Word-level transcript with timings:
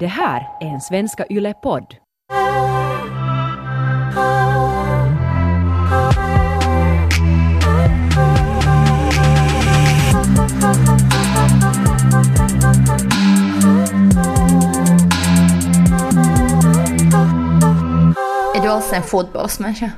Det 0.00 0.06
här 0.06 0.48
är 0.60 0.66
en 0.66 0.80
Svenska 0.80 1.26
Yle-podd. 1.30 1.94
Är 18.54 18.62
du 18.62 18.68
alls 18.68 18.92
en 18.92 19.02
fotbollsmänniska? 19.02 19.90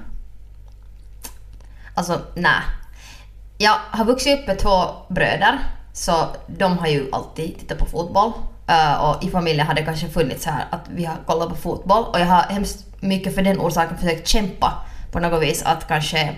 Alltså, 1.94 2.20
nej. 2.34 2.52
Jag 3.58 3.76
har 3.90 4.04
vuxit 4.04 4.38
upp 4.38 4.46
med 4.46 4.58
två 4.58 4.84
bröder, 5.08 5.58
så 5.92 6.12
de 6.46 6.78
har 6.78 6.86
ju 6.86 7.08
alltid 7.12 7.58
tittat 7.58 7.78
på 7.78 7.86
fotboll. 7.86 8.32
Uh, 8.70 9.04
och 9.04 9.24
i 9.24 9.30
familjen 9.30 9.66
har 9.66 9.74
det 9.74 9.82
kanske 9.82 10.08
funnits 10.08 10.46
här 10.46 10.64
att 10.70 10.84
vi 10.88 11.04
har 11.04 11.16
kollat 11.26 11.48
på 11.48 11.54
fotboll 11.54 12.04
och 12.04 12.20
jag 12.20 12.26
har 12.26 12.42
hemskt 12.42 12.86
mycket 13.00 13.34
för 13.34 13.42
den 13.42 13.60
orsaken 13.60 13.98
försökt 13.98 14.28
kämpa 14.28 14.72
på 15.12 15.20
något 15.20 15.42
vis 15.42 15.62
att 15.62 15.88
kanske 15.88 16.36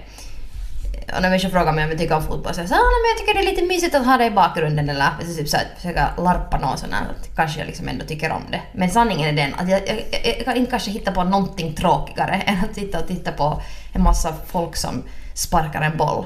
och 1.17 1.23
när 1.23 1.31
människor 1.31 1.49
frågar 1.49 1.73
mig 1.73 1.85
om 1.85 1.91
jag 1.91 1.99
tycker 1.99 2.17
om 2.17 2.23
fotboll 2.23 2.55
så 2.55 2.61
jag 2.61 2.69
säger 2.69 2.81
ah, 2.81 3.01
men 3.03 3.11
jag 3.11 3.19
tycker 3.19 3.35
det 3.35 3.49
är 3.49 3.51
lite 3.51 3.75
mysigt 3.75 3.95
att 3.95 4.07
ha 4.07 4.17
det 4.17 4.25
i 4.25 4.31
bakgrunden 4.31 4.89
eller 4.89 5.09
så 5.21 5.35
typ 5.35 5.49
så 5.49 5.57
att 5.57 5.67
försöka 5.77 6.09
larpa 6.19 6.59
någon 6.59 6.79
sån 6.79 6.93
här, 6.93 7.03
att 7.03 7.37
kanske 7.37 7.59
jag 7.59 7.67
liksom 7.67 7.89
ändå 7.89 8.05
tycker 8.05 8.33
om 8.33 8.43
det. 8.51 8.61
Men 8.73 8.91
sanningen 8.91 9.39
är 9.39 9.45
den 9.45 9.55
att 9.55 9.71
jag, 9.71 9.81
jag, 9.89 10.37
jag 10.39 10.45
kan 10.45 10.57
inte 10.57 10.71
kanske 10.71 10.91
hitta 10.91 11.13
på 11.13 11.25
någonting 11.25 11.75
tråkigare 11.75 12.35
än 12.47 12.57
att 12.65 12.75
sitta 12.75 12.99
och 12.99 13.07
titta 13.07 13.33
på 13.33 13.63
en 13.93 14.03
massa 14.03 14.35
folk 14.47 14.77
som 14.77 15.03
sparkar 15.35 15.83
en 15.83 15.97
boll. 15.97 16.25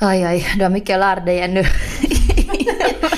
Aj, 0.00 0.24
aj, 0.24 0.46
du 0.56 0.62
har 0.62 0.70
mycket 0.70 0.94
att 0.94 1.00
lära 1.00 1.20
dig 1.20 1.40
ännu. 1.40 1.64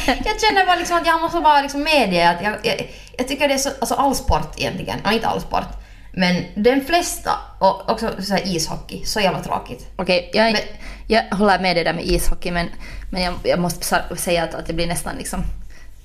jag 0.25 0.41
känner 0.41 0.67
bara 0.67 0.77
liksom 0.77 0.97
att 0.97 1.07
jag 1.07 1.21
måste 1.21 1.39
vara 1.39 1.63
liksom 1.63 1.83
med 1.83 2.11
det. 2.11 2.23
Att 2.23 2.43
jag, 2.43 2.53
jag, 2.63 2.91
jag 3.19 3.29
tycker 3.29 3.49
det 3.49 3.55
är 3.55 3.59
så, 3.59 3.71
alltså 3.81 3.95
all 3.95 4.15
sport 4.15 4.55
egentligen, 4.57 4.99
ja, 5.05 5.13
inte 5.13 5.27
all 5.27 5.41
sport, 5.41 5.67
men 6.13 6.45
den 6.55 6.85
flesta, 6.85 7.31
och 7.59 7.91
också 7.91 8.11
så 8.23 8.37
ishockey, 8.37 9.05
så 9.05 9.21
jävla 9.21 9.43
tråkigt. 9.43 9.87
Okej, 9.97 10.31
jag, 10.35 10.53
Men- 10.53 10.63
jag 11.07 11.37
håller 11.37 11.59
med 11.59 11.77
dig 11.77 11.85
där 11.85 11.93
med 11.95 12.05
ishockey 12.05 12.51
men, 12.51 12.69
men 13.11 13.23
jag, 13.23 13.35
jag 13.45 13.59
måste 13.59 14.03
säga 14.17 14.43
att, 14.45 14.55
att 14.55 14.67
det 14.67 14.73
blir 14.73 14.87
nästan 14.87 15.17
liksom... 15.17 15.45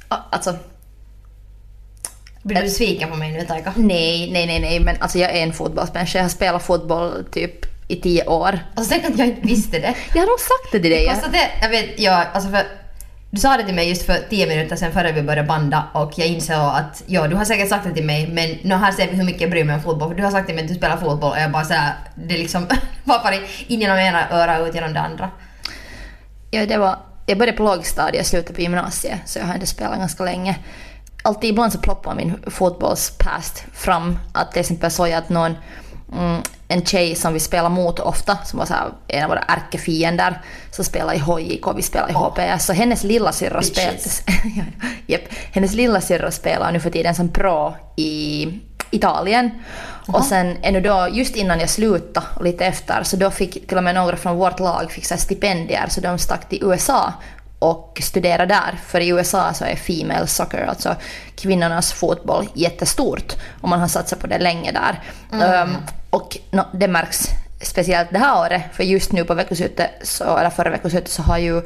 Alltså, 0.09 0.55
Blir 2.43 2.57
du 2.57 2.63
besviken 2.63 3.09
på 3.09 3.15
mig 3.15 3.31
nu 3.31 3.45
Taika? 3.45 3.73
nej, 3.75 4.31
nej, 4.31 4.45
nej, 4.47 4.59
nej, 4.59 4.79
men 4.79 4.95
alltså 4.99 5.17
jag 5.19 5.31
är 5.31 5.43
en 5.43 5.53
fotbollsmänniska. 5.53 6.17
Jag 6.17 6.23
har 6.23 6.29
spelat 6.29 6.63
fotboll 6.63 7.25
typ 7.31 7.65
i 7.87 7.95
tio 8.01 8.25
år. 8.25 8.59
Alltså 8.75 8.93
tänk 8.93 9.05
att 9.13 9.19
jag 9.19 9.27
inte 9.27 9.47
visste 9.47 9.79
det. 9.79 9.93
Jag 10.13 10.21
har 10.21 10.27
nog 10.27 10.39
sagt 10.39 10.71
det 10.71 10.79
till 10.79 10.91
dig. 10.91 11.05
Det, 11.31 11.49
jag 11.61 11.69
vet, 11.69 11.99
ja, 11.99 12.25
alltså 12.33 12.49
för, 12.49 12.63
du 13.31 13.37
sa 13.41 13.57
det 13.57 13.63
till 13.63 13.75
mig 13.75 13.89
just 13.89 14.05
för 14.05 14.29
tio 14.29 14.47
minuter 14.47 14.75
sedan 14.75 14.91
före 14.91 15.11
vi 15.11 15.21
började 15.21 15.47
banda 15.47 15.87
och 15.93 16.11
jag 16.15 16.27
insåg 16.27 16.55
att 16.55 17.03
ja, 17.05 17.27
du 17.27 17.35
har 17.35 17.45
säkert 17.45 17.69
sagt 17.69 17.87
det 17.87 17.93
till 17.93 18.05
mig 18.05 18.27
men 18.27 18.57
nu 18.69 18.75
här 18.75 18.91
ser 18.91 19.07
vi 19.07 19.15
hur 19.15 19.23
mycket 19.23 19.41
jag 19.41 19.49
bryr 19.49 19.63
mig 19.63 19.75
om 19.75 19.81
fotboll 19.81 20.09
för 20.09 20.15
du 20.15 20.23
har 20.23 20.31
sagt 20.31 20.45
till 20.45 20.55
mig 20.55 20.63
att 20.63 20.69
du 20.69 20.75
spelar 20.75 20.97
fotboll 20.97 21.31
och 21.31 21.39
jag 21.39 21.51
bara 21.51 21.63
såhär, 21.63 21.93
det 22.15 22.37
liksom 22.37 22.67
var 23.03 23.23
bara 23.23 23.35
in 23.67 23.81
genom 23.81 23.97
ena 23.97 24.29
örat 24.29 24.61
och 24.61 24.67
ut 24.67 24.75
genom 24.75 24.93
det 24.93 24.99
andra. 24.99 25.29
Ja, 26.51 26.65
det 26.65 26.77
var, 26.77 26.99
jag 27.25 27.37
började 27.37 27.57
på 27.57 27.63
lågstadiet 27.63 28.21
och 28.21 28.27
slutade 28.27 28.53
på 28.53 28.61
gymnasiet 28.61 29.19
så 29.25 29.39
jag 29.39 29.45
har 29.45 29.53
inte 29.53 29.67
spelat 29.67 29.97
ganska 29.97 30.23
länge. 30.23 30.57
Alltid 31.23 31.49
ibland 31.49 31.73
så 31.73 31.79
ploppar 31.79 32.15
min 32.15 32.39
fotbollspast 32.47 33.65
fram. 33.73 34.19
Att 34.33 34.51
till 34.51 34.59
exempel 34.59 34.91
såg 34.91 35.07
jag 35.07 35.17
att 35.17 35.29
någon, 35.29 35.55
mm, 36.13 36.41
en 36.67 36.85
tjej 36.85 37.15
som 37.15 37.33
vi 37.33 37.39
spelar 37.39 37.69
mot 37.69 37.99
ofta, 37.99 38.37
som 38.45 38.59
var 38.59 38.65
så 38.65 38.73
här, 38.73 38.89
en 39.07 39.23
av 39.23 39.29
våra 39.29 39.39
ärkefiender, 39.39 40.41
som 40.71 40.85
spelar 40.85 41.13
i 41.13 41.19
HJK, 41.19 41.67
vi 41.75 41.81
spelar 41.81 42.09
i 42.09 42.13
HPS. 42.13 42.65
Så 42.65 42.73
hennes 42.73 43.03
lillasyrra 43.03 43.61
spelar... 43.61 43.93
Lillasyrra 45.75 46.31
spelar 46.31 46.71
nu 46.71 46.79
för 46.79 46.89
tiden 46.89 47.15
som 47.15 47.29
pro 47.29 47.75
i 47.95 48.47
Italien. 48.91 49.51
Och 50.07 50.23
sen 50.23 50.57
ännu 50.61 50.81
då, 50.81 51.07
just 51.11 51.35
innan 51.35 51.59
jag 51.59 51.69
slutade 51.69 52.25
och 52.35 52.43
lite 52.43 52.65
efter, 52.65 53.03
så 53.03 53.17
då 53.17 53.31
fick 53.31 53.67
till 53.67 53.77
och 53.77 53.83
med 53.83 53.95
några 53.95 54.17
från 54.17 54.35
vårt 54.37 54.59
lag 54.59 54.91
fick 54.91 55.05
så 55.05 55.17
stipendier 55.17 55.87
så 55.89 56.01
de 56.01 56.17
stack 56.17 56.49
till 56.49 56.63
USA 56.63 57.13
och 57.59 58.01
studerade 58.03 58.53
där. 58.53 58.79
För 58.85 58.99
i 58.99 59.07
USA 59.07 59.53
så 59.53 59.65
är 59.65 59.75
female 59.75 60.27
soccer, 60.27 60.65
alltså 60.65 60.95
kvinnornas 61.35 61.93
fotboll, 61.93 62.47
jättestort. 62.53 63.33
Och 63.61 63.69
man 63.69 63.79
har 63.79 63.87
satsat 63.87 64.19
på 64.19 64.27
det 64.27 64.39
länge 64.39 64.71
där. 64.71 65.01
Um, 65.63 65.77
och 66.09 66.37
no, 66.51 66.63
det 66.73 66.87
märks 66.87 67.29
speciellt 67.61 68.09
det 68.11 68.19
här 68.19 68.39
året, 68.39 68.61
för 68.73 68.83
just 68.83 69.11
nu 69.11 69.23
på 69.23 69.33
veckoslutet, 69.33 69.91
så, 70.03 70.37
eller 70.37 70.49
förra 70.49 70.69
veckoslutet 70.69 71.11
så 71.11 71.21
har 71.21 71.37
ju 71.37 71.61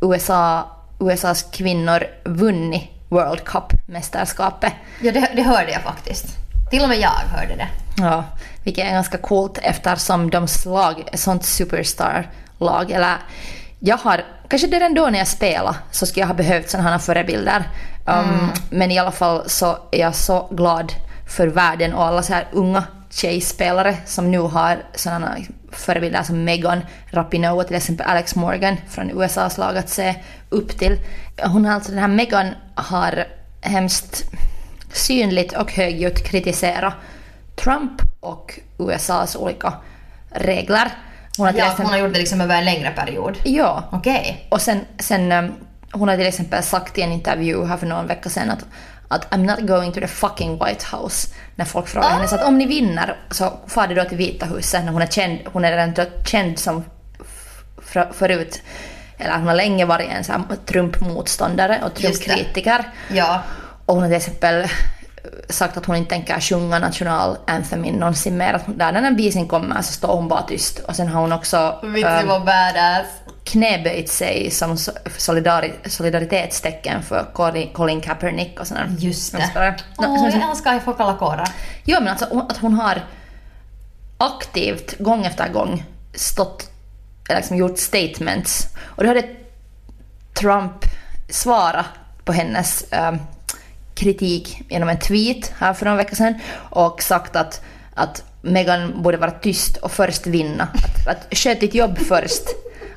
USA, 0.00 0.70
USAs 1.00 1.42
kvinnor 1.42 2.06
vunnit 2.24 2.90
World 3.08 3.44
Cup-mästerskapet. 3.44 4.72
Ja, 5.00 5.12
det, 5.12 5.30
det 5.36 5.42
hörde 5.42 5.72
jag 5.72 5.82
faktiskt. 5.82 6.26
Till 6.70 6.82
och 6.82 6.88
med 6.88 6.98
jag 6.98 7.10
hörde 7.10 7.56
det. 7.56 7.68
Ja, 7.96 8.24
vilket 8.64 8.84
är 8.84 8.90
ganska 8.90 9.18
coolt 9.18 9.58
eftersom 9.62 10.30
de 10.30 10.48
slag 10.48 11.08
sånt 11.14 11.44
superstar-lag. 11.44 12.90
Eller 12.90 13.16
jag 13.86 13.96
har, 13.96 14.24
kanske 14.48 14.68
redan 14.68 14.94
då 14.94 15.06
när 15.06 15.18
jag 15.18 15.28
spelade 15.28 15.76
så 15.90 16.06
skulle 16.06 16.22
jag 16.22 16.26
ha 16.26 16.34
behövt 16.34 16.70
sådana 16.70 16.90
här 16.90 16.98
förebilder. 16.98 17.68
Um, 18.06 18.50
Men 18.70 18.90
i 18.90 18.98
alla 18.98 19.10
fall 19.10 19.42
så 19.46 19.78
är 19.90 20.00
jag 20.00 20.14
så 20.14 20.48
glad 20.50 20.92
för 21.28 21.46
världen 21.46 21.94
och 21.94 22.04
alla 22.04 22.22
så 22.22 22.32
här 22.32 22.46
unga 22.52 22.84
tjejspelare 23.10 23.96
som 24.06 24.30
nu 24.30 24.38
har 24.38 24.82
sådana 24.94 25.36
förebilder 25.70 26.22
som 26.22 26.44
Megan 26.44 26.80
Rapinoe 27.06 27.52
och 27.52 27.66
till 27.66 27.76
exempel 27.76 28.06
Alex 28.06 28.34
Morgan 28.34 28.76
från 28.88 29.10
USAs 29.10 29.58
lag 29.58 29.76
att 29.76 29.88
se 29.88 30.14
upp 30.48 30.78
till. 30.78 30.98
Hon 31.42 31.64
har 31.64 31.74
alltså, 31.74 31.90
den 31.90 32.00
här 32.00 32.08
Megan 32.08 32.54
har 32.74 33.24
hemskt 33.60 34.24
synligt 34.92 35.52
och 35.52 35.72
högljutt 35.72 36.26
kritisera 36.26 36.92
Trump 37.56 38.02
och 38.20 38.58
USAs 38.78 39.36
olika 39.36 39.72
regler. 40.30 40.92
Hon 41.36 41.46
har 41.46 41.52
till 41.52 41.58
Ja, 41.58 41.64
exempel, 41.64 41.84
hon 41.86 41.92
har 41.92 41.98
gjort 42.00 42.12
det 42.12 42.18
liksom 42.18 42.40
över 42.40 42.58
en 42.58 42.64
längre 42.64 42.90
period. 42.90 43.38
ja. 43.44 43.84
Okej. 43.92 44.46
Och 44.50 44.60
sen, 44.60 44.80
sen 44.98 45.32
um, 45.32 45.52
hon 45.92 46.08
har 46.08 46.16
till 46.16 46.26
exempel 46.26 46.62
sagt 46.62 46.98
i 46.98 47.02
en 47.02 47.12
intervju 47.12 47.64
här 47.64 47.76
för 47.76 47.86
någon 47.86 48.06
vecka 48.06 48.28
sedan 48.28 48.50
att, 48.50 48.64
att 49.08 49.30
I'm 49.34 49.46
not 49.46 49.60
going 49.68 49.92
to 49.92 50.00
the 50.00 50.06
fucking 50.06 50.52
White 50.64 50.86
House. 50.96 51.28
När 51.56 51.64
folk 51.64 51.88
frågar 51.88 52.10
henne 52.10 52.28
så 52.28 52.34
att 52.34 52.44
om 52.44 52.58
ni 52.58 52.66
vinner 52.66 53.16
så 53.30 53.52
far 53.66 53.86
det 53.86 53.94
då 53.94 54.04
till 54.04 54.16
Vita 54.18 54.46
huset 54.46 54.84
när 54.84 54.92
hon 54.92 55.02
är 55.02 55.06
känd, 55.06 55.38
hon 55.52 55.64
är 55.64 55.70
redan 55.70 56.06
känd 56.26 56.58
som 56.58 56.84
för, 57.82 58.08
förut 58.12 58.62
eller 59.18 59.36
hon 59.36 59.46
har 59.46 59.54
länge 59.54 59.84
varit 59.84 60.08
en 60.10 60.44
Trump-motståndare 60.66 61.80
och. 61.84 61.94
Trump-kritiker. 61.94 62.84
Ja. 63.12 63.42
Och 63.86 63.94
hon 63.94 64.02
har 64.02 64.08
till 64.10 64.16
exempel 64.16 64.66
sagt 65.48 65.76
att 65.76 65.86
hon 65.86 65.96
inte 65.96 66.10
tänker 66.10 66.40
sjunga 66.40 66.78
nationalanthemin 66.78 67.94
någonsin 67.94 68.36
mer. 68.36 68.54
Att 68.54 68.62
där 68.66 68.92
den 68.92 69.16
visen 69.16 69.48
kommer 69.48 69.82
så 69.82 69.92
står 69.92 70.16
hon 70.16 70.28
bara 70.28 70.42
tyst. 70.42 70.78
Och 70.78 70.96
sen 70.96 71.08
har 71.08 71.20
hon 71.20 71.32
också 71.32 71.78
badass. 72.46 73.06
knäböjt 73.44 74.08
sig 74.08 74.50
som 74.50 74.74
so- 74.74 75.08
solidari 75.18 75.74
solidaritetstecken 75.86 77.02
för 77.02 77.26
Colin, 77.72 78.00
Kaepernick 78.00 78.60
och 78.60 78.66
sådär. 78.66 78.86
Just 78.98 79.32
det. 79.32 79.38
No, 79.98 80.30
sen- 80.30 80.40
jag 80.40 80.50
älskar 80.50 80.76
att 80.76 80.82
få 80.84 80.92
kalla 80.92 81.14
kårar. 81.16 81.48
Ja 81.84 82.00
men 82.00 82.08
alltså 82.08 82.44
att 82.48 82.56
hon 82.56 82.74
har 82.74 83.02
aktivt 84.18 84.98
gång 84.98 85.24
efter 85.24 85.48
gång 85.48 85.84
stått, 86.14 86.70
eller 87.28 87.40
liksom 87.40 87.56
gjort 87.56 87.78
statements. 87.78 88.68
Och 88.84 89.02
då 89.02 89.08
hade 89.10 89.22
Trump 90.34 90.84
svarat 91.30 91.86
på 92.24 92.32
hennes 92.32 92.82
eh, 92.92 93.12
kritik 93.94 94.62
genom 94.68 94.88
en 94.88 94.98
tweet 94.98 95.52
här 95.58 95.74
för 95.74 95.84
några 95.84 95.96
veckor 95.96 96.16
sedan 96.16 96.34
och 96.70 97.02
sagt 97.02 97.36
att, 97.36 97.60
att 97.94 98.22
Meghan 98.42 99.02
borde 99.02 99.16
vara 99.16 99.30
tyst 99.30 99.76
och 99.76 99.92
först 99.92 100.26
vinna. 100.26 100.68
Att, 100.74 101.08
att 101.08 101.38
sköt 101.38 101.60
ditt 101.60 101.74
jobb 101.74 101.98
först. 101.98 102.42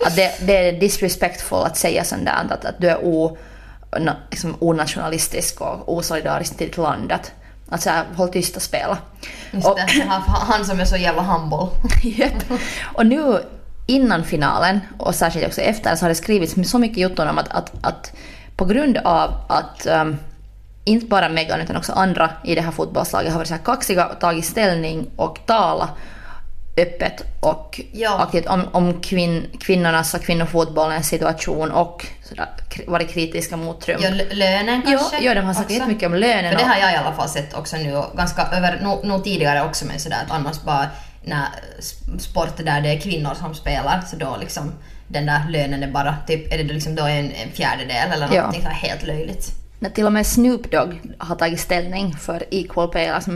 Att 0.06 0.16
det, 0.16 0.31
det 0.47 0.58
är 0.68 0.80
disrespectful 0.80 1.58
att 1.58 1.78
säga 1.78 2.03
sånt 2.03 2.25
där, 2.25 2.47
att, 2.50 2.66
att 2.66 2.81
du 2.81 2.90
är 2.90 2.97
o, 3.06 3.38
na, 4.00 4.16
liksom 4.31 4.56
onationalistisk 4.59 5.62
och 5.62 5.94
osolidarisk 5.97 6.58
till 6.58 6.67
ditt 6.67 6.78
land. 6.78 7.11
Att, 7.11 7.32
att 7.70 7.82
så 7.82 7.90
här, 7.90 8.05
håll 8.16 8.29
tyst 8.29 8.55
och 8.55 8.61
spela. 8.61 8.97
Just 9.52 9.67
Och- 9.67 9.76
det. 9.76 10.03
Han, 10.28 10.66
som 10.66 10.79
är 10.79 10.85
så 10.85 10.97
jävla 10.97 11.22
humble. 11.22 11.67
Japp. 12.03 12.43
Och 12.93 13.05
nu 13.05 13.43
innan 13.85 14.23
finalen 14.23 14.79
och 14.97 15.16
särskilt 15.16 15.47
också 15.47 15.61
efter 15.61 15.96
så 15.96 16.05
har 16.05 16.09
det 16.09 16.16
skrivits 16.16 16.72
så 16.72 16.79
mycket 16.79 16.97
jotton 16.97 17.28
om 17.28 17.38
att, 17.38 17.47
att, 17.47 17.72
att 17.82 18.14
på 18.55 18.66
grund 18.66 18.97
av 18.97 19.34
att 19.50 19.88
um, 19.88 20.17
inte 20.87 21.05
bara 21.05 21.29
Megan 21.29 21.61
utan 21.61 21.75
också 21.75 21.91
andra 21.93 22.29
i 22.43 22.55
det 22.55 22.61
här 22.61 22.72
fotbollslaget 22.72 23.31
har 23.31 23.37
varit 23.39 23.47
så 23.47 23.53
här 23.53 23.63
kaxiga 23.63 24.05
och 24.05 24.19
tagit 24.19 24.45
ställning 24.45 25.07
och 25.16 25.39
talat 25.45 25.89
öppet 26.78 27.23
och 27.39 27.81
Ja. 27.91 28.19
aktivt 28.23 28.45
om, 28.47 28.63
om 28.72 29.01
kvinn, 29.01 29.45
kvinnornas 29.59 30.13
och 30.13 30.22
kvinnofotbollens 30.22 31.07
situation 31.07 31.72
och 31.72 32.05
sådär, 32.23 32.47
varit 32.87 33.09
kritiska 33.13 33.57
mot 33.57 33.81
Trump. 33.81 33.99
Ja, 34.03 34.09
lönen 34.31 34.81
Ja, 34.85 34.97
kanske? 34.97 35.19
ja, 35.25 35.34
de 35.35 35.41
har 35.41 35.53
sagt 35.53 35.72
jättemycket 35.72 36.07
om 36.07 36.16
lönen. 36.16 36.51
För 36.51 36.59
det 36.59 36.66
har 36.69 36.78
jag 36.79 36.93
i 36.93 36.95
alla 36.95 37.13
fall 37.16 37.29
sett 37.29 37.53
också 37.53 37.78
nu 37.78 37.95
och 37.95 38.17
ganska 38.17 38.41
över, 38.41 38.79
nog 38.81 39.05
no, 39.05 39.19
tidigare 39.19 39.61
också 39.66 39.85
men 39.85 39.99
sådär 39.99 40.17
att 40.25 40.31
annars 40.31 40.61
bara 40.61 40.85
när 41.23 41.45
sport 42.19 42.57
där 42.57 42.81
det 42.81 42.90
är 42.90 42.99
kvinnor 42.99 43.33
som 43.40 43.55
spelar 43.55 44.01
så 44.11 44.16
då 44.16 44.37
liksom 44.40 44.72
den 45.07 45.25
där 45.25 45.41
lönen 45.49 45.83
är 45.83 45.91
bara 45.91 46.16
typ, 46.28 46.53
är 46.53 46.57
det 46.57 46.63
liksom 46.63 46.95
då 46.95 47.03
en, 47.03 47.31
en 47.31 47.51
fjärdedel 47.53 48.11
eller 48.11 48.28
Ja. 48.31 48.37
någonting 48.37 48.61
så 48.61 48.67
här 48.69 48.90
helt 48.90 49.03
löjligt. 49.07 49.51
När 49.79 49.90
till 49.90 50.06
och 50.06 50.14
med 50.14 50.28
Snoop 50.28 50.72
Dogg 50.72 51.00
har 51.18 51.35
tagit 51.35 51.59
ställning 51.59 52.14
för 52.16 52.44
equal 52.52 52.88
pay, 52.91 53.08
alltså 53.08 53.32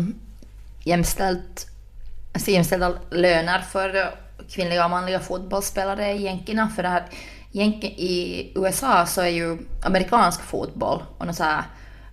jämställt, 0.84 1.68
alltså 2.34 2.52
jämställda 2.52 2.94
löner 3.12 3.60
för 3.60 4.14
kvinnliga 4.50 4.84
och 4.86 4.92
manliga 4.92 5.20
fotbollsspelare 5.20 6.12
i 6.12 6.22
jänkerna. 6.24 6.70
För 6.76 6.84
det 6.84 6.90
här, 6.90 7.04
i 7.54 8.52
USA 8.56 9.06
så 9.06 9.22
är 9.22 9.28
ju 9.28 9.58
amerikansk 9.84 10.42
fotboll 10.42 11.04
och 11.18 11.28
något 11.28 11.36
så 11.36 11.44
här 11.44 11.64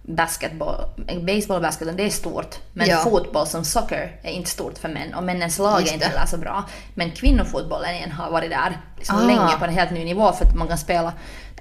basketboll, 0.03 0.85
baseball 1.27 1.57
och 1.57 1.63
basketboll, 1.63 1.97
det 1.97 2.03
är 2.03 2.11
stort. 2.11 2.57
Men 2.73 2.89
Ja. 2.89 2.97
fotboll 2.97 3.47
som 3.47 3.65
soccer 3.65 4.17
är 4.23 4.31
inte 4.31 4.51
stort 4.51 4.79
för 4.79 4.89
män 4.89 5.15
och 5.15 5.23
männens 5.25 5.59
lag 5.59 5.81
Just 5.81 5.91
är 5.93 5.95
inte 5.95 6.07
heller 6.09 6.27
så 6.27 6.37
bra. 6.39 6.65
Men 6.95 7.11
kvinnofotbollen 7.11 8.13
har 8.13 8.31
varit 8.31 8.51
där 8.51 8.77
liksom 8.97 9.17
Ah. 9.17 9.27
länge 9.27 9.59
på 9.59 9.65
en 9.65 9.75
helt 9.75 9.91
ny 9.91 10.05
nivå 10.05 10.33
för 10.33 10.45
att 10.45 10.55
man 10.55 10.69
kan 10.69 10.79
spela, 10.79 11.13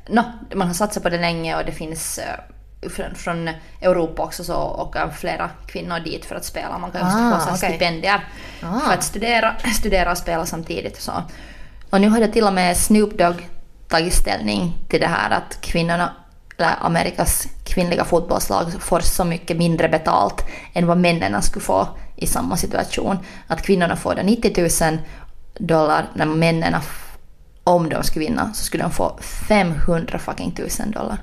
no, 0.10 0.24
man 0.56 0.68
har 0.68 0.74
satsat 0.74 1.04
på 1.04 1.10
det 1.10 1.18
länge 1.22 1.56
och 1.56 1.66
det 1.66 1.72
finns 1.72 2.18
eh, 2.18 2.40
från, 2.90 3.16
från 3.16 3.50
Europa 3.82 4.24
också 4.24 4.44
så 4.44 4.56
åker 4.56 5.10
flera 5.10 5.50
kvinnor 5.68 6.00
dit 6.00 6.26
för 6.26 6.36
att 6.36 6.46
spela. 6.46 6.78
Man 6.78 6.92
kan 6.92 7.02
just 7.02 7.18
Ah, 7.18 7.40
få 7.40 7.56
okej. 7.56 7.70
stipendier 7.70 8.28
Ah. 8.64 8.80
för 8.80 8.94
att 8.94 9.04
studera, 9.04 9.56
studera 9.76 10.12
och 10.12 10.18
spela 10.18 10.46
samtidigt. 10.46 10.96
och 10.98 11.02
Så. 11.04 11.12
Och 11.90 12.02
nu 12.02 12.10
har 12.10 12.20
det 12.20 12.28
till 12.28 12.44
och 12.44 12.54
med 12.54 12.78
Snoop 12.78 13.18
Dogg 13.18 13.50
tagit 13.88 14.14
ställning 14.14 14.78
till 14.90 15.00
det 15.02 15.08
här 15.08 15.30
att 15.32 15.62
kvinnorna, 15.62 16.12
eller 16.58 16.76
Amerikas 16.82 17.48
kvinnliga 17.66 18.06
fotbollslag 18.06 18.74
får 18.82 19.00
så 19.00 19.24
mycket 19.24 19.58
mindre 19.58 19.90
betalt 19.90 20.46
än 20.74 20.88
vad 20.88 20.98
männen 20.98 21.42
skulle 21.42 21.66
få 21.66 21.88
i 22.16 22.28
samma 22.28 22.58
situation. 22.58 23.18
Att 23.48 23.62
kvinnorna 23.62 23.96
får 23.96 24.16
då 24.16 24.22
90 24.22 24.84
000 24.92 24.98
dollar 25.60 26.06
när 26.14 26.26
männen, 26.26 26.76
om 27.64 27.90
de 27.90 28.04
skulle 28.04 28.26
vinna, 28.26 28.54
så 28.54 28.64
skulle 28.64 28.84
de 28.84 28.92
få 28.92 29.18
500 29.22 30.20
fucking 30.20 30.52
tusen 30.52 30.92
dollar. 30.92 31.18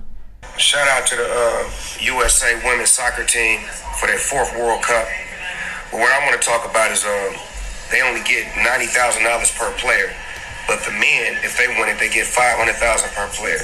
Shout 0.55 0.87
out 0.87 1.03
to 1.11 1.17
the 1.19 1.27
uh, 1.27 1.67
USA 1.99 2.55
women's 2.63 2.95
soccer 2.95 3.27
team 3.27 3.67
for 3.99 4.07
their 4.07 4.23
fourth 4.23 4.55
World 4.55 4.87
Cup. 4.87 5.03
But 5.91 5.99
what 5.99 6.15
I 6.15 6.23
want 6.23 6.39
to 6.39 6.45
talk 6.47 6.63
about 6.63 6.95
is 6.95 7.03
um, 7.03 7.35
they 7.91 8.07
only 8.07 8.23
get 8.23 8.47
ninety 8.63 8.87
thousand 8.87 9.27
dollars 9.27 9.51
per 9.51 9.75
player, 9.83 10.15
but 10.71 10.79
the 10.87 10.95
men, 10.95 11.43
if 11.43 11.59
they 11.59 11.67
win 11.75 11.91
it, 11.91 11.99
they 11.99 12.07
get 12.07 12.31
five 12.31 12.55
hundred 12.55 12.79
thousand 12.79 13.11
per 13.19 13.27
player. 13.35 13.59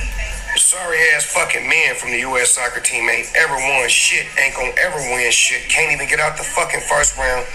The 0.50 0.58
sorry 0.58 0.98
ass 1.14 1.30
fucking 1.30 1.62
men 1.62 1.94
from 1.94 2.10
the 2.10 2.26
U.S. 2.26 2.58
soccer 2.58 2.82
team 2.82 3.06
ain't 3.06 3.30
ever 3.38 3.54
won 3.54 3.86
shit, 3.86 4.26
ain't 4.34 4.58
gonna 4.58 4.74
ever 4.82 4.98
win 5.14 5.30
shit, 5.30 5.70
can't 5.70 5.94
even 5.94 6.10
get 6.10 6.18
out 6.18 6.34
the 6.34 6.42
fucking 6.42 6.82
first 6.90 7.14
round. 7.14 7.46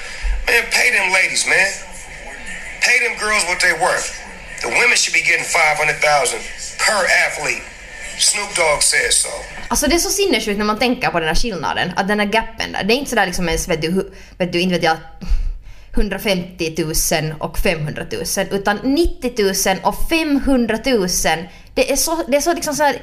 Man, 0.48 0.64
pay 0.72 0.96
them 0.96 1.12
ladies, 1.12 1.44
man. 1.44 1.76
Pay 2.80 3.04
them 3.04 3.20
girls 3.20 3.44
what 3.52 3.60
they 3.60 3.76
worth. 3.84 4.16
The 4.64 4.72
women 4.72 4.96
should 4.96 5.14
be 5.14 5.28
getting 5.28 5.44
five 5.44 5.76
hundred 5.76 6.00
thousand 6.00 6.40
per 6.80 7.04
athlete. 7.28 7.68
Snoop 8.20 8.56
Dogg 8.56 8.84
says 8.84 9.22
so. 9.22 9.30
Alltså 9.68 9.88
det 9.88 9.96
är 9.96 10.00
så 10.00 10.10
sinnessjukt 10.10 10.58
när 10.58 10.66
man 10.66 10.80
tänker 10.80 11.10
på 11.10 11.20
den 11.20 11.28
här 11.28 11.36
skillnaden, 11.36 11.92
att 11.96 12.08
den 12.08 12.20
här 12.20 12.28
gappen 12.28 12.72
där. 12.72 12.84
Det 12.84 12.94
är 12.94 12.98
inte 12.98 13.10
sådär 13.10 13.26
liksom 13.26 13.48
ens, 13.48 13.68
vet 13.68 13.82
du, 13.82 14.12
vet 14.38 14.54
du 14.54 14.62
inte 14.62 14.76
vet 14.76 14.84
jag, 14.84 14.98
150 15.96 16.76
000 16.78 17.34
och 17.40 17.58
500 17.58 18.06
000, 18.12 18.48
utan 18.52 18.78
90 18.84 19.34
000 19.44 19.78
och 19.84 20.10
500 20.10 20.80
000. 20.86 21.08
Det 21.74 21.92
är 21.92 21.96
så, 21.96 22.24
det 22.28 22.38
är 22.38 22.42
så 22.42 22.54
liksom 22.54 22.76
så 22.76 22.84
här, 22.84 23.02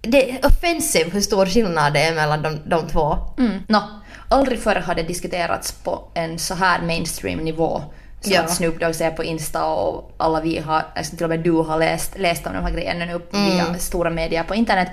det 0.00 0.30
är 0.30 0.46
offensive 0.46 1.10
hur 1.10 1.20
stor 1.20 1.46
skillnad 1.46 1.92
det 1.92 2.00
är 2.00 2.14
mellan 2.14 2.42
de, 2.42 2.60
de 2.66 2.88
två. 2.88 3.18
Mm. 3.38 3.62
Nå, 3.68 3.82
aldrig 4.28 4.62
förr 4.62 4.74
har 4.86 4.94
det 4.94 5.02
diskuterats 5.02 5.72
på 5.72 6.10
en 6.14 6.38
så 6.38 6.54
här 6.54 6.82
mainstream 6.82 7.38
nivå. 7.38 7.82
Som 8.20 8.32
Ja. 8.32 8.40
att 8.42 8.50
Snoop 8.50 8.80
Dogg 8.80 8.94
ser 8.94 9.10
på 9.10 9.24
Insta 9.24 9.66
och 9.66 10.12
alla 10.16 10.40
vi 10.40 10.58
har, 10.58 10.82
alltså 10.96 11.16
till 11.16 11.24
och 11.24 11.30
med 11.30 11.40
du 11.40 11.52
har 11.52 11.78
läst, 11.78 12.18
läst 12.18 12.46
om 12.46 12.52
de 12.52 12.58
här 12.62 12.70
grejerna 12.70 13.04
nu 13.04 13.20
via 13.30 13.74
stora 13.78 14.10
medier 14.10 14.42
på 14.42 14.54
internet. 14.54 14.88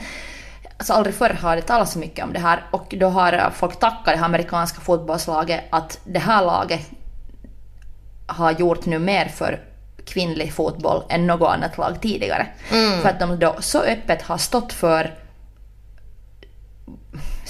Alltså 0.77 0.93
aldrig 0.93 1.15
förr 1.15 1.37
har 1.41 1.55
det 1.55 1.61
talats 1.61 1.91
så 1.91 1.99
mycket 1.99 2.25
om 2.25 2.33
det 2.33 2.39
här 2.39 2.63
och 2.71 2.95
då 2.97 3.07
har 3.07 3.51
folk 3.55 3.79
tackat 3.79 4.05
det 4.05 4.17
här 4.17 4.25
amerikanska 4.25 4.81
fotbollslaget 4.81 5.63
att 5.69 5.99
det 6.03 6.19
här 6.19 6.45
laget 6.45 6.89
har 8.27 8.51
gjort 8.51 8.85
nu 8.85 8.99
mer 8.99 9.25
för 9.25 9.59
kvinnlig 10.05 10.53
fotboll 10.53 11.03
än 11.09 11.27
något 11.27 11.49
annat 11.49 11.77
lag 11.77 12.01
tidigare. 12.01 12.47
För 13.01 13.09
att 13.09 13.19
de 13.19 13.39
då 13.39 13.55
så 13.59 13.81
öppet 13.81 14.21
har 14.21 14.37
stått 14.37 14.73
för 14.73 15.13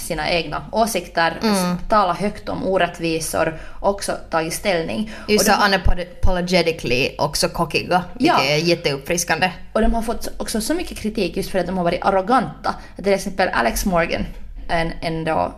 sina 0.06 0.30
egna 0.30 0.64
åsikter, 0.72 1.40
talat 1.88 2.18
högt 2.18 2.48
om 2.48 2.66
orättvisor, 2.66 3.60
också 3.80 4.12
tagit 4.30 4.52
ställning. 4.54 5.10
Just 5.28 5.48
och, 5.48 5.54
så 5.54 5.60
de, 5.60 5.66
unapologetically 5.66 7.10
också 7.18 7.48
cockiga, 7.48 8.04
vilket 8.18 8.38
Ja. 8.38 8.44
är 8.44 8.56
jätteuppfriskande. 8.56 9.50
och 9.72 9.80
de 9.80 9.94
har 9.94 10.02
fått 10.02 10.28
också 10.38 10.60
så 10.60 10.74
mycket 10.74 10.98
kritik 10.98 11.36
just 11.36 11.50
för 11.50 11.58
att 11.58 11.66
de 11.66 11.76
har 11.76 11.84
varit 11.84 12.04
arroganta. 12.04 12.74
Till 12.96 13.12
exempel 13.12 13.48
Alex 13.48 13.84
Morgan, 13.86 14.26
en, 14.68 14.92
en 15.00 15.24
då 15.24 15.54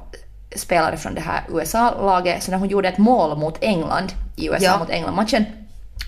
spelare 0.57 0.97
från 0.97 1.15
det 1.15 1.21
här 1.21 1.43
USA-laget, 1.49 2.43
så 2.43 2.51
när 2.51 2.59
hon 2.59 2.69
gjorde 2.69 2.89
ett 2.89 2.99
mål 2.99 3.39
mot 3.39 3.59
England, 3.61 4.13
i 4.37 4.47
USA 4.47 4.65
Ja. 4.65 4.79
mot 4.79 4.91
England-matchen, 4.91 5.45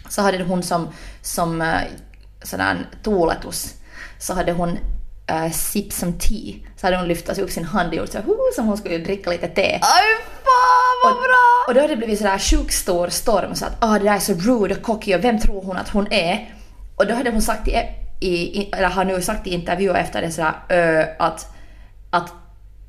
så 0.09 0.23
hade 0.23 0.45
hon 0.45 0.63
som, 0.63 0.89
som 1.23 1.61
uh, 1.63 1.77
sådär 2.43 2.77
toletus, 3.03 3.75
så 4.19 4.35
hade 4.35 4.53
hon 4.53 4.71
uh, 5.31 5.51
sip 5.53 5.93
some 5.93 6.13
tea. 6.13 6.55
Så 6.81 6.87
hade 6.87 6.97
hon 6.97 7.09
lyft 7.09 7.29
alltså 7.29 7.45
upp 7.45 7.51
sin 7.51 7.65
hand 7.65 7.89
och 7.89 7.95
gjort 7.95 8.13
så 8.13 8.19
här, 8.19 8.25
"Hu", 8.25 8.35
som 8.55 8.67
hon 8.67 8.77
skulle 8.77 8.99
dricka 8.99 9.31
lite 9.31 9.49
te. 9.49 9.73
Aj 9.73 9.81
fan 10.45 10.97
vad 11.05 11.13
bra! 11.13 11.65
Och 11.69 11.75
då 11.75 11.81
har 11.81 11.89
det 11.89 11.97
blivit 11.97 12.19
sådär 12.19 12.39
sjukt 12.39 12.75
stor 12.75 13.09
storm 13.09 13.55
så 13.55 13.65
att 13.67 13.73
ah 13.81 13.99
det 13.99 14.05
där 14.05 14.15
är 14.15 14.19
så 14.19 14.33
rude 14.33 14.75
och 14.75 14.83
cocky 14.83 15.15
och 15.15 15.25
vem 15.25 15.39
tror 15.39 15.63
hon 15.63 15.77
att 15.77 15.89
hon 15.89 16.13
är? 16.13 16.55
Och 16.97 17.07
då 17.07 17.15
hade 17.15 17.31
hon 17.31 17.43
sagt 17.43 17.69
i, 17.69 17.75
i, 18.21 18.71
eller 18.73 18.89
har 18.89 19.05
nu 19.05 19.23
sagt 19.23 19.47
i 19.47 19.51
intervjuer 19.51 19.95
efter 19.95 20.23
det 20.23 20.31
sådär 20.31 20.53
ö, 20.69 21.07
att, 21.19 21.47
att 22.11 22.33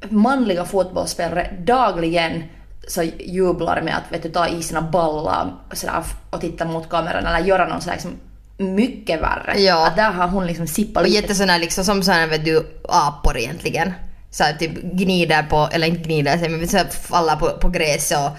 manliga 0.09 0.65
fotbollsspelare 0.65 1.51
dagligen 1.59 2.43
så 2.87 3.03
jublar 3.19 3.81
med 3.81 3.97
att 3.97 4.11
vet 4.11 4.23
du, 4.23 4.29
ta 4.29 4.47
i 4.47 4.63
sina 4.63 4.81
ballar 4.81 5.53
sådär, 5.73 6.03
och 6.29 6.41
titta 6.41 6.65
mot 6.65 6.89
kameran 6.89 7.25
eller 7.25 7.39
göra 7.39 7.67
någon 7.67 7.81
sådär 7.81 7.93
liksom 7.95 8.11
mycket 8.57 9.21
värre. 9.21 9.59
Ja. 9.59 9.87
Att 9.87 9.95
där 9.95 10.11
har 10.11 10.27
hon 10.27 10.47
liksom 10.47 10.67
sippat 10.67 11.03
Och 11.03 11.09
lite 11.09 11.21
jättesåna 11.21 11.57
liksom 11.57 11.83
som 11.83 12.03
såna 12.03 12.27
vet 12.27 12.45
du 12.45 12.67
apor 12.89 13.37
egentligen. 13.37 13.93
Så 14.29 14.43
här, 14.43 14.53
typ 14.53 14.81
gnider 14.81 15.43
på, 15.43 15.69
eller 15.71 15.87
inte 15.87 16.03
gnider 16.03 16.37
sig 16.37 16.49
men 16.49 16.67
så 16.67 16.77
här, 16.77 16.85
faller 16.85 17.35
på, 17.35 17.49
på 17.49 17.69
gräset 17.69 18.17
och 18.17 18.37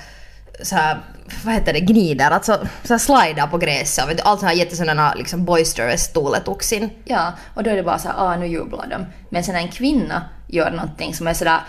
så 0.67 0.77
här, 0.77 1.01
vad 1.45 1.55
heter 1.55 1.73
det, 1.73 1.81
gnider, 1.81 2.31
alltså 2.31 2.59
så 2.85 2.95
här 2.95 2.99
slidar 2.99 3.47
på 3.47 3.59
gräset 3.59 4.05
och 4.05 4.11
vet 4.11 4.17
du, 4.17 4.23
allt 4.23 4.41
såna 4.41 4.51
här 4.51 4.59
jättesådana 4.59 5.15
liksom 5.15 5.45
boisterous 5.45 6.09
tuuletuksin. 6.09 6.91
Ja, 7.05 7.33
och 7.55 7.63
då 7.63 7.71
är 7.71 7.77
det 7.77 7.83
bara 7.83 7.99
så 7.99 8.09
här, 8.09 8.15
ah 8.19 8.37
nu 8.37 8.47
jublar 8.47 8.87
de. 8.91 9.07
Men 9.29 9.45
sen 9.45 9.55
en 9.55 9.69
kvinna 9.69 10.23
gör 10.53 10.71
någonting 10.71 11.15
som 11.15 11.27
är 11.27 11.35
sådär, 11.35 11.61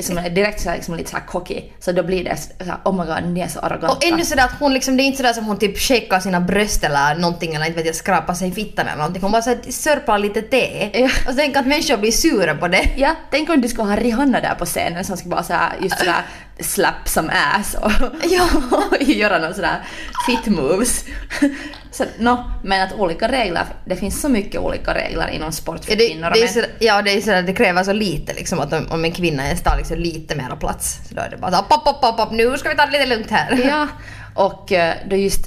som 0.00 0.18
är 0.18 0.30
direkt 0.30 0.60
sådär, 0.60 0.76
liksom 0.76 0.96
lite 0.96 1.10
såhär 1.10 1.26
cocky, 1.26 1.62
så 1.78 1.92
då 1.92 2.02
blir 2.02 2.24
det 2.24 2.36
såhär, 2.36 2.76
oh 2.84 2.92
my 2.92 3.04
god, 3.04 3.32
ni 3.32 3.40
är 3.40 3.48
så 3.48 3.60
arroganta. 3.60 3.96
Och 3.96 4.04
ännu 4.04 4.24
sådär 4.24 4.44
att 4.44 4.54
hon 4.60 4.74
liksom, 4.74 4.96
det 4.96 5.02
är 5.02 5.04
inte 5.04 5.16
sådär 5.16 5.32
som 5.32 5.44
hon 5.44 5.58
typ 5.58 5.78
shakar 5.78 6.20
sina 6.20 6.40
bröst 6.40 6.84
eller 6.84 7.14
någonting 7.14 7.54
eller 7.54 7.66
inte 7.66 7.76
vet 7.76 7.86
jag 7.86 7.94
skrapar 7.94 8.34
sig 8.34 8.48
i 8.48 8.52
fittan 8.52 8.86
eller 8.86 8.96
någonting. 8.96 9.22
Hon 9.22 9.32
bara 9.32 9.42
såhär 9.42 9.58
sörplar 9.70 10.18
lite 10.18 10.42
te. 10.42 10.90
Ja. 10.94 11.10
Och 11.28 11.36
tänk 11.36 11.56
att 11.56 11.66
människor 11.66 11.96
blir 11.96 12.12
sura 12.12 12.54
på 12.54 12.68
det. 12.68 12.90
Ja, 12.96 13.14
tänk 13.30 13.50
om 13.50 13.60
du 13.60 13.68
skulle 13.68 13.88
ha 13.88 13.96
Rihanna 13.96 14.40
där 14.40 14.54
på 14.54 14.64
scenen 14.64 15.04
som 15.04 15.16
skulle 15.16 15.30
bara 15.30 15.42
såhär, 15.42 15.72
just 15.80 15.98
sådär 15.98 16.24
slap 16.62 17.08
some 17.08 17.32
ass 17.32 17.74
och, 17.82 17.92
Ja. 18.28 18.48
och 18.72 19.02
göra 19.08 19.38
någon 19.38 19.54
sådär 19.54 19.84
fit 20.26 20.46
moves. 20.46 21.04
Så, 21.92 22.04
no, 22.18 22.44
men 22.64 22.82
att 22.86 22.92
olika 22.92 23.28
regler, 23.28 23.64
det 23.84 23.96
finns 23.96 24.20
så 24.20 24.28
mycket 24.28 24.60
olika 24.60 24.94
regler 24.94 25.28
inom 25.28 25.52
sport 25.52 25.84
för 25.84 25.92
Ja, 25.92 25.96
det, 25.98 26.08
kvinnor 26.08 26.28
och 26.28 26.34
det, 26.34 26.42
är 26.42 26.46
så, 26.48 26.60
ja, 26.78 27.02
det 27.02 27.10
är 27.10 27.20
så, 27.20 27.46
det 27.46 27.52
kräver 27.52 27.84
så 27.84 27.92
lite 27.92 28.34
liksom 28.34 28.58
att 28.60 28.72
om, 28.72 28.86
om 28.90 29.04
en 29.04 29.12
kvinna 29.12 29.44
ens 29.46 29.62
tar 29.62 29.76
liksom 29.76 29.96
lite 29.98 30.34
mera 30.36 30.56
plats 30.56 30.98
så 31.08 31.14
då 31.14 31.20
är 31.20 31.30
det 31.30 31.36
bara 31.36 31.52
så 31.52 31.62
pop, 31.62 31.84
pop, 31.84 32.00
pop, 32.00 32.16
pop, 32.16 32.32
nu 32.32 32.58
ska 32.58 32.68
vi 32.68 32.76
ta 32.76 32.86
det 32.86 32.92
lite 32.92 33.06
lugnt 33.06 33.30
här. 33.30 33.60
Ja, 33.68 33.88
och 34.34 34.72
eh, 34.72 34.94
då 35.10 35.16
just 35.16 35.46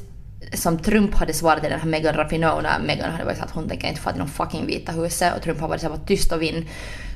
som 0.53 0.77
Trump 0.79 1.15
hade 1.15 1.33
svarat 1.33 1.61
till 1.61 1.69
den 1.71 1.79
här 1.79 1.87
Megan 1.87 2.15
Rapinoe 2.15 2.61
när 2.61 2.79
Megan 2.79 3.11
hade 3.11 3.23
varit 3.23 3.37
så 3.37 3.43
att 3.43 3.51
hon 3.51 3.69
tänker 3.69 3.87
inte 3.87 4.01
få 4.01 4.09
till 4.09 4.19
någon 4.19 4.27
fucking 4.29 4.65
Vita 4.65 4.91
huset 4.91 5.33
och 5.35 5.41
Trump 5.43 5.59
har 5.59 5.67
varit 5.67 5.81
så 5.81 5.87
här, 5.87 5.97
var 5.97 6.05
tyst 6.05 6.31
och 6.31 6.41
vinn 6.41 6.67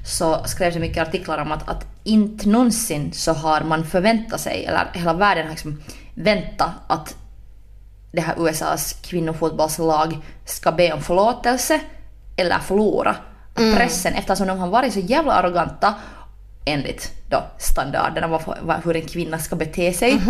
så 0.08 0.44
skrevs 0.46 0.74
det 0.74 0.80
mycket 0.80 1.08
artiklar 1.08 1.38
om 1.38 1.52
att, 1.52 1.70
att 1.70 1.86
inte 2.04 2.50
någonsin 2.50 3.14
så 3.14 3.34
har 3.34 3.62
man 3.62 3.86
förväntat 3.86 4.42
sig, 4.42 4.66
eller 4.66 4.88
hela 4.94 5.14
världen 5.14 5.44
har 5.44 5.52
liksom 5.52 5.82
väntat 6.14 6.72
att 6.88 7.16
det 8.12 8.22
här 8.22 8.36
USAs 8.38 8.94
kvinnofotbollslag 8.94 10.18
ska 10.46 10.72
be 10.72 10.94
om 10.94 11.02
förlåtelse 11.02 11.80
eller 12.38 12.60
förlora. 12.60 13.16
Att 13.54 13.78
Pressen, 13.78 14.14
eftersom 14.14 14.48
de 14.48 14.60
har 14.60 14.68
varit 14.68 14.94
så 14.94 15.00
jävla 15.00 15.34
arroganta 15.34 15.94
enligt 16.66 17.12
då 17.30 17.44
standarderna 17.58 18.28
vad, 18.28 18.42
vad, 18.62 18.84
hur 18.84 18.96
en 18.96 19.08
kvinna 19.08 19.40
ska 19.40 19.56
bete 19.56 19.94
sig, 19.94 20.22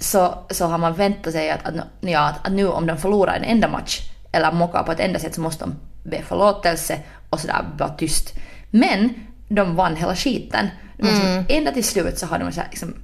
så, 0.00 0.34
så 0.50 0.66
har 0.66 0.78
man 0.78 0.94
väntat 0.94 1.32
sig 1.32 1.50
att, 1.50 1.66
att, 1.66 1.74
ja, 2.00 2.20
att, 2.20 2.46
att 2.46 2.52
nu 2.52 2.68
om 2.68 2.86
de 2.86 2.98
förlorar 2.98 3.36
en 3.36 3.44
enda 3.44 3.68
match 3.68 4.00
eller 4.32 4.52
mockar 4.52 4.82
på 4.82 4.92
ett 4.92 5.00
enda 5.00 5.18
sätt 5.18 5.34
så 5.34 5.40
måste 5.40 5.64
de 5.64 5.74
be 6.10 6.22
förlåtelse 6.22 6.98
och 7.30 7.40
sådär 7.40 7.64
vara 7.78 7.90
tyst. 7.90 8.34
Men 8.74 9.14
de 9.48 9.76
vann 9.76 9.96
hela 9.96 10.16
skiten. 10.16 10.68
De 10.98 11.06
har 11.06 11.12
liksom, 11.14 11.44
ända 11.48 11.72
till 11.72 11.84
slut 11.84 12.18
så 12.18 12.26
har 12.26 12.38
de 12.38 12.52
så 12.52 12.60
här, 12.60 12.68
liksom, 12.70 12.94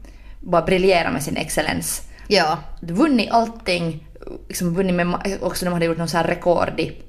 bara 0.41 0.63
briljerat 0.63 1.13
med 1.13 1.23
sin 1.23 1.37
excellens 1.37 2.03
Ja. 2.29 2.59
vunnit 2.81 3.31
allting, 3.31 4.09
liksom 4.49 4.75
vunnit 4.75 4.95
med, 4.95 5.39
också 5.41 5.65
de 5.65 5.73
hade 5.75 5.85
gjort 5.85 5.99
någon 5.99 6.09
så 6.09 6.17
här 6.17 6.25
rekord 6.25 6.81
i 6.81 7.03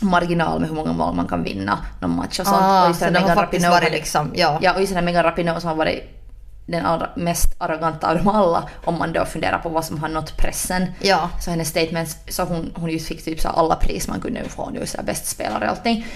marginal 0.00 0.60
med 0.60 0.68
hur 0.68 0.76
många 0.76 0.92
mål 0.92 1.14
man 1.14 1.28
kan 1.28 1.42
vinna 1.44 1.78
någon 2.00 2.16
match 2.16 2.40
och 2.40 2.46
sånt. 2.46 2.58
Ah, 2.60 2.82
och 2.82 2.88
just 2.88 2.98
så 3.00 3.04
den 3.04 3.14
de 3.14 3.18
har 3.20 3.28
Megan 3.28 3.36
faktiskt 3.36 3.64
Rapinoe 3.64 3.70
varit 3.80 3.84
hade- 3.84 3.96
liksom, 3.96 4.32
ja. 4.34 4.58
Ja, 4.62 4.74
och 4.74 4.80
just 4.80 4.90
den 4.92 4.96
här 4.96 5.04
Megan 5.04 5.22
Rapinoe 5.24 5.60
som 5.60 5.68
har 5.68 5.76
varit 5.76 6.18
den 6.66 6.86
allra 6.86 7.08
mest 7.16 7.54
arroganta 7.58 8.10
av 8.10 8.16
dem 8.16 8.28
alla 8.28 8.68
om 8.84 8.98
man 8.98 9.12
då 9.12 9.24
funderar 9.24 9.58
på 9.58 9.68
vad 9.68 9.84
som 9.84 9.98
har 9.98 10.08
nått 10.08 10.36
pressen. 10.36 10.86
Ja. 11.00 11.30
Så 11.40 11.50
hennes 11.50 11.68
statements, 11.68 12.16
så 12.28 12.42
hon, 12.44 12.72
hon 12.74 12.90
just 12.90 13.08
fick 13.08 13.24
typ 13.24 13.40
så 13.40 13.48
här 13.48 13.54
alla 13.54 13.76
pris 13.76 14.08
man 14.08 14.20
kunde 14.20 14.44
få 14.48 14.70
nu, 14.70 14.86
så 14.86 14.96
här 14.96 15.04
bäst 15.04 15.26
spelare 15.26 15.64
och 15.64 15.70
allting. 15.70 16.06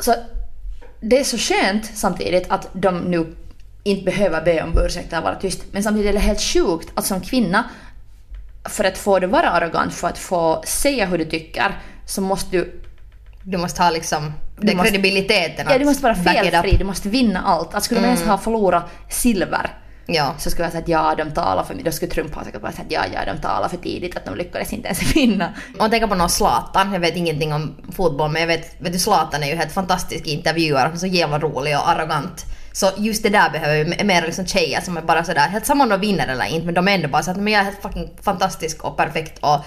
Så 0.00 0.14
det 1.00 1.20
är 1.20 1.24
så 1.24 1.38
skönt 1.38 1.90
samtidigt 1.94 2.50
att 2.50 2.68
de 2.72 2.98
nu 2.98 3.36
inte 3.82 4.04
behöver 4.04 4.42
be 4.44 4.62
om 4.62 4.78
ursäkt 4.78 5.12
eller 5.12 5.22
vara 5.22 5.34
tyst. 5.34 5.62
Men 5.72 5.82
samtidigt 5.82 6.08
är 6.08 6.12
det 6.12 6.18
helt 6.18 6.40
sjukt 6.40 6.88
att 6.94 7.06
som 7.06 7.20
kvinna, 7.20 7.64
för 8.68 8.84
att 8.84 8.98
få 8.98 9.18
det 9.18 9.26
vara 9.26 9.50
arrogant, 9.50 9.94
för 9.94 10.08
att 10.08 10.18
få 10.18 10.62
säga 10.66 11.06
hur 11.06 11.18
du 11.18 11.24
tycker, 11.24 11.78
så 12.06 12.20
måste 12.20 12.56
du 12.56 12.80
Du 13.42 13.58
måste 13.58 13.82
ha 13.82 13.90
liksom 13.90 14.32
den 14.58 14.78
kredibiliteten 14.78 15.66
Ja, 15.70 15.78
du 15.78 15.84
måste 15.84 16.02
vara 16.02 16.14
felfri, 16.14 16.76
du 16.76 16.84
måste 16.84 17.08
vinna 17.08 17.42
allt. 17.42 17.74
Att 17.74 17.84
skulle 17.84 18.00
de 18.00 18.06
ens 18.06 18.22
ha 18.22 18.38
förlorat 18.38 18.90
silver 19.08 19.70
Ja. 20.14 20.34
så 20.38 20.50
skulle 20.50 20.64
jag 20.64 20.72
säga 20.72 20.82
att 20.82 20.88
ja, 20.88 21.24
de 21.24 21.30
talar 21.30 21.64
för 21.64 21.74
mig. 21.74 21.84
Då 21.84 21.92
skulle 21.92 22.12
Trump 22.12 22.34
ha 22.34 22.44
sagt 22.44 22.86
ja, 22.88 23.04
ja, 23.14 23.32
de 23.34 23.40
talar 23.40 23.68
för 23.68 23.76
tidigt, 23.76 24.16
att 24.16 24.24
de 24.24 24.34
lyckades 24.34 24.72
inte 24.72 24.88
ens 24.88 25.16
vinna. 25.16 25.46
Om 25.46 25.78
man 25.78 25.90
tänker 25.90 26.06
på 26.06 26.14
någon 26.14 26.30
Zlatan, 26.30 26.92
jag 26.92 27.00
vet 27.00 27.16
ingenting 27.16 27.52
om 27.52 27.76
fotboll 27.92 28.30
men 28.30 28.40
jag 28.40 28.46
vet, 28.46 28.80
vet 28.80 28.92
du 28.92 28.98
Zlatan 28.98 29.42
är 29.42 29.46
ju 29.46 29.54
helt 29.54 29.72
fantastisk 29.72 30.26
i 30.26 30.30
intervjuer, 30.30 30.96
så 30.96 31.06
jävla 31.06 31.38
rolig 31.38 31.76
och 31.76 31.88
arrogant. 31.88 32.44
Så 32.72 32.90
just 32.96 33.22
det 33.22 33.28
där 33.28 33.50
behöver 33.50 33.84
vi 33.84 34.04
mer 34.04 34.22
liksom 34.22 34.46
tjejer 34.46 34.80
som 34.80 34.96
är 34.96 35.02
bara 35.02 35.24
sådär, 35.24 35.48
helt 35.48 35.66
samma 35.66 35.84
om 35.84 35.90
de 35.90 36.00
vinner 36.00 36.28
eller 36.28 36.44
inte 36.44 36.66
men 36.66 36.74
de 36.74 36.88
är 36.88 36.94
ändå 36.94 37.08
bara 37.08 37.22
så 37.22 37.30
att 37.30 37.36
men 37.36 37.52
jag 37.52 37.60
är 37.60 37.64
helt 37.64 37.82
fucking 37.82 38.10
fantastisk 38.22 38.84
och 38.84 38.96
perfekt 38.96 39.38
och 39.38 39.64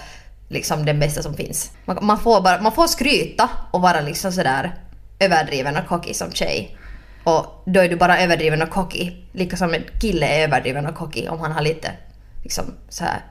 liksom 0.50 0.86
den 0.86 1.00
bästa 1.00 1.24
som 1.24 1.34
finns. 1.34 1.72
Man, 1.86 1.98
man, 2.02 2.20
får, 2.20 2.42
bara, 2.42 2.62
man 2.62 2.72
får 2.72 2.88
skryta 2.88 3.50
och 3.72 3.82
vara 3.82 4.02
liksom 4.02 4.32
sådär 4.32 4.74
överdriven 5.20 5.78
och 5.78 5.88
cocky 5.88 6.14
som 6.14 6.32
tjej. 6.32 6.78
Och 7.24 7.64
då 7.66 7.80
är 7.80 7.90
du 7.90 7.96
bara 7.96 8.20
överdriven 8.20 8.62
och 8.62 8.70
cocky. 8.70 9.12
Lika 9.32 9.58
som 9.58 9.74
en 9.74 9.84
kille 10.02 10.28
är 10.28 10.44
överdriven 10.48 10.86
och 10.86 10.96
cocky 10.96 11.28
om 11.28 11.40
han 11.40 11.52
har 11.52 11.62
lite 11.62 11.92
liksom 12.44 12.66
så 12.90 13.04
här 13.04 13.22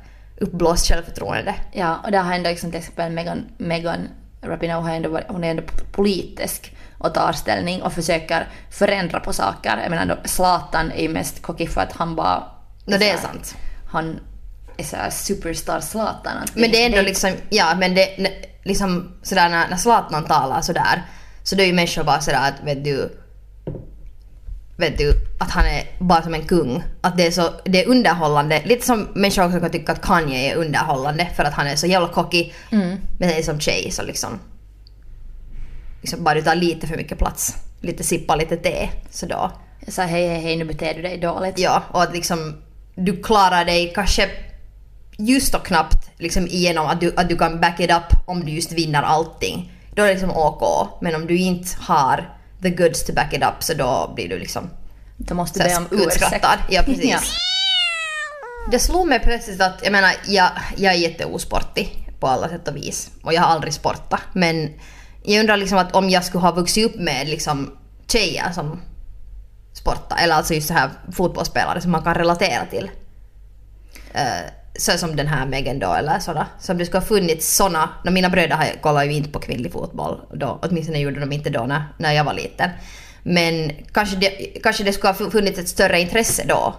uppblåst 0.40 0.88
självförtroende. 0.88 1.54
Ja, 1.72 2.00
och 2.04 2.10
där 2.10 2.22
har 2.22 2.34
ändå 2.34 2.50
liksom 2.50 2.70
till 2.70 2.78
exempel 2.78 3.12
Megan, 3.12 3.44
Megan 3.58 4.08
Rapinoe 4.42 4.82
har 4.82 4.90
ändå 4.90 5.20
hon 5.28 5.44
är 5.44 5.50
ändå 5.50 5.62
politisk 5.92 6.76
och 6.98 7.14
tar 7.14 7.32
ställning 7.32 7.82
och 7.82 7.92
försöker 7.92 8.48
förändra 8.70 9.20
på 9.20 9.32
saker. 9.32 9.78
Jag 9.82 9.90
menar, 9.90 10.06
då, 10.06 10.28
Zlatan 10.28 10.92
är 10.92 11.02
ju 11.02 11.08
mest 11.08 11.42
cocky 11.42 11.66
för 11.66 11.80
att 11.80 11.92
han 11.92 12.16
bara... 12.16 12.42
No, 12.84 12.96
det 12.98 13.10
är 13.10 13.16
sant. 13.16 13.56
Han 13.90 14.20
är 14.76 14.84
såhär 14.84 15.10
superstar 15.10 15.80
Zlatan. 15.80 16.32
Men 16.54 16.70
det 16.70 16.82
är 16.82 16.86
ändå 16.86 17.02
liksom, 17.02 17.30
ja 17.48 17.74
men 17.78 17.94
det, 17.94 18.08
liksom 18.64 19.12
sådär 19.22 19.48
när, 19.48 19.68
när 19.68 19.76
Zlatan 19.76 20.24
talar 20.24 20.60
sådär, 20.60 21.02
så 21.42 21.54
det 21.54 21.62
är 21.62 21.66
ju 21.66 21.72
människor 21.72 22.04
bara 22.04 22.20
sådär 22.20 22.48
att 22.48 22.66
vet 22.66 22.84
du, 22.84 23.21
vet 24.76 24.98
du, 24.98 25.14
att 25.38 25.50
han 25.50 25.66
är 25.66 25.84
bara 25.98 26.22
som 26.22 26.34
en 26.34 26.46
kung. 26.46 26.82
Att 27.00 27.16
det 27.16 27.26
är 27.26 27.30
så, 27.30 27.50
det 27.64 27.84
är 27.84 27.88
underhållande. 27.88 28.62
Lite 28.64 28.86
som 28.86 29.08
människor 29.14 29.46
också 29.46 29.60
kan 29.60 29.70
tycka 29.70 29.92
att 29.92 30.02
Kanye 30.02 30.52
är 30.52 30.56
underhållande 30.56 31.28
för 31.36 31.44
att 31.44 31.54
han 31.54 31.66
är 31.66 31.76
så 31.76 31.86
jävla 31.86 32.08
cocky. 32.08 32.52
Men 33.18 33.28
det 33.28 33.38
är 33.38 33.42
som 33.42 33.60
tjej 33.60 33.90
så 33.90 34.02
liksom, 34.02 34.38
liksom 36.00 36.24
bara 36.24 36.34
du 36.34 36.42
tar 36.42 36.54
lite 36.54 36.86
för 36.86 36.96
mycket 36.96 37.18
plats. 37.18 37.56
Lite 37.80 38.04
sippa 38.04 38.36
lite 38.36 38.56
te, 38.56 38.88
så 39.10 39.26
då. 39.26 39.50
Jag 39.84 39.94
sa 39.94 40.02
hej, 40.02 40.28
hej, 40.28 40.40
hej, 40.40 40.56
nu 40.56 40.64
beter 40.64 40.94
du 40.94 41.02
dig 41.02 41.18
dåligt. 41.18 41.58
Ja, 41.58 41.82
och 41.90 42.02
att 42.02 42.12
liksom 42.12 42.56
du 42.94 43.22
klarar 43.22 43.64
dig 43.64 43.92
kanske 43.94 44.30
just 45.18 45.54
och 45.54 45.66
knappt 45.66 46.10
liksom 46.18 46.46
igenom 46.46 46.86
att 46.86 47.00
du, 47.00 47.12
att 47.16 47.28
du 47.28 47.36
kan 47.36 47.60
back 47.60 47.80
it 47.80 47.90
up 47.90 48.26
om 48.26 48.44
du 48.44 48.52
just 48.52 48.72
vinner 48.72 49.02
allting. 49.02 49.72
Då 49.94 50.02
är 50.02 50.06
det 50.06 50.12
liksom 50.12 50.30
OK. 50.30 50.88
Men 51.00 51.14
om 51.14 51.26
du 51.26 51.36
inte 51.38 51.68
har 51.80 52.38
the 52.62 52.70
goods 52.70 53.04
to 53.04 53.12
back 53.12 53.32
it 53.32 53.42
up 53.42 53.62
så 53.62 53.74
då 53.74 54.12
blir 54.14 54.28
du 54.28 54.38
liksom 54.38 54.70
Då 55.16 55.34
måste 55.34 55.58
så 55.58 55.64
du 55.64 55.70
här 55.70 55.80
be 55.80 55.96
om 55.96 56.02
utskrattad. 56.02 56.58
Ja, 56.68 56.82
precis. 56.82 57.10
Ja. 57.10 57.18
Det 58.70 58.78
slog 58.78 59.08
mig 59.08 59.20
plötsligt 59.20 59.60
att, 59.60 59.80
jag 59.82 59.92
menar, 59.92 60.12
jag, 60.26 60.50
jag 60.76 60.94
är 60.94 60.98
jätteosportig 60.98 62.08
på 62.20 62.26
alla 62.26 62.48
sätt 62.48 62.68
och 62.68 62.76
vis. 62.76 63.10
Och 63.22 63.34
jag 63.34 63.42
har 63.42 63.48
aldrig 63.48 63.74
sportat. 63.74 64.20
Men 64.32 64.70
jag 65.24 65.40
undrar 65.40 65.56
liksom 65.56 65.78
att 65.78 65.94
om 65.94 66.10
jag 66.10 66.24
skulle 66.24 66.42
ha 66.42 66.52
vuxit 66.52 66.86
upp 66.86 66.94
med 66.94 67.28
liksom 67.28 67.76
tjejer 68.06 68.52
som 68.52 68.80
sportar, 69.72 70.16
eller 70.22 70.34
alltså 70.34 70.54
just 70.54 70.68
så 70.68 70.74
här 70.74 70.90
fotbollsspelare 71.12 71.80
som 71.80 71.90
man 71.90 72.02
kan 72.02 72.14
relatera 72.14 72.66
till. 72.66 72.90
Uh, 74.14 74.61
så 74.78 74.98
som 74.98 75.16
den 75.16 75.26
här 75.26 75.46
Megan 75.46 75.78
då 75.78 75.92
eller 75.92 76.18
sådär. 76.18 76.46
Så 76.60 76.72
om 76.72 76.78
det 76.78 76.86
skulle 76.86 77.00
ha 77.00 77.06
funnits 77.06 77.56
såna, 77.56 77.88
när 78.04 78.12
mina 78.12 78.28
bröder 78.30 78.56
har- 78.56 78.80
kollar 78.82 79.04
ju 79.04 79.12
inte 79.12 79.28
på 79.30 79.38
kvinnlig 79.40 79.72
fotboll. 79.72 80.20
Då, 80.34 80.58
åtminstone 80.62 80.98
gjorde 80.98 81.20
de 81.20 81.32
inte 81.32 81.50
då 81.50 81.62
när, 81.66 81.84
när 81.98 82.12
jag 82.12 82.24
var 82.24 82.34
liten. 82.34 82.70
Men 83.22 83.70
kanske 83.92 84.16
det, 84.16 84.28
kanske 84.62 84.84
det 84.84 84.92
skulle 84.92 85.12
ha 85.12 85.30
funnits 85.30 85.58
ett 85.58 85.68
större 85.68 86.00
intresse 86.00 86.44
då. 86.48 86.74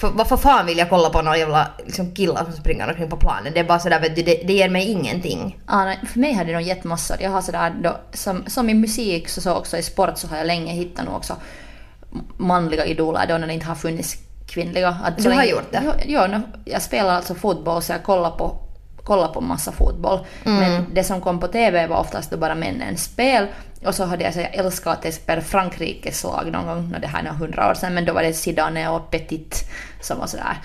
För, 0.00 0.10
varför 0.10 0.36
fan 0.36 0.66
vill 0.66 0.78
jag 0.78 0.88
kolla 0.90 1.10
på 1.10 1.22
några 1.22 1.36
jävla 1.38 1.70
liksom, 1.86 2.14
killar 2.14 2.44
som 2.44 2.52
springer 2.52 2.88
omkring 2.88 3.10
på 3.10 3.16
planen? 3.16 3.52
Det 3.54 3.60
är 3.60 3.64
bara 3.64 3.78
sådär 3.78 4.00
vet 4.00 4.16
du, 4.16 4.22
det, 4.22 4.42
det 4.46 4.52
ger 4.52 4.68
mig 4.68 4.86
ingenting. 4.90 5.58
Ah, 5.66 5.84
nej, 5.84 5.98
för 6.12 6.18
mig 6.20 6.32
hade 6.32 6.52
de 6.52 6.62
gett 6.62 6.84
massor. 6.84 7.16
Jag 7.20 7.30
har 7.30 7.42
sådär 7.42 7.74
då, 7.82 7.96
som, 8.12 8.44
som 8.46 8.70
i 8.70 8.74
musik 8.74 9.28
så, 9.28 9.40
så 9.40 9.54
också 9.54 9.76
i 9.76 9.82
sport 9.82 10.18
så 10.18 10.28
har 10.28 10.36
jag 10.36 10.46
länge 10.46 10.72
hittat 10.72 11.04
nog 11.04 11.14
också 11.14 11.36
manliga 12.36 12.84
idoler 12.86 13.26
då 13.28 13.38
när 13.38 13.46
det 13.46 13.52
inte 13.54 13.66
har 13.66 13.74
funnits 13.74 14.16
kvinnliga. 14.48 14.88
Att 15.04 15.16
Du 15.18 15.28
har 15.28 15.36
länge- 15.36 15.50
gjort 15.50 15.72
det? 15.72 15.82
Ja, 16.06 16.26
ja 16.28 16.40
jag 16.64 16.82
spelar 16.82 17.14
alltså 17.14 17.34
fotboll 17.34 17.82
så 17.82 17.92
jag 17.92 18.02
kollar 18.02 18.30
på 18.30 18.58
kollar 19.04 19.28
på 19.28 19.40
massa 19.40 19.72
fotboll. 19.72 20.26
Men 20.44 20.86
det 20.94 21.04
som 21.04 21.20
kom 21.20 21.40
på 21.40 21.48
TV 21.48 21.86
var 21.86 21.96
oftast 21.96 22.30
då 22.30 22.36
bara 22.36 22.54
männens 22.54 23.04
spel. 23.04 23.46
Och 23.84 23.94
så 23.94 24.04
hade 24.04 24.24
jag 24.24 24.34
så 24.34 24.40
jag 24.40 24.54
älskat 24.54 25.06
att 25.06 25.14
spela 25.14 25.40
Frankrikes 25.42 26.24
lag 26.24 26.48
någon 26.52 26.66
gång, 26.66 26.94
det 27.00 27.06
här 27.06 27.18
är 27.20 27.24
nog 27.24 27.34
hundra 27.34 27.70
år 27.70 27.74
sedan, 27.74 27.94
men 27.94 28.04
då 28.04 28.12
var 28.12 28.22
det 28.22 28.32
Zidane 28.32 28.88
och 28.88 29.10
Petit 29.10 29.70
som 30.00 30.18
var 30.18 30.26
sådär 30.26 30.56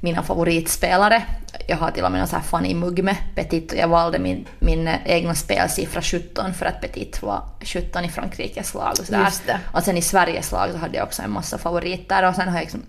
mina 0.00 0.22
favoritspelare. 0.22 1.22
Jag 1.68 1.76
har 1.76 1.90
till 1.90 2.04
och 2.04 2.12
med 2.12 2.20
en 2.20 2.26
sån 2.26 2.38
här 2.40 2.46
funny 2.46 2.74
mugg 2.74 3.04
med 3.04 3.16
Petit 3.34 3.72
och 3.72 3.78
jag 3.78 3.88
valde 3.88 4.18
min, 4.18 4.46
min 4.58 4.90
egna 5.04 5.34
spelsiffra 5.34 6.02
17 6.02 6.54
för 6.54 6.66
att 6.66 6.80
Petit 6.80 7.22
var 7.22 7.42
17 7.64 8.04
i 8.04 8.08
Frankrikes 8.08 8.74
lag 8.74 8.90
och 8.90 9.06
sådär. 9.06 9.20
Och 9.72 9.82
sen 9.82 9.96
i 9.96 10.02
Sveriges 10.02 10.52
lag 10.52 10.70
så 10.72 10.78
hade 10.78 10.96
jag 10.96 11.06
också 11.06 11.22
en 11.22 11.30
massa 11.30 11.58
favoriter 11.58 12.28
och 12.28 12.34
sen 12.34 12.48
har 12.48 12.54
jag 12.56 12.62
liksom 12.62 12.82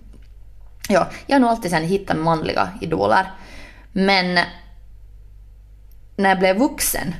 Ja, 0.89 1.07
jag 1.27 1.35
har 1.35 1.39
nog 1.39 1.49
alltid 1.49 1.71
sen 1.71 1.83
hittat 1.83 2.17
manliga 2.17 2.69
idoler. 2.81 3.31
Men 3.91 4.39
när 6.15 6.29
jag 6.29 6.39
blev 6.39 6.57
vuxen, 6.57 7.15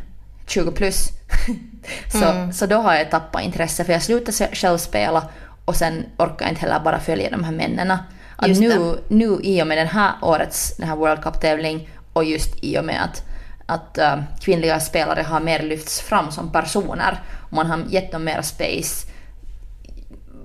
20 0.48 0.72
plus, 0.72 1.10
så, 2.12 2.50
så 2.54 2.66
då 2.66 2.78
har 2.78 2.96
jag 2.96 3.12
tappat 3.12 3.44
intresse 3.44 3.84
för 3.84 3.94
jag 3.94 4.04
slutade 4.04 4.56
själv 4.56 4.78
spela 4.78 5.30
och 5.66 5.76
sen 5.76 6.06
orkar 6.18 6.46
jag 6.46 6.50
inte 6.50 6.62
heller 6.62 6.80
bara 6.80 7.00
följa 7.00 7.30
de 7.30 7.44
här 7.44 7.52
männen. 7.52 7.92
Att 8.36 8.48
Just 8.48 8.62
nu, 8.62 8.98
nu 9.08 9.40
i 9.44 9.64
och 9.64 9.68
med 9.68 9.78
den 9.78 9.88
här 9.88 10.14
årets 10.22 10.78
den 10.78 10.88
här 10.88 10.96
World 10.96 11.24
Cup-tävling 11.24 11.90
och 12.14 12.24
just 12.24 12.64
i 12.64 12.80
och 12.80 12.86
med 12.86 13.04
att, 13.04 13.24
att 13.66 13.98
äh, 13.98 14.24
kvinnliga 14.40 14.80
spelare 14.80 15.22
har 15.22 15.40
mer 15.40 15.64
lyfts 15.64 16.02
fram 16.02 16.32
som 16.32 16.52
personer 16.52 17.22
och 17.50 17.54
man 17.54 17.66
har 17.66 17.80
gett 17.90 18.12
dem 18.12 18.24
mer 18.24 18.42
space 18.42 19.08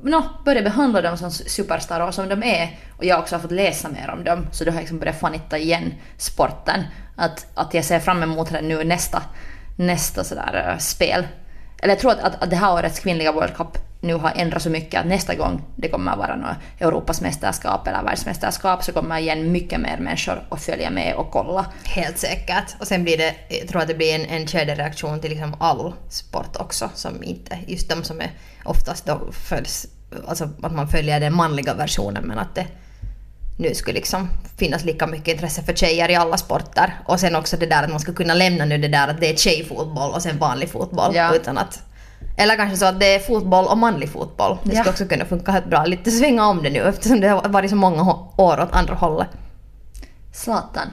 no, 0.02 0.24
börjat 0.44 0.64
behandla 0.64 1.02
dem 1.02 1.16
som 1.16 1.30
superstars 1.30 2.14
som 2.14 2.28
de 2.28 2.42
är 2.42 2.78
och 2.96 3.04
jag 3.04 3.20
också 3.20 3.34
har 3.34 3.40
fått 3.40 3.50
läsa 3.50 3.88
mer 3.88 4.10
om 4.10 4.24
dem 4.24 4.46
så 4.52 4.64
då 4.64 4.70
har 4.70 4.76
jag 4.76 4.82
liksom 4.82 4.98
börjat 4.98 5.20
fanitta 5.20 5.58
igen 5.58 5.94
sporten. 6.16 6.84
Att, 7.16 7.46
att 7.54 7.74
jag 7.74 7.84
ser 7.84 7.98
fram 7.98 8.22
emot 8.22 8.50
det 8.50 8.62
nu 8.62 8.84
nästa, 8.84 9.22
nästa 9.76 10.24
sådär 10.24 10.68
eh, 10.68 10.78
spel. 10.78 11.26
Eller 11.82 11.94
jag 11.94 12.00
tror 12.00 12.12
att, 12.12 12.20
att, 12.20 12.42
att 12.42 12.50
det 12.50 12.56
här 12.56 12.74
årets 12.74 13.00
kvinnliga 13.00 13.32
World 13.32 13.56
Cup 13.56 13.89
nu 14.00 14.14
har 14.14 14.32
ändrat 14.36 14.62
så 14.62 14.70
mycket 14.70 15.00
att 15.00 15.06
nästa 15.06 15.34
gång 15.34 15.62
det 15.76 15.88
kommer 15.88 16.12
att 16.12 16.18
vara 16.18 16.36
något 16.36 16.56
Europas 16.78 17.20
mästerskap 17.20 17.88
eller 17.88 18.02
världsmästerskap 18.02 18.84
så 18.84 18.92
kommer 18.92 19.18
igen 19.18 19.52
mycket 19.52 19.80
mer 19.80 19.98
människor 19.98 20.42
att 20.48 20.62
följa 20.62 20.90
med 20.90 21.14
och 21.14 21.30
kolla. 21.30 21.66
Helt 21.84 22.18
säkert. 22.18 22.76
Och 22.78 22.86
sen 22.86 23.04
blir 23.04 23.18
det, 23.18 23.34
jag 23.48 23.68
tror 23.68 23.82
att 23.82 23.88
det 23.88 23.94
blir 23.94 24.14
en, 24.14 24.24
en 24.26 24.46
kedjereaktion 24.46 25.20
till 25.20 25.30
liksom 25.30 25.56
all 25.60 25.92
sport 26.08 26.56
också. 26.56 26.90
Som 26.94 27.22
inte, 27.22 27.58
just 27.66 27.88
de 27.88 28.04
som 28.04 28.20
är 28.20 28.30
oftast 28.64 29.06
då 29.06 29.20
följs, 29.32 29.86
alltså 30.28 30.48
att 30.62 30.74
man 30.74 30.88
följer 30.88 31.20
den 31.20 31.34
manliga 31.34 31.74
versionen 31.74 32.24
men 32.24 32.38
att 32.38 32.54
det 32.54 32.66
nu 33.60 33.74
skulle 33.74 33.94
liksom 33.94 34.28
finnas 34.58 34.84
lika 34.84 35.06
mycket 35.06 35.28
intresse 35.28 35.62
för 35.62 35.72
tjejer 35.72 36.10
i 36.10 36.14
alla 36.14 36.36
sporter. 36.36 37.00
Och 37.06 37.20
sen 37.20 37.36
också 37.36 37.56
det 37.56 37.66
där 37.66 37.82
att 37.82 37.90
man 37.90 38.00
ska 38.00 38.12
kunna 38.12 38.34
lämna 38.34 38.64
nu 38.64 38.78
det 38.78 38.88
där 38.88 39.08
att 39.08 39.20
det 39.20 39.30
är 39.30 39.36
tjejfotboll 39.36 40.10
och 40.10 40.22
sen 40.22 40.38
vanlig 40.38 40.70
fotboll. 40.70 41.14
Ja. 41.14 41.34
Utan 41.34 41.58
att, 41.58 41.82
eller 42.36 42.56
kanske 42.56 42.76
så 42.76 42.86
att 42.86 43.00
det 43.00 43.14
är 43.14 43.18
fotboll 43.18 43.64
och 43.66 43.78
manlig 43.78 44.08
fotboll. 44.08 44.56
Det 44.62 44.68
skulle 44.70 44.82
Ja. 44.84 44.90
också 44.90 45.06
kunna 45.06 45.24
funka 45.24 45.52
helt 45.52 45.66
bra. 45.66 45.84
Lite 45.84 46.10
svänga 46.10 46.46
om 46.46 46.62
det 46.62 46.70
nu 46.70 46.78
eftersom 46.80 47.20
det 47.20 47.28
har 47.28 47.48
varit 47.48 47.70
så 47.70 47.76
många 47.76 48.02
år 48.36 48.60
åt 48.60 48.72
andra 48.72 48.94
hållet. 48.94 49.28
Zlatan, 50.32 50.88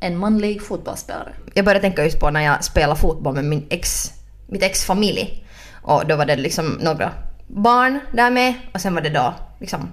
en 0.00 0.16
manlig 0.18 0.62
fotbollsspelare. 0.62 1.32
jag 1.54 1.64
började 1.64 1.80
tänka 1.80 2.04
just 2.04 2.20
på 2.20 2.30
när 2.30 2.40
jag 2.40 2.64
spelade 2.64 3.00
fotboll 3.00 3.34
med 3.34 3.44
min 3.44 3.66
ex, 3.70 4.12
mitt 4.46 4.62
ex 4.62 4.84
familj. 4.84 5.44
Och 5.82 6.06
då 6.06 6.16
var 6.16 6.26
det 6.26 6.36
liksom 6.36 6.78
några 6.82 7.10
barn 7.46 7.98
där 8.12 8.30
med 8.30 8.54
och 8.74 8.80
sen 8.80 8.94
var 8.94 9.02
det 9.02 9.10
då 9.10 9.34
liksom 9.60 9.88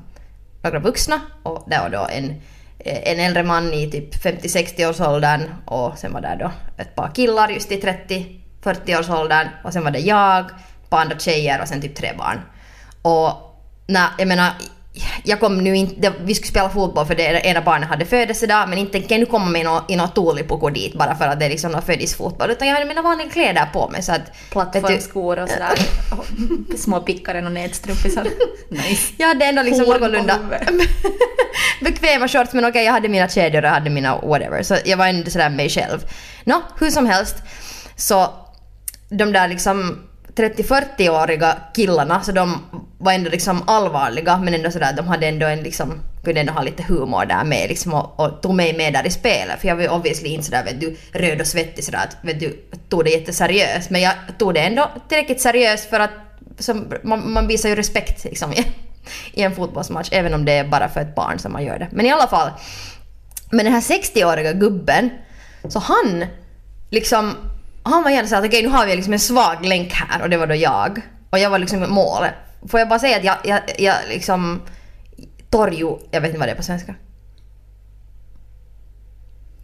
några 0.63 0.79
vuxna 0.79 1.19
och 1.43 1.63
det 1.69 1.77
var 1.79 1.89
då 1.89 2.07
en, 2.11 2.29
eh, 2.79 3.11
en 3.13 3.19
äldre 3.19 3.43
man 3.43 3.73
i 3.73 3.91
typ 3.91 4.15
50-60 4.23 4.89
års 4.89 4.99
åldern 4.99 5.41
och 5.65 5.97
sen 5.97 6.13
var 6.13 6.21
det 6.21 6.37
då 6.39 6.51
ett 6.77 6.95
par 6.95 7.07
killar 7.15 7.49
just 7.49 7.71
i 7.71 7.77
30 7.77 8.41
40-årsåldern 8.63 9.47
och 9.63 9.73
sen 9.73 9.83
var 9.83 9.91
det 9.91 9.99
jag, 9.99 10.45
par 10.89 11.01
andra 11.01 11.19
tjejer 11.19 11.61
och 11.61 11.67
sen 11.67 11.81
typ 11.81 11.95
tre 11.95 12.13
barn. 12.17 12.41
Och 13.01 13.31
nej, 13.87 14.07
jag 14.17 14.27
menar 14.27 14.51
jag 15.23 15.39
kom 15.39 15.57
nu 15.57 15.75
inte, 15.75 16.13
vi 16.23 16.35
skulle 16.35 16.47
spela 16.47 16.69
fotboll 16.69 17.05
för 17.05 17.15
det 17.15 17.23
ena 17.23 17.61
barnet 17.61 17.89
hade 17.89 18.05
födelsedag 18.05 18.69
men 18.69 18.77
inte 18.77 18.91
tänker 18.91 19.15
jag 19.15 19.19
nu 19.19 19.25
komma 19.25 19.45
med 19.45 19.65
no, 19.65 19.81
i 19.87 19.95
något 19.95 20.15
tuulipuku 20.15 20.69
dit 20.69 20.93
bara 20.93 21.15
för 21.15 21.25
att 21.25 21.39
det 21.39 21.45
är 21.45 21.49
liksom 21.49 21.71
någon 21.71 21.81
födisfotboll 21.81 22.51
utan 22.51 22.67
jag 22.67 22.75
hade 22.75 22.85
mina 22.85 23.01
vanliga 23.01 23.29
kläder 23.29 23.65
på 23.73 23.89
mig 23.89 24.03
så 24.03 24.11
att... 24.11 24.21
Plattformsskor 24.51 25.39
och 25.39 25.49
sådär. 25.49 25.79
små 26.77 26.99
pickaren 26.99 27.45
och 27.45 27.51
nätstrumpisar. 27.51 28.27
nice. 28.69 29.13
Jag 29.17 29.27
hade 29.27 29.45
ändå 29.45 29.61
liksom 29.61 29.85
på 29.85 29.93
någorlunda 29.93 30.39
bekväma 31.81 32.27
shorts 32.27 32.53
men 32.53 32.65
okej 32.65 32.85
jag 32.85 32.91
hade 32.91 33.09
mina 33.09 33.29
kedjor 33.29 33.61
och 33.61 33.67
jag 33.67 33.73
hade 33.73 33.89
mina 33.89 34.17
whatever 34.17 34.63
så 34.63 34.77
jag 34.85 34.97
var 34.97 35.07
ändå 35.07 35.31
sådär 35.31 35.49
mig 35.49 35.69
själv. 35.69 36.05
Nå, 36.43 36.61
hur 36.79 36.91
som 36.91 37.05
helst 37.05 37.35
så 37.95 38.33
de 39.09 39.33
där 39.33 39.47
liksom 39.47 40.08
30-40-åriga 40.39 41.57
killarna 41.73 42.21
så 42.21 42.31
de 42.31 42.57
var 42.97 43.13
ändå 43.13 43.29
liksom 43.29 43.63
allvarliga 43.67 44.37
men 44.37 44.53
ändå 44.53 44.71
sådär 44.71 44.93
de 44.93 45.07
hade 45.07 45.27
ändå 45.27 45.47
en 45.47 45.63
liksom 45.63 46.01
kunde 46.23 46.39
ändå 46.39 46.53
ha 46.53 46.61
lite 46.61 46.83
humor 46.83 47.25
där 47.25 47.43
med 47.43 47.69
liksom 47.69 47.93
och, 47.93 48.19
och 48.19 48.41
tog 48.41 48.55
mig 48.55 48.77
med 48.77 48.93
där 48.93 49.07
i 49.07 49.09
spelet 49.09 49.61
för 49.61 49.67
jag 49.67 49.75
var 49.75 49.83
ju 49.83 49.89
obviously 49.89 50.29
inte 50.29 50.45
sådär 50.45 50.63
vet 50.63 50.81
du 50.81 50.97
röd 51.13 51.41
och 51.41 51.47
svettig 51.47 51.83
sådär 51.83 51.99
att 51.99 52.17
vet 52.21 52.39
du 52.39 52.65
tog 52.89 53.03
det 53.03 53.09
jätteseriöst 53.09 53.89
men 53.89 54.01
jag 54.01 54.13
tog 54.37 54.53
det 54.53 54.59
ändå 54.59 54.89
tillräckligt 55.09 55.41
seriöst 55.41 55.89
för 55.89 55.99
att 55.99 56.11
som, 56.59 56.93
man, 57.03 57.31
man 57.31 57.47
visar 57.47 57.69
ju 57.69 57.75
respekt 57.75 58.23
liksom 58.23 58.53
i, 58.53 58.65
i 59.33 59.41
en 59.41 59.55
fotbollsmatch 59.55 60.09
även 60.11 60.33
om 60.33 60.45
det 60.45 60.51
är 60.51 60.63
bara 60.63 60.89
för 60.89 61.01
ett 61.01 61.15
barn 61.15 61.39
som 61.39 61.51
man 61.53 61.63
gör 61.63 61.79
det. 61.79 61.87
Men 61.91 62.05
i 62.05 62.11
alla 62.11 62.27
fall 62.27 62.51
men 63.51 63.65
den 63.65 63.73
här 63.73 63.81
60-åriga 63.81 64.53
gubben 64.53 65.09
så 65.69 65.79
han 65.79 66.25
liksom 66.89 67.35
han 67.83 68.03
var 68.03 68.11
gärna 68.11 68.27
såhär 68.27 68.41
att 68.41 68.47
okej 68.47 68.63
nu 68.63 68.69
har 68.69 68.85
vi 68.85 68.95
liksom 68.95 69.13
en 69.13 69.19
svag 69.19 69.65
länk 69.65 69.93
här 69.93 70.21
och 70.21 70.29
det 70.29 70.37
var 70.37 70.47
då 70.47 70.55
jag. 70.55 71.01
Och 71.29 71.39
jag 71.39 71.49
var 71.49 71.59
liksom 71.59 71.85
mål. 71.89 72.25
Får 72.69 72.79
jag 72.79 72.89
bara 72.89 72.99
säga 72.99 73.17
att 73.17 73.23
jag, 73.23 73.37
jag, 73.43 73.61
jag 73.77 73.95
liksom 74.09 74.61
torjo, 75.49 75.99
jag 76.11 76.21
vet 76.21 76.29
inte 76.29 76.39
vad 76.39 76.47
det 76.47 76.51
är 76.51 76.55
på 76.55 76.63
svenska. 76.63 76.95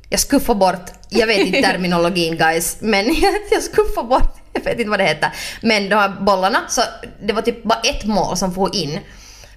Jag 0.10 0.20
skuffar 0.20 0.56
bort, 0.56 0.92
jag 1.10 1.28
vet 1.28 1.48
inte 1.48 1.62
terminologin 1.62 2.38
guys, 2.38 2.78
men 2.80 3.06
jag, 3.52 3.64
skuffar 3.64 4.04
bort, 4.04 4.38
jag 4.54 4.62
vet 4.62 4.80
inte 4.80 4.90
vad 4.90 5.00
det 5.00 5.06
heter. 5.06 5.30
Men 5.62 5.90
de 5.90 5.96
här 5.96 6.10
bollarna, 6.22 6.60
så 6.68 6.82
det 7.24 7.34
var 7.34 7.42
typ 7.42 7.64
bara 7.64 7.80
ett 7.80 8.06
mål 8.06 8.38
som 8.38 8.54
får 8.54 8.76
in. 8.76 9.00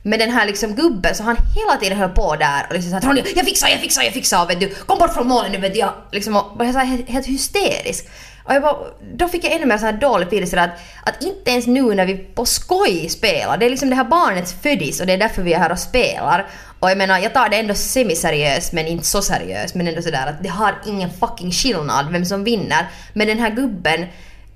Men 0.02 0.18
den 0.18 0.30
här 0.30 0.46
liksom 0.46 0.74
gubben 0.74 1.14
så 1.14 1.22
han 1.22 1.36
hela 1.36 1.80
tiden 1.80 1.98
höll 1.98 2.10
på 2.10 2.36
där 2.36 2.66
och 2.68 2.74
liksom 2.74 2.90
såhär 2.90 3.02
Ronny 3.02 3.22
jag 3.36 3.44
fixar, 3.44 3.68
jag 3.68 3.80
fixar, 3.80 4.02
jag 4.02 4.12
fixar 4.12 4.46
vet 4.46 4.60
du 4.60 4.74
kom 4.74 4.98
bort 4.98 5.14
från 5.14 5.28
målen 5.28 5.52
nu 5.52 5.58
vet 5.58 5.72
du 5.72 5.78
jag 5.78 5.92
liksom 6.12 6.36
och 6.36 6.58
var 6.58 6.64
jag 6.64 6.72
här 6.72 6.84
helt, 6.84 7.08
helt 7.08 7.26
hysterisk. 7.26 8.08
Och 8.48 8.54
jag 8.54 8.62
bara, 8.62 8.76
då 9.14 9.28
fick 9.28 9.44
jag 9.44 9.52
ännu 9.52 9.66
mer 9.66 9.78
så 9.78 9.86
här 9.86 9.92
dålig 9.92 10.26
feeling 10.26 10.58
att, 10.58 10.70
att 11.04 11.22
inte 11.22 11.50
ens 11.50 11.66
nu 11.66 11.94
när 11.94 12.06
vi 12.06 12.16
på 12.16 12.44
skoj 12.44 13.08
spelar, 13.08 13.56
det 13.56 13.66
är 13.66 13.70
liksom 13.70 13.90
det 13.90 13.96
här 13.96 14.04
barnets 14.04 14.52
födis 14.62 15.00
och 15.00 15.06
det 15.06 15.12
är 15.12 15.18
därför 15.18 15.42
vi 15.42 15.52
är 15.52 15.58
här 15.58 15.72
och 15.72 15.78
spelar. 15.78 16.46
Och 16.80 16.90
jag 16.90 16.98
menar, 16.98 17.18
jag 17.18 17.34
tar 17.34 17.48
det 17.48 17.56
ändå 17.56 17.74
semiseriöst 17.74 18.72
men 18.72 18.86
inte 18.86 19.06
så 19.06 19.22
seriöst 19.22 19.74
men 19.74 19.88
ändå 19.88 20.02
sådär 20.02 20.26
att 20.26 20.42
det 20.42 20.48
har 20.48 20.74
ingen 20.86 21.10
fucking 21.10 21.50
skillnad 21.52 22.12
vem 22.12 22.24
som 22.24 22.44
vinner. 22.44 22.88
Men 23.12 23.26
den 23.26 23.38
här 23.38 23.50
gubben, 23.50 24.06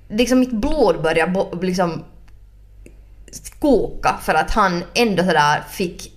liksom 0.09 0.39
mitt 0.39 0.51
blod 0.51 1.01
börjar 1.01 1.61
liksom 1.61 2.03
koka 3.59 4.15
för 4.21 4.33
att 4.33 4.51
han 4.51 4.83
ändå 4.93 5.23
sådär 5.23 5.63
fick 5.69 6.11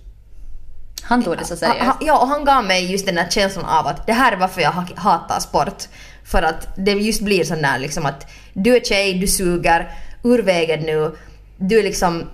Han 1.01 1.23
tog 1.23 1.37
det 1.37 1.45
så 1.45 1.55
seriöst. 1.55 1.97
Ja, 2.01 2.19
och 2.19 2.27
han 2.27 2.45
gav 2.45 2.63
mig 2.63 2.91
just 2.91 3.05
den 3.05 3.15
där 3.15 3.27
känslan 3.29 3.65
av 3.65 3.87
att 3.87 4.07
det 4.07 4.13
här 4.13 4.31
är 4.31 4.37
varför 4.37 4.61
jag 4.61 4.71
ha- 4.71 4.95
hatar 4.95 5.39
sport. 5.39 5.83
För 6.27 6.43
att 6.43 6.67
det 6.77 6.91
just 6.91 7.21
blir 7.21 7.43
sån 7.43 7.61
där 7.61 7.79
liksom 7.79 8.05
att 8.05 8.31
du 8.53 8.75
är 8.75 8.79
tjej, 8.79 9.13
du 9.13 9.27
suger, 9.27 9.91
ur 10.23 10.43
vägen 10.43 10.79
nu, 10.79 11.15
du 11.57 11.79
är 11.79 11.83
liksom... 11.83 12.29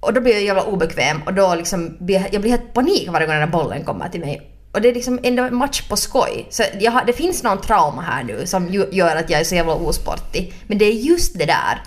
Och 0.00 0.12
då 0.12 0.20
blir 0.20 0.32
jag 0.32 0.42
jävla 0.42 0.62
obekväm 0.62 1.22
och 1.26 1.34
då 1.34 1.54
liksom 1.54 1.96
blir 2.00 2.26
jag, 2.32 2.40
blir 2.40 2.50
helt 2.50 2.74
panik 2.74 3.08
varje 3.10 3.26
gång 3.26 3.34
den 3.34 3.50
där 3.50 3.58
bollen 3.58 3.84
kommer 3.84 4.08
till 4.08 4.20
mig. 4.20 4.50
Och 4.72 4.80
det 4.80 4.88
är 4.88 4.94
liksom 4.94 5.20
ändå 5.22 5.42
en 5.42 5.54
match 5.54 5.88
på 5.88 5.96
skoj. 5.96 6.46
Så 6.50 6.62
har, 6.62 7.04
det 7.04 7.12
finns 7.12 7.42
någon 7.42 7.60
trauma 7.60 8.02
här 8.02 8.24
nu 8.24 8.46
som 8.46 8.68
ju, 8.68 8.86
gör 8.92 9.16
att 9.16 9.30
jag 9.30 9.40
är 9.40 9.44
så 9.44 9.54
jävla 9.54 9.74
osportig. 9.74 10.54
Men 10.66 10.78
det 10.78 10.84
är 10.84 10.92
just 10.92 11.38
det 11.38 11.46
där. 11.46 11.82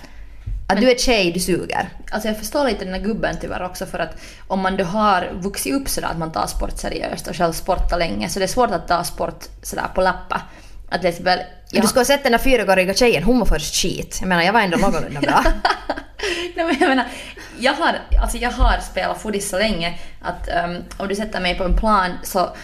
Att 0.67 0.81
du 0.81 0.91
är 0.91 0.95
tjej, 0.95 1.31
du 1.31 1.39
suger. 1.39 1.89
Alltså 2.12 2.27
jag 2.27 2.38
förstår 2.38 2.65
lite 2.65 2.85
den 2.85 2.93
här 2.93 3.01
gubben 3.01 3.35
tyvärr 3.41 3.65
också 3.65 3.85
för 3.85 3.99
att 3.99 4.15
om 4.47 4.59
man 4.59 4.77
då 4.77 4.83
har 4.83 5.31
vuxit 5.33 5.73
upp 5.73 5.89
sådär 5.89 6.07
att 6.07 6.17
man 6.17 6.31
tar 6.31 6.47
sport 6.47 6.77
seriöst 6.77 7.27
och 7.27 7.35
själv 7.35 7.53
sportar 7.53 7.97
länge 7.97 8.29
så 8.29 8.39
det 8.39 8.45
är 8.45 8.47
svårt 8.47 8.71
att 8.71 8.88
ta 8.88 9.03
sport 9.03 9.45
sådär 9.62 9.88
på 9.95 10.01
lappa. 10.01 10.41
Att 10.89 11.02
till 11.02 11.10
exempel... 11.10 11.39
Du 11.71 11.88
skulle 11.88 11.99
ha 11.99 12.06
sett 12.06 12.23
den 12.23 12.32
där 12.32 12.39
fyraåriga 12.39 12.93
tjejen, 12.93 13.23
hon 13.23 13.39
var 13.39 13.45
först 13.45 13.75
skit. 13.75 14.17
Jag 14.19 14.30
menar 14.30 14.43
jag 14.43 14.54
var 14.54 14.62
ändå 14.62 14.78
någorlunda 14.78 15.21
bra. 15.21 15.43
Nej, 16.56 16.65
men 16.65 16.75
jag 16.80 16.89
menar, 16.89 17.06
jag 17.60 17.73
har, 17.73 17.99
alltså 18.21 18.38
jag 18.38 18.52
har 18.52 18.80
spelat 18.80 19.21
fotboll 19.21 19.41
så 19.41 19.58
länge 19.58 19.99
att 20.21 20.49
um, 20.65 20.84
om 20.97 21.08
du 21.08 21.15
sätter 21.15 21.39
mig 21.39 21.58
på 21.58 21.63
en 21.63 21.78
plan 21.78 22.12
så 22.23 22.56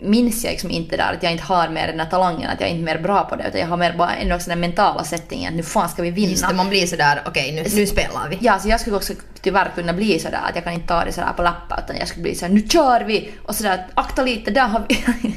minns 0.00 0.44
jag 0.44 0.50
liksom 0.50 0.70
inte 0.70 0.96
där 0.96 1.12
att 1.12 1.22
jag 1.22 1.32
inte 1.32 1.44
har 1.44 1.68
mer 1.68 1.86
den 1.86 2.00
här 2.00 2.06
talangen, 2.06 2.50
att 2.50 2.60
jag 2.60 2.68
är 2.68 2.72
inte 2.72 2.84
mer 2.84 2.98
bra 2.98 3.24
på 3.24 3.36
det 3.36 3.48
utan 3.48 3.60
jag 3.60 3.68
har 3.68 3.76
mer 3.76 3.92
bara 3.92 4.14
ändå 4.14 4.34
också 4.34 4.50
den 4.50 4.60
mentala 4.60 5.04
settingen 5.04 5.52
att 5.52 5.56
nu 5.56 5.62
fan 5.62 5.88
ska 5.88 6.02
vi 6.02 6.10
vinna. 6.10 6.30
Just 6.30 6.48
det, 6.48 6.54
man 6.54 6.68
blir 6.68 6.86
sådär 6.86 7.22
okej 7.26 7.52
nu, 7.52 7.76
nu 7.76 7.86
spelar 7.86 8.28
vi. 8.30 8.38
Ja, 8.40 8.58
så 8.58 8.68
jag 8.68 8.80
skulle 8.80 8.96
också 8.96 9.12
tyvärr 9.42 9.72
kunna 9.74 9.92
bli 9.92 10.18
sådär 10.18 10.40
att 10.48 10.54
jag 10.54 10.64
kan 10.64 10.72
inte 10.72 10.86
ta 10.86 11.04
det 11.04 11.12
sådär 11.12 11.32
på 11.36 11.42
lappa 11.42 11.80
utan 11.84 11.96
jag 11.96 12.08
skulle 12.08 12.22
bli 12.22 12.34
såhär 12.34 12.52
nu 12.52 12.68
kör 12.68 13.00
vi! 13.00 13.30
Och 13.44 13.54
sådär 13.54 13.86
akta 13.94 14.22
lite, 14.22 14.50
där 14.50 14.68
har 14.68 14.82
vi... 14.88 14.94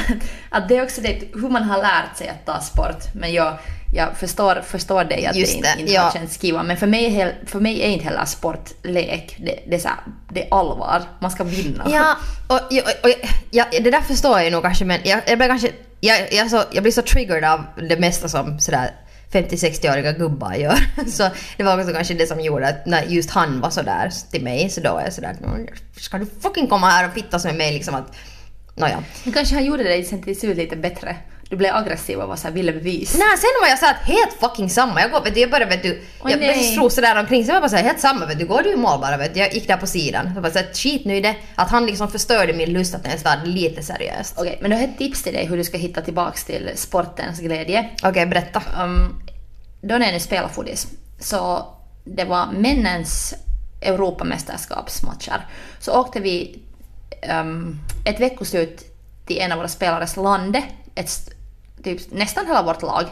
att, 0.50 0.68
det 0.68 0.76
är 0.76 0.82
också 0.82 1.00
det 1.00 1.22
hur 1.34 1.48
man 1.48 1.62
har 1.62 1.78
lärt 1.78 2.16
sig 2.16 2.28
att 2.28 2.46
ta 2.46 2.60
sport. 2.60 3.14
Men 3.14 3.32
jag, 3.32 3.58
jag 3.94 4.16
förstår, 4.16 4.62
förstår 4.66 5.04
dig 5.04 5.26
att 5.26 5.36
Just 5.36 5.52
det, 5.52 5.56
inte, 5.56 5.74
det, 5.74 5.80
inte 5.80 5.92
ja. 5.92 6.02
har 6.02 6.10
känts 6.10 6.40
kiva. 6.40 6.62
Men 6.62 6.76
för 6.76 6.86
mig, 6.86 7.34
för 7.46 7.60
mig 7.60 7.82
är 7.82 7.88
inte 7.88 8.04
heller 8.04 8.24
sport 8.24 8.70
lek. 8.82 9.36
Det, 9.38 9.58
det, 9.66 9.74
är 9.74 9.78
så 9.78 9.88
här, 9.88 9.98
det 10.28 10.42
är 10.46 10.54
allvar. 10.54 11.02
Man 11.20 11.30
ska 11.30 11.44
vinna. 11.44 11.86
Ja, 11.90 12.16
och, 12.48 12.54
och, 12.54 13.10
och 13.10 13.14
ja, 13.50 13.64
det 13.70 13.90
där 13.90 14.00
förstår 14.00 14.40
jag 14.40 14.52
nog 14.52 14.62
kanske 14.62 14.84
men 14.84 15.00
jag, 15.04 15.20
jag 15.26 15.38
blir 15.38 15.48
kanske... 15.48 15.70
Jag, 16.00 16.32
jag, 16.32 16.50
så, 16.50 16.62
jag 16.72 16.82
blir 16.82 16.92
så 16.92 17.02
triggered 17.02 17.44
av 17.44 17.64
det 17.88 17.96
mesta 17.96 18.28
som 18.28 18.60
sådär 18.60 18.90
50-60-åriga 19.32 20.12
gubbar 20.12 20.54
gör. 20.54 20.78
Så 21.10 21.30
det 21.56 21.62
var 21.62 21.78
också 21.78 21.92
kanske 21.94 22.14
det 22.14 22.26
som 22.26 22.40
gjorde 22.40 22.68
att 22.68 22.86
när 22.86 23.02
just 23.02 23.30
han 23.30 23.60
var 23.60 23.70
sådär 23.70 24.10
till 24.30 24.42
mig 24.42 24.70
så 24.70 24.80
då 24.80 24.92
var 24.92 25.02
jag 25.02 25.12
sådär 25.12 25.36
"Mm, 25.44 25.66
ska 25.96 26.18
du 26.18 26.26
fucking 26.42 26.66
komma 26.68 26.90
här 26.90 27.08
och 27.08 27.14
fittas 27.14 27.44
med 27.44 27.54
mig 27.54 27.72
liksom 27.72 27.94
att... 27.94 28.16
Nåja. 28.74 29.02
Men 29.24 29.32
kanske 29.32 29.54
han 29.54 29.64
gjorde 29.64 29.82
det 29.82 30.04
sen 30.04 30.22
till 30.22 30.40
slut 30.40 30.56
lite 30.56 30.76
bättre. 30.76 31.16
Du 31.52 31.56
blev 31.56 31.74
aggressiv 31.74 32.18
och 32.18 32.28
var 32.28 32.36
såhär, 32.36 32.54
ville 32.54 32.72
bevis. 32.72 33.14
Nej 33.18 33.38
sen 33.38 33.50
var 33.62 33.68
jag 33.68 33.78
såhär 33.78 33.94
att 33.94 34.08
helt 34.08 34.32
fucking 34.40 34.70
samma. 34.70 35.00
Jag 35.00 35.10
går 35.10 35.20
vet 35.20 35.34
du, 35.34 35.40
jag 35.40 35.50
började 35.50 35.70
vet 35.76 35.82
du, 35.82 36.02
jag 36.18 36.38
började 36.38 36.46
nej. 36.46 36.72
strosa 36.72 37.00
där 37.00 37.20
omkring. 37.20 37.46
Var 37.46 37.54
jag 37.54 37.62
bara 37.62 37.68
såhär 37.68 37.82
helt 37.82 38.00
samma 38.00 38.26
vet 38.26 38.38
du, 38.38 38.46
går 38.46 38.62
du 38.62 38.72
i 38.72 38.76
mål 38.76 39.00
bara 39.00 39.16
vet 39.16 39.34
du. 39.34 39.40
Jag 39.40 39.54
gick 39.54 39.68
där 39.68 39.76
på 39.76 39.86
sidan. 39.86 40.30
Jag 40.34 40.42
bara 40.42 40.52
såhär 40.52 40.72
skit 40.72 41.04
nu 41.04 41.16
i 41.16 41.20
det. 41.20 41.36
Att 41.54 41.70
han 41.70 41.86
liksom 41.86 42.10
förstörde 42.10 42.52
min 42.52 42.72
lust 42.72 42.94
att 42.94 43.06
ens 43.06 43.24
vara 43.24 43.44
lite 43.44 43.82
seriöst. 43.82 44.34
Okej, 44.38 44.58
men 44.60 44.70
då 44.70 44.76
har 44.76 44.84
ett 44.84 44.98
tips 44.98 45.22
till 45.22 45.32
dig 45.32 45.46
hur 45.46 45.56
du 45.56 45.64
ska 45.64 45.78
hitta 45.78 46.00
tillbaks 46.00 46.44
till 46.44 46.70
sportens 46.74 47.40
glädje. 47.40 47.90
Okej 48.02 48.26
berätta. 48.26 48.62
Um, 48.82 49.22
då 49.82 49.98
när 49.98 50.06
jag 50.06 50.12
nu 50.12 50.20
spelade 50.20 50.54
fotis, 50.54 50.86
så 51.20 51.66
det 52.04 52.24
var 52.24 52.46
männens 52.52 53.34
Europamästerskapsmatcher. 53.82 55.46
Så 55.80 56.00
åkte 56.00 56.20
vi 56.20 56.62
um, 57.40 57.80
ett 58.04 58.20
veckoslut 58.20 58.82
till 59.26 59.38
en 59.38 59.52
av 59.52 59.58
våra 59.58 59.68
spelares 59.68 60.16
lande, 60.16 60.62
ett, 60.94 61.10
typ 61.84 62.12
nästan 62.12 62.46
hela 62.46 62.62
vårt 62.62 62.82
lag, 62.82 63.04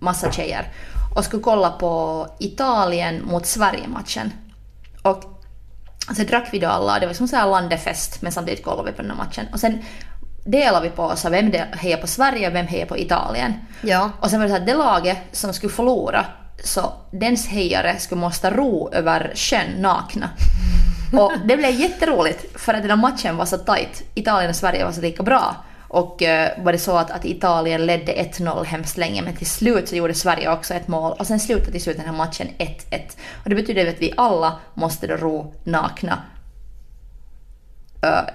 massa 0.00 0.32
tjejer, 0.32 0.72
och 1.16 1.24
skulle 1.24 1.42
kolla 1.42 1.70
på 1.70 2.26
Italien 2.38 3.24
mot 3.24 3.46
Sverige-matchen. 3.46 4.32
Och 5.02 5.24
så 6.16 6.22
drack 6.22 6.48
vi 6.52 6.58
då 6.58 6.68
alla, 6.68 6.98
det 6.98 7.06
var 7.06 7.14
som 7.14 7.28
så 7.28 7.36
här 7.36 7.50
landefest, 7.50 8.22
men 8.22 8.32
samtidigt 8.32 8.64
kollade 8.64 8.90
vi 8.90 8.96
på 8.96 9.02
den 9.02 9.10
här 9.10 9.18
matchen. 9.18 9.46
Och 9.52 9.60
sen 9.60 9.82
delade 10.44 10.88
vi 10.88 10.96
på 10.96 11.02
oss 11.02 11.24
vem 11.24 11.52
hejar 11.72 11.96
på 11.96 12.06
Sverige 12.06 12.48
och 12.48 12.54
vem 12.54 12.66
hejar 12.66 12.86
på 12.86 12.98
Italien. 12.98 13.54
Ja. 13.80 14.10
Och 14.20 14.30
sen 14.30 14.40
var 14.40 14.46
det 14.46 14.52
så 14.52 14.58
här, 14.58 14.66
det 14.66 14.74
laget 14.74 15.18
som 15.32 15.52
skulle 15.52 15.72
förlora, 15.72 16.26
så 16.64 16.92
dens 17.10 17.48
hejare 17.48 17.98
skulle 17.98 18.20
måste 18.20 18.50
ro 18.50 18.90
över 18.92 19.32
sjön 19.34 19.70
nakna. 19.78 20.30
Och 21.12 21.32
det 21.44 21.56
blev 21.56 21.70
jätteroligt 21.70 22.60
för 22.60 22.74
att 22.74 22.82
den 22.82 22.90
här 22.90 22.96
matchen 22.96 23.36
var 23.36 23.44
så 23.44 23.58
tight. 23.58 24.02
Italien 24.14 24.50
och 24.50 24.56
Sverige 24.56 24.84
var 24.84 24.92
så 24.92 25.00
lika 25.00 25.22
bra. 25.22 25.56
Och 25.88 26.22
eh, 26.22 26.50
var 26.62 26.72
det 26.72 26.78
så 26.78 26.96
att, 26.96 27.10
att 27.10 27.24
Italien 27.24 27.86
ledde 27.86 28.12
1-0 28.12 28.64
hemskt 28.64 28.96
länge 28.96 29.22
men 29.22 29.36
till 29.36 29.46
slut 29.46 29.88
så 29.88 29.96
gjorde 29.96 30.14
Sverige 30.14 30.52
också 30.52 30.74
ett 30.74 30.88
mål 30.88 31.16
och 31.18 31.26
sen 31.26 31.40
slutade 31.40 31.72
till 31.72 31.82
slut 31.82 31.96
den 31.96 32.06
här 32.06 32.12
matchen 32.12 32.48
1-1. 32.58 32.74
Och 33.42 33.48
det 33.48 33.54
betyder 33.54 33.88
att 33.88 34.00
vi 34.00 34.14
alla 34.16 34.58
måste 34.74 35.06
då 35.06 35.16
ro 35.16 35.54
nakna 35.64 36.22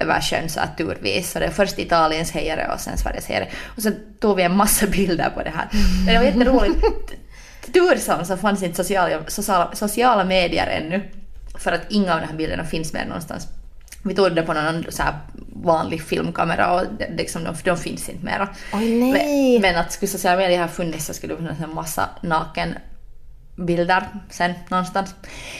över 0.00 0.20
sjön 0.20 0.48
så 0.48 0.60
att 0.60 0.78
turvis. 0.78 1.30
Så 1.30 1.38
det 1.38 1.46
är 1.46 1.50
först 1.50 1.78
Italiens 1.78 2.30
hejare 2.30 2.72
och 2.74 2.80
sen 2.80 2.98
Sveriges 2.98 3.26
hejare. 3.26 3.48
Och 3.76 3.82
så 3.82 3.90
tog 4.20 4.36
vi 4.36 4.42
en 4.42 4.56
massa 4.56 4.86
bilder 4.86 5.30
på 5.30 5.42
det 5.42 5.52
här. 5.54 5.68
Det 6.06 6.18
var 6.18 6.24
jätteroligt. 6.24 6.80
Tur 7.72 7.96
som 7.96 8.24
så 8.24 8.36
fanns 8.36 8.62
inte 8.62 8.76
sociala, 8.76 9.18
sociala, 9.28 9.74
sociala 9.74 10.24
medier 10.24 10.66
ännu. 10.66 11.10
För 11.58 11.72
att 11.72 11.80
inga 11.90 12.14
av 12.14 12.20
de 12.20 12.26
här 12.26 12.34
bilderna 12.36 12.64
finns 12.64 12.92
mer 12.92 13.04
någonstans. 13.04 13.48
Vi 14.04 14.14
tog 14.14 14.34
det 14.34 14.42
på 14.42 14.52
någon 14.52 14.84
så 14.88 15.02
vanlig 15.56 16.02
filmkamera 16.02 16.72
och 16.74 16.82
det, 16.98 17.08
liksom, 17.16 17.44
de, 17.44 17.54
de 17.64 17.76
finns 17.76 18.08
inte 18.08 18.24
mera. 18.24 18.48
Oj, 18.72 18.94
nej. 18.94 19.12
Men, 19.52 19.62
men 19.62 19.80
att 19.80 19.92
skulle 19.92 20.10
sociala 20.10 20.36
medier 20.36 20.60
ha 20.60 20.68
funnits 20.68 21.06
så 21.06 21.14
skulle 21.14 21.32
det 21.34 21.38
finnas 21.38 21.60
en 21.60 21.74
massa 21.74 22.08
naken 22.22 22.74
bilder 23.56 24.08
sen 24.30 24.52
någonstans. 24.68 25.14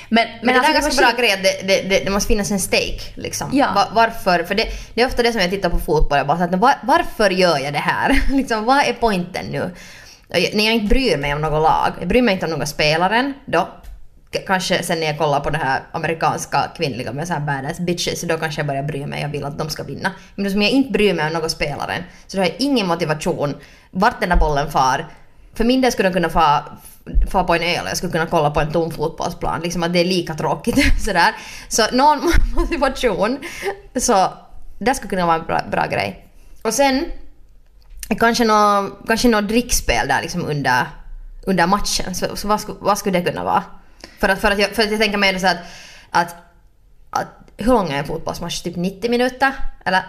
Men, 0.09 0.29
Men, 0.43 0.55
det 0.55 0.61
alltså, 0.61 0.71
är 0.73 0.75
var 0.75 0.81
ganska 0.81 1.03
bra 1.07 1.13
grej 1.19 1.33
att 1.33 1.43
det, 1.43 1.67
det, 1.69 1.89
det, 1.89 2.05
det 2.05 2.11
måste 2.11 2.29
finnas 2.29 2.51
en 2.51 2.61
stake. 2.61 3.01
Liksom. 3.15 3.51
Ja. 3.53 3.73
Va- 3.75 3.89
varför? 3.93 4.43
För 4.45 4.55
det, 4.55 4.67
det 4.95 5.03
är 5.03 5.07
ofta 5.07 5.23
det 5.23 5.33
som 5.33 5.41
jag 5.41 5.51
tittar 5.51 5.71
på 5.71 5.79
fotboll, 5.79 6.19
jag 6.19 6.27
bara 6.27 6.39
så 6.39 6.45
att, 6.45 6.55
var, 6.55 6.75
varför 6.83 7.31
gör 7.31 7.59
jag 7.59 7.73
det 7.73 7.79
här? 7.79 8.23
liksom, 8.37 8.65
vad 8.65 8.79
är 8.79 8.93
poängen 9.01 9.47
nu? 9.51 9.71
Jag- 10.29 10.55
När 10.55 10.65
jag 10.65 10.75
inte 10.75 10.87
bryr 10.87 11.17
mig 11.17 11.35
om 11.35 11.41
något 11.41 11.63
lag, 11.63 11.93
jag 11.99 12.09
bryr 12.09 12.23
mig 12.23 12.35
inte 12.35 12.47
om 12.47 12.53
någon 12.53 12.67
spelaren, 12.67 13.35
då 13.47 13.69
kanske 14.39 14.83
sen 14.83 15.01
när 15.01 15.07
jag 15.07 15.19
kollar 15.19 15.41
på 15.41 15.51
det 15.51 15.59
här 15.59 15.81
amerikanska 15.93 16.71
kvinnliga 16.77 17.13
med 17.13 17.29
såhär 17.29 17.41
badass 17.41 17.79
bitches, 17.79 18.21
då 18.21 18.39
kanske 18.39 18.61
jag 18.61 18.67
börjar 18.67 18.83
bry 18.83 19.07
mig 19.07 19.25
och 19.25 19.35
vill 19.35 19.45
att 19.45 19.59
de 19.59 19.71
ska 19.71 19.83
vinna. 19.83 20.13
Men 20.35 20.51
som 20.51 20.63
jag 20.63 20.71
inte 20.71 20.93
bryr 20.93 21.15
mig 21.15 21.27
om 21.27 21.33
någon 21.33 21.51
spelare, 21.51 22.05
så 22.27 22.37
då 22.37 22.43
har 22.43 22.49
jag 22.49 22.57
ingen 22.59 22.87
motivation 22.87 23.55
vart 23.91 24.21
den 24.21 24.29
där 24.29 24.37
bollen 24.37 24.71
far. 24.71 25.07
För 25.55 25.65
min 25.65 25.81
del 25.81 25.93
skulle 25.93 26.09
den 26.09 26.13
kunna 26.13 26.29
få 26.29 26.61
få 27.31 27.45
på 27.45 27.55
en 27.55 27.63
öl 27.63 27.83
och 27.83 27.91
jag 27.91 27.97
skulle 27.97 28.13
kunna 28.13 28.27
kolla 28.27 28.51
på 28.51 28.61
en 28.61 28.73
tom 28.73 28.91
fotbollsplan. 28.91 29.61
Liksom 29.61 29.83
att 29.83 29.93
det 29.93 29.99
är 29.99 30.05
lika 30.05 30.35
tråkigt 30.35 30.79
sådär. 31.05 31.35
Så 31.69 31.83
någon 31.93 32.33
motivation. 32.55 33.39
Så 33.97 34.33
det 34.79 34.95
skulle 34.95 35.11
kunna 35.11 35.27
vara 35.27 35.37
en 35.37 35.47
bra, 35.47 35.61
bra 35.71 35.87
grej. 35.87 36.29
Och 36.63 36.75
sen 36.75 37.05
kanske 38.21 38.45
något, 38.45 39.07
kanske 39.07 39.29
nå 39.29 39.41
drickspel 39.41 40.09
där 40.09 40.23
liksom 40.23 40.45
under, 40.45 40.87
under 41.47 41.67
matchen. 41.67 42.15
Så, 42.15 42.37
så 42.37 42.49
vad, 42.49 42.61
skulle, 42.61 42.79
vad 42.81 42.99
skulle 42.99 43.19
det 43.19 43.31
kunna 43.31 43.45
vara? 43.45 43.63
För 44.19 44.29
att, 44.29 44.41
för 44.41 44.51
att, 44.51 44.59
jag, 44.59 44.71
för 44.71 44.83
att 44.83 44.91
jag 44.91 45.01
tänker 45.01 45.19
mig 45.19 45.41
så 45.41 45.47
att, 45.47 45.59
att, 46.11 46.37
att 47.11 47.29
hur 47.57 47.73
lång 47.73 47.91
är 47.91 47.99
en 47.99 48.05
fotbollsmatch? 48.05 48.63
Typ 48.63 48.77
90 48.77 49.11
minuter? 49.11 49.53
Eller 49.85 50.03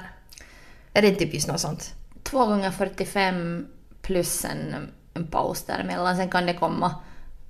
är 0.93 1.01
det 1.01 1.15
typ 1.15 1.33
just 1.33 1.47
något 1.47 1.59
sånt? 1.59 1.93
Två 2.23 2.45
gånger 2.45 2.71
45 2.71 3.67
plus 4.01 4.45
en, 4.45 4.75
en 5.13 5.27
paus 5.27 5.63
däremellan. 5.63 6.17
Sen 6.17 6.29
kan 6.29 6.45
det 6.45 6.53
komma, 6.53 6.95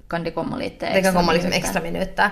kan 0.10 0.23
det 0.23 0.31
komma 0.31 0.58
lite 0.58 0.93
Det 0.93 1.01
kan 1.01 1.13
komma 1.13 1.34
liksom 1.34 1.51
extra 1.51 1.81
minuter. 1.81 2.31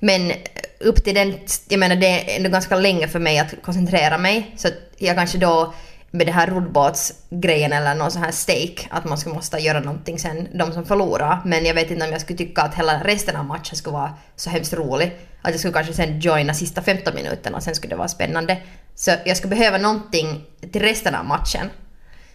Men 0.00 0.32
upp 0.80 1.04
till 1.04 1.14
den, 1.14 1.34
jag 1.68 1.80
menar 1.80 1.96
det 1.96 2.06
är 2.06 2.36
ändå 2.36 2.50
ganska 2.50 2.76
länge 2.76 3.08
för 3.08 3.18
mig 3.18 3.38
att 3.38 3.62
koncentrera 3.62 4.18
mig. 4.18 4.54
Så 4.56 4.68
jag 4.98 5.16
kanske 5.16 5.38
då 5.38 5.74
med 6.14 6.26
det 6.26 6.32
här 6.32 6.46
roddbåtsgrejen 6.46 7.72
eller 7.72 7.94
någon 7.94 8.10
sån 8.10 8.22
här 8.22 8.30
stake, 8.30 8.88
att 8.90 9.04
man 9.04 9.18
skulle 9.18 9.34
måste 9.34 9.58
göra 9.58 9.80
någonting 9.80 10.18
sen, 10.18 10.48
de 10.58 10.72
som 10.72 10.84
förlorar. 10.84 11.40
Men 11.44 11.64
jag 11.64 11.74
vet 11.74 11.90
inte 11.90 12.06
om 12.06 12.12
jag 12.12 12.20
skulle 12.20 12.38
tycka 12.38 12.62
att 12.62 12.74
hela 12.74 13.04
resten 13.04 13.36
av 13.36 13.44
matchen 13.44 13.76
skulle 13.76 13.96
vara 13.96 14.14
så 14.36 14.50
hemskt 14.50 14.72
rolig. 14.72 15.18
Att 15.42 15.50
jag 15.50 15.58
skulle 15.58 15.74
kanske 15.74 15.92
sen 15.92 16.20
joina 16.20 16.54
sista 16.54 16.82
15 16.82 17.14
minuterna 17.14 17.56
och 17.56 17.62
sen 17.62 17.74
skulle 17.74 17.92
det 17.92 17.98
vara 17.98 18.08
spännande. 18.08 18.58
Så 18.94 19.10
jag 19.24 19.36
skulle 19.36 19.56
behöva 19.56 19.78
någonting 19.78 20.44
till 20.72 20.82
resten 20.82 21.14
av 21.14 21.24
matchen. 21.24 21.70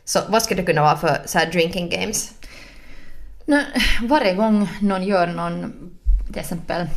Så 0.06 0.20
vad 0.28 0.44
skulle 0.44 0.62
det 0.62 0.66
kunna 0.66 0.82
vara 0.82 0.98
för 0.98 1.22
så 1.26 1.40
här 1.40 1.46
drinking 1.46 1.90
games? 1.90 2.32
Nå, 3.46 3.64
varje 4.02 4.34
gång 4.34 4.70
någon 4.82 5.04
gör 5.04 5.28
någon, 5.28 5.74
till 6.28 6.40
exempel 6.40 6.88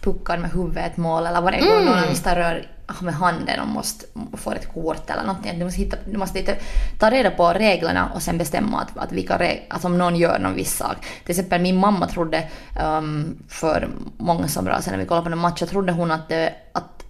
puckar 0.00 0.38
med 0.38 0.50
huvudet 0.50 0.96
mål 0.96 1.26
eller 1.26 1.40
varje 1.40 1.60
gång 1.60 1.84
någon 1.84 2.08
måste 2.08 2.36
röra 2.36 2.58
Ah, 2.88 3.04
med 3.04 3.14
handen 3.14 3.60
och 3.60 3.68
måste 3.68 4.06
få 4.32 4.52
ett 4.52 4.74
kort 4.74 5.10
eller 5.10 5.22
någonting. 5.22 5.58
Du 5.58 5.64
måste, 5.64 5.80
hitta, 5.80 5.96
du 6.10 6.18
måste 6.18 6.38
lite, 6.38 6.58
ta 6.98 7.10
reda 7.10 7.30
på 7.30 7.52
reglerna 7.52 8.10
och 8.14 8.22
sen 8.22 8.38
bestämma 8.38 8.80
att, 8.80 8.98
att, 8.98 9.12
vilka 9.12 9.38
reg, 9.38 9.66
att 9.70 9.84
om 9.84 9.98
någon 9.98 10.16
gör 10.16 10.38
någon 10.38 10.54
viss 10.54 10.76
sak. 10.76 10.96
Till 11.24 11.30
exempel 11.30 11.60
min 11.62 11.76
mamma 11.76 12.06
trodde 12.06 12.48
um, 12.84 13.38
för 13.48 13.88
många 14.16 14.48
somrar 14.48 14.80
sedan 14.80 14.92
när 14.92 15.00
vi 15.00 15.06
kollade 15.06 15.24
på 15.24 15.32
en 15.32 15.38
match, 15.38 15.58
så 15.58 15.66
trodde 15.66 15.92
hon 15.92 16.10
att, 16.10 16.28
det, 16.28 16.54
att 16.72 17.04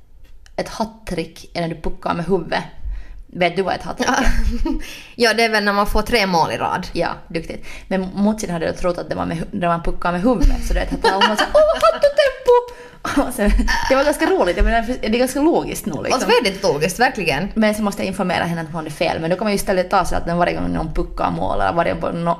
ett 0.56 0.68
hattrick 0.68 1.50
är 1.54 1.60
när 1.60 1.68
du 1.68 1.80
puckar 1.80 2.14
med 2.14 2.26
huvudet. 2.26 2.64
Vet 3.38 3.56
du 3.56 3.62
vad 3.62 3.74
ett 3.74 3.82
hattrick 3.82 4.08
är? 4.08 4.26
ja, 5.14 5.34
det 5.34 5.44
är 5.44 5.48
väl 5.48 5.64
när 5.64 5.72
man 5.72 5.86
får 5.86 6.02
tre 6.02 6.26
mål 6.26 6.52
i 6.52 6.56
rad. 6.56 6.86
Ja, 6.92 7.08
duktigt. 7.28 7.66
Men 7.88 8.08
Motsin 8.14 8.50
hade 8.50 8.72
trott 8.72 8.98
att 8.98 9.10
det 9.10 9.16
var 9.16 9.26
med, 9.26 9.44
när 9.50 9.68
man 9.68 9.82
puckade 9.82 10.12
med 10.12 10.22
huvudet. 10.22 10.66
Så 10.68 10.74
det 10.74 10.82
att 10.82 10.90
hon 10.90 11.28
var 11.28 11.36
såhär 11.36 11.50
åh 11.54 13.30
sen, 13.30 13.50
det 13.88 13.94
var 13.94 14.04
ganska 14.04 14.26
roligt, 14.26 14.56
jag 14.56 14.64
menar, 14.64 14.86
det 15.00 15.06
är 15.06 15.18
ganska 15.18 15.40
logiskt 15.40 15.86
nog 15.86 16.02
liksom. 16.02 16.20
så 16.20 16.26
väldigt 16.26 16.62
logiskt, 16.62 16.98
verkligen. 16.98 17.48
Men 17.54 17.74
så 17.74 17.82
måste 17.82 18.02
jag 18.02 18.06
informera 18.06 18.44
henne 18.44 18.60
att 18.60 18.66
hon 18.66 18.76
hade 18.76 18.90
fel. 18.90 19.20
Men 19.20 19.30
då 19.30 19.36
kan 19.36 19.44
man 19.44 19.52
ju 19.52 19.56
istället 19.56 19.90
ta 19.90 20.04
sig 20.04 20.18
att 20.18 20.36
varje 20.36 20.54
gång 20.54 20.72
någon 20.72 20.94
puckar 20.94 21.30
mål 21.30 21.60
eller 21.60 21.72
varje, 21.72 21.94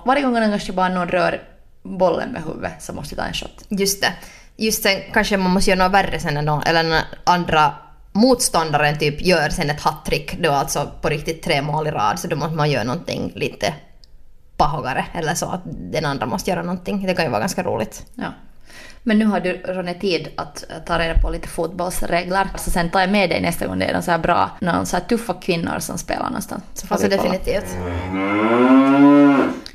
varje 0.07 0.23
gång 0.23 0.33
någon 0.33 0.51
kanske 0.51 0.73
bara 0.73 0.89
någon 0.89 1.09
rör 1.09 1.43
bollen 1.83 2.29
med 2.33 2.43
huvudet 2.45 2.83
så 2.83 2.93
måste 2.93 3.15
jag 3.15 3.25
ta 3.25 3.29
en 3.29 3.35
shot. 3.35 3.65
Just 3.69 4.03
det. 4.03 4.13
Just 4.57 4.83
sen 4.83 5.01
kanske 5.13 5.37
man 5.37 5.51
måste 5.51 5.71
göra 5.71 5.85
något 5.85 5.95
värre 5.95 6.21
sen 6.21 6.35
när 6.35 6.43
någon, 6.43 6.63
eller 6.63 7.05
andra 7.25 7.75
motståndaren 8.17 8.99
typ 8.99 9.23
gör 9.23 9.49
sen 9.49 9.71
ett 9.71 9.81
hattrick, 9.81 10.39
då 10.43 10.51
alltså 10.53 10.91
på 11.01 11.09
riktigt 11.09 11.43
tre 11.43 11.63
mål 11.63 11.87
i 11.87 11.91
rad, 11.91 12.19
så 12.19 12.29
då 12.29 12.37
måste 12.37 12.55
man 12.55 12.71
göra 12.71 12.85
någonting 12.85 13.33
lite 13.35 13.75
pahogare 14.57 15.05
eller 15.15 15.35
så 15.35 15.47
att 15.47 15.61
den 15.65 16.05
andra 16.05 16.27
måste 16.27 16.51
göra 16.51 16.63
någonting. 16.63 17.07
Det 17.07 17.15
kan 17.15 17.25
ju 17.25 17.31
vara 17.31 17.41
ganska 17.41 17.63
roligt. 17.63 18.07
Ja. 18.15 18.33
Men 19.03 19.19
nu 19.19 19.25
har 19.27 19.41
du 19.41 19.53
Ronny 19.53 19.95
tid 19.95 20.29
att 20.37 20.65
ta 20.87 20.99
reda 20.99 21.21
på 21.21 21.31
lite 21.31 21.49
fotbollsregler. 21.49 22.49
Så 22.57 22.71
sen 22.71 22.91
tar 22.91 23.01
jag 23.01 23.11
med 23.11 23.31
dig 23.31 23.41
nästa 23.41 23.67
gång 23.67 23.79
det 23.79 23.85
är 23.85 23.93
någon 23.93 24.03
så 24.03 24.11
här 24.11 24.19
bra, 24.19 24.51
någon 24.61 24.87
så 24.87 24.97
här 24.97 25.05
tuffa 25.05 25.35
kvinnor 25.35 25.79
som 25.79 25.99
spelar 25.99 26.25
någonstans. 26.27 26.63
Så 26.75 26.87
får 26.87 26.95
Alltså 26.95 27.09
vi 27.09 27.17
kolla. 27.17 27.33
definitivt. 27.33 27.77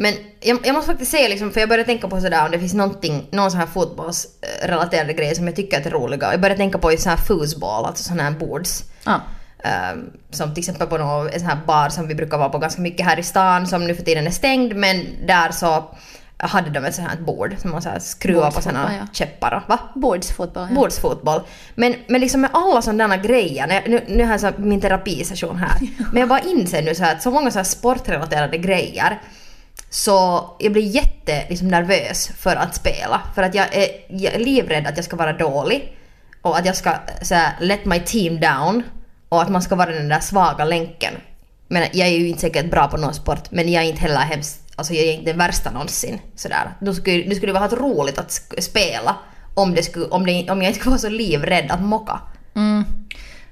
Men 0.02 0.14
jag, 0.40 0.60
jag 0.64 0.74
måste 0.74 0.92
faktiskt 0.92 1.12
säga 1.12 1.30
liksom, 1.30 1.52
för 1.52 1.60
jag 1.60 1.70
började 1.70 1.86
tänka 1.86 2.08
på 2.08 2.22
sådär 2.22 2.46
om 2.46 2.52
det 2.52 2.60
finns 2.60 2.74
någonting, 2.74 3.28
någon 3.32 3.52
sån 3.52 3.60
här 3.60 3.68
fotbollsrelaterade 3.68 5.14
grej 5.14 5.36
som 5.36 5.48
jag 5.48 5.56
tycker 5.56 5.80
att 5.80 5.86
är 5.86 5.92
roliga. 5.92 6.32
Jag 6.32 6.42
började 6.42 6.58
tänka 6.58 6.78
på 6.78 6.92
just 6.92 7.04
sån 7.04 7.10
här 7.10 7.18
foosball, 7.18 7.86
alltså 7.86 8.04
sån 8.04 8.20
här 8.20 8.32
boards. 8.32 8.84
Ja. 9.06 9.22
Ehm, 9.64 10.10
som 10.30 10.54
till 10.54 10.62
exempel 10.62 10.88
på 10.88 10.98
någon, 10.98 11.28
en 11.28 11.40
sån 11.40 11.50
här 11.50 11.60
bar 11.68 11.90
som 11.90 12.08
vi 12.08 12.16
brukar 12.16 12.38
vara 12.38 12.50
på 12.50 12.58
ganska 12.58 12.82
mycket 12.82 13.06
här 13.06 13.20
i 13.20 13.24
stan 13.24 13.68
som 13.68 13.88
nu 13.88 13.96
för 13.96 14.04
tiden 14.04 14.28
är 14.28 14.32
stängd 14.32 14.76
men 14.76 15.06
där 15.28 15.52
så 15.52 15.96
hade 16.38 16.70
de 16.70 16.86
ett 16.86 16.96
sånt 16.96 17.10
här 17.10 17.18
bord 17.18 17.56
som 17.58 17.72
man 17.72 17.82
så 17.82 17.90
här 17.90 18.00
skruvar 18.00 18.52
på 18.52 18.62
såna 18.62 18.92
ja. 19.00 19.08
käppar 19.14 19.54
och 19.54 19.70
va? 19.70 19.80
Bordsfotboll. 19.96 20.68
Ja. 20.70 20.76
Bordsfotboll. 20.76 21.42
Men, 21.76 21.96
men 22.08 22.22
liksom 22.22 22.42
med 22.42 22.50
alla 22.54 22.82
sådana 22.82 23.18
grejer, 23.18 23.84
nu, 23.88 24.06
nu 24.08 24.24
har 24.24 24.32
jag 24.32 24.40
så 24.40 24.52
min 24.58 24.82
terapisession 24.82 25.58
här, 25.58 25.80
men 26.12 26.20
jag 26.20 26.30
bara 26.30 26.40
inser 26.40 26.82
nu 26.82 26.96
så 26.96 27.04
här 27.04 27.16
att 27.16 27.22
så 27.22 27.32
många 27.32 27.52
så 27.52 27.60
här 27.60 27.64
sportrelaterade 27.64 28.58
grejer 28.58 29.20
så 29.94 30.50
jag 30.60 30.72
blir 30.72 30.96
jätte 30.96 31.46
liksom, 31.50 31.68
nervös 31.68 32.32
för 32.38 32.56
att 32.56 32.76
spela. 32.76 33.22
För 33.36 33.44
att 33.44 33.56
jag 33.56 33.76
är, 33.76 33.88
jag 34.10 34.34
är 34.34 34.40
livrädd 34.40 34.88
att 34.88 34.98
jag 34.98 35.06
ska 35.06 35.16
vara 35.16 35.34
dålig 35.34 35.98
och 36.42 36.58
att 36.58 36.66
jag 36.66 36.76
ska 36.76 36.94
så 37.22 37.36
här, 37.36 37.54
let 37.60 37.86
my 37.86 38.00
team 38.00 38.40
down 38.40 38.84
och 39.30 39.42
att 39.42 39.50
man 39.50 39.62
ska 39.62 39.76
vara 39.76 39.92
den 39.92 40.10
där 40.10 40.20
svaga 40.20 40.66
länken. 40.66 41.14
Men 41.68 41.88
jag 41.94 42.08
är 42.08 42.12
ju 42.12 42.28
inte 42.28 42.42
säkert 42.42 42.72
bra 42.72 42.88
på 42.88 42.98
någon 42.98 43.14
sport 43.14 43.52
men 43.52 43.72
jag 43.72 43.84
är 43.84 43.88
inte 43.88 44.02
heller 44.02 44.20
hemskt, 44.20 44.62
alltså 44.76 44.94
jag 44.94 45.06
är 45.06 45.14
inte 45.14 45.32
den 45.32 45.38
värsta 45.38 45.72
någonsin. 45.72 46.20
Sådär. 46.36 46.72
Då 46.80 46.94
skulle, 46.94 47.24
det 47.24 47.36
skulle 47.36 47.54
vara 47.54 47.68
roligt 47.68 48.18
att 48.18 48.32
spela 48.60 49.16
om, 49.54 49.76
det 49.76 49.84
skulle, 49.84 50.06
om, 50.06 50.26
det, 50.26 50.50
om 50.50 50.62
jag 50.62 50.70
inte 50.70 50.80
skulle 50.80 50.92
vara 50.92 51.02
så 51.02 51.10
livrädd 51.10 51.72
att 51.72 51.82
mocka. 51.82 52.20
Mm. 52.56 52.84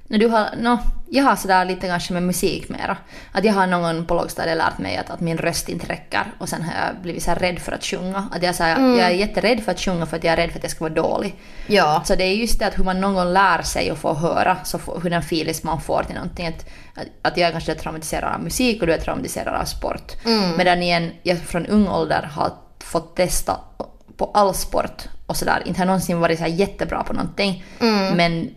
No, 0.10 0.18
du 0.18 0.28
har, 0.28 0.50
no, 0.58 0.80
jag 1.10 1.24
har 1.24 1.36
sådär 1.36 1.66
lite 1.66 1.88
kanske 1.88 2.14
med 2.14 2.24
musik 2.24 2.70
mera. 2.70 2.98
Att 3.32 3.44
jag 3.44 3.54
har 3.54 3.68
någon 3.68 4.06
på 4.06 4.14
lågstadiet 4.14 4.58
lärt 4.58 4.78
mig 4.78 4.98
att, 4.98 5.10
att 5.10 5.20
min 5.20 5.38
röst 5.38 5.70
inte 5.70 5.88
räcker 5.88 6.24
och 6.38 6.50
sen 6.50 6.62
har 6.62 6.74
jag 6.86 7.02
blivit 7.02 7.24
så 7.24 7.32
rädd 7.32 7.60
för 7.60 7.72
att 7.72 7.84
sjunga. 7.84 8.30
Att 8.32 8.44
jag, 8.44 8.56
så 8.56 8.64
här, 8.64 8.80
jag 8.80 9.08
är 9.08 9.10
jätterädd 9.10 9.64
för 9.64 9.72
att 9.72 9.80
sjunga 9.80 10.06
för 10.06 10.18
att 10.18 10.24
jag 10.24 10.34
är 10.34 10.38
rädd 10.38 10.52
för 10.52 10.58
att 10.58 10.64
jag 10.64 10.72
ska 10.72 10.84
vara 10.84 10.94
dålig. 10.94 11.36
Ja. 11.68 12.02
Så 12.06 12.16
det 12.16 12.24
är 12.24 12.34
just 12.34 12.60
det 12.60 12.68
att 12.68 12.78
hur 12.80 12.84
man 12.84 13.02
någon 13.02 13.14
gång 13.14 13.34
lär 13.34 13.62
sig 13.62 13.92
och 13.92 13.98
får 13.98 14.14
höra, 14.14 14.58
så 14.64 14.80
får, 14.80 15.00
hur 15.04 15.10
den 15.10 15.24
filis 15.24 15.64
man 15.64 15.82
får 15.82 16.04
till 16.04 16.16
någonting. 16.16 16.48
Att, 16.48 16.66
att, 17.22 17.38
jag 17.38 17.52
kanske 17.52 17.72
är 17.72 17.76
traumatiserad 17.76 18.34
av 18.34 18.44
musik 18.44 18.82
och 18.82 18.88
du 18.88 18.94
är 18.94 19.00
traumatiserad 19.00 19.62
av 19.62 19.66
sport. 19.66 20.14
Medan 20.58 20.84
igen, 20.84 21.12
jag 21.24 21.40
från 21.40 21.66
ung 21.66 21.88
ålder 21.88 22.30
har 22.34 22.52
fått 22.84 23.16
testa 23.16 23.58
på 24.18 24.32
all 24.34 24.54
sport 24.54 25.04
och 25.26 25.38
sådär. 25.38 25.64
Inte 25.66 25.82
har 25.82 25.86
någonsin 25.86 26.20
varit 26.20 26.38
så 26.38 26.44
här 26.44 26.52
jättebra 26.52 27.04
på 27.04 27.14
någonting. 27.14 27.64
Men 28.16 28.50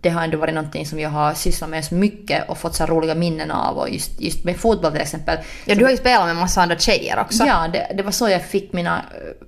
det 0.00 0.08
har 0.10 0.22
ändå 0.24 0.38
varit 0.38 0.54
någonting 0.54 0.86
som 0.86 0.98
jag 1.00 1.10
har 1.10 1.34
sysslat 1.34 1.70
med 1.70 1.84
så 1.84 1.94
mycket 1.94 2.48
och 2.48 2.58
fått 2.58 2.74
så 2.74 2.86
roliga 2.86 3.14
minnen 3.14 3.50
av. 3.50 3.76
Och 3.78 3.90
just, 3.90 4.20
just 4.20 4.44
med 4.44 4.56
fotboll 4.56 4.92
till 4.92 5.00
exempel. 5.00 5.38
Ja, 5.64 5.74
du 5.74 5.84
har 5.84 5.90
ju 5.90 5.96
spelat 5.96 6.26
med 6.26 6.36
massa 6.36 6.62
andra 6.62 6.78
tjejer 6.78 7.18
också. 7.20 7.44
Ja, 7.46 7.68
det, 7.72 7.92
det 7.96 8.02
var 8.02 8.10
så 8.12 8.28
jag 8.28 8.42
fick 8.42 8.72
mina... 8.72 8.96
eh, 8.96 9.46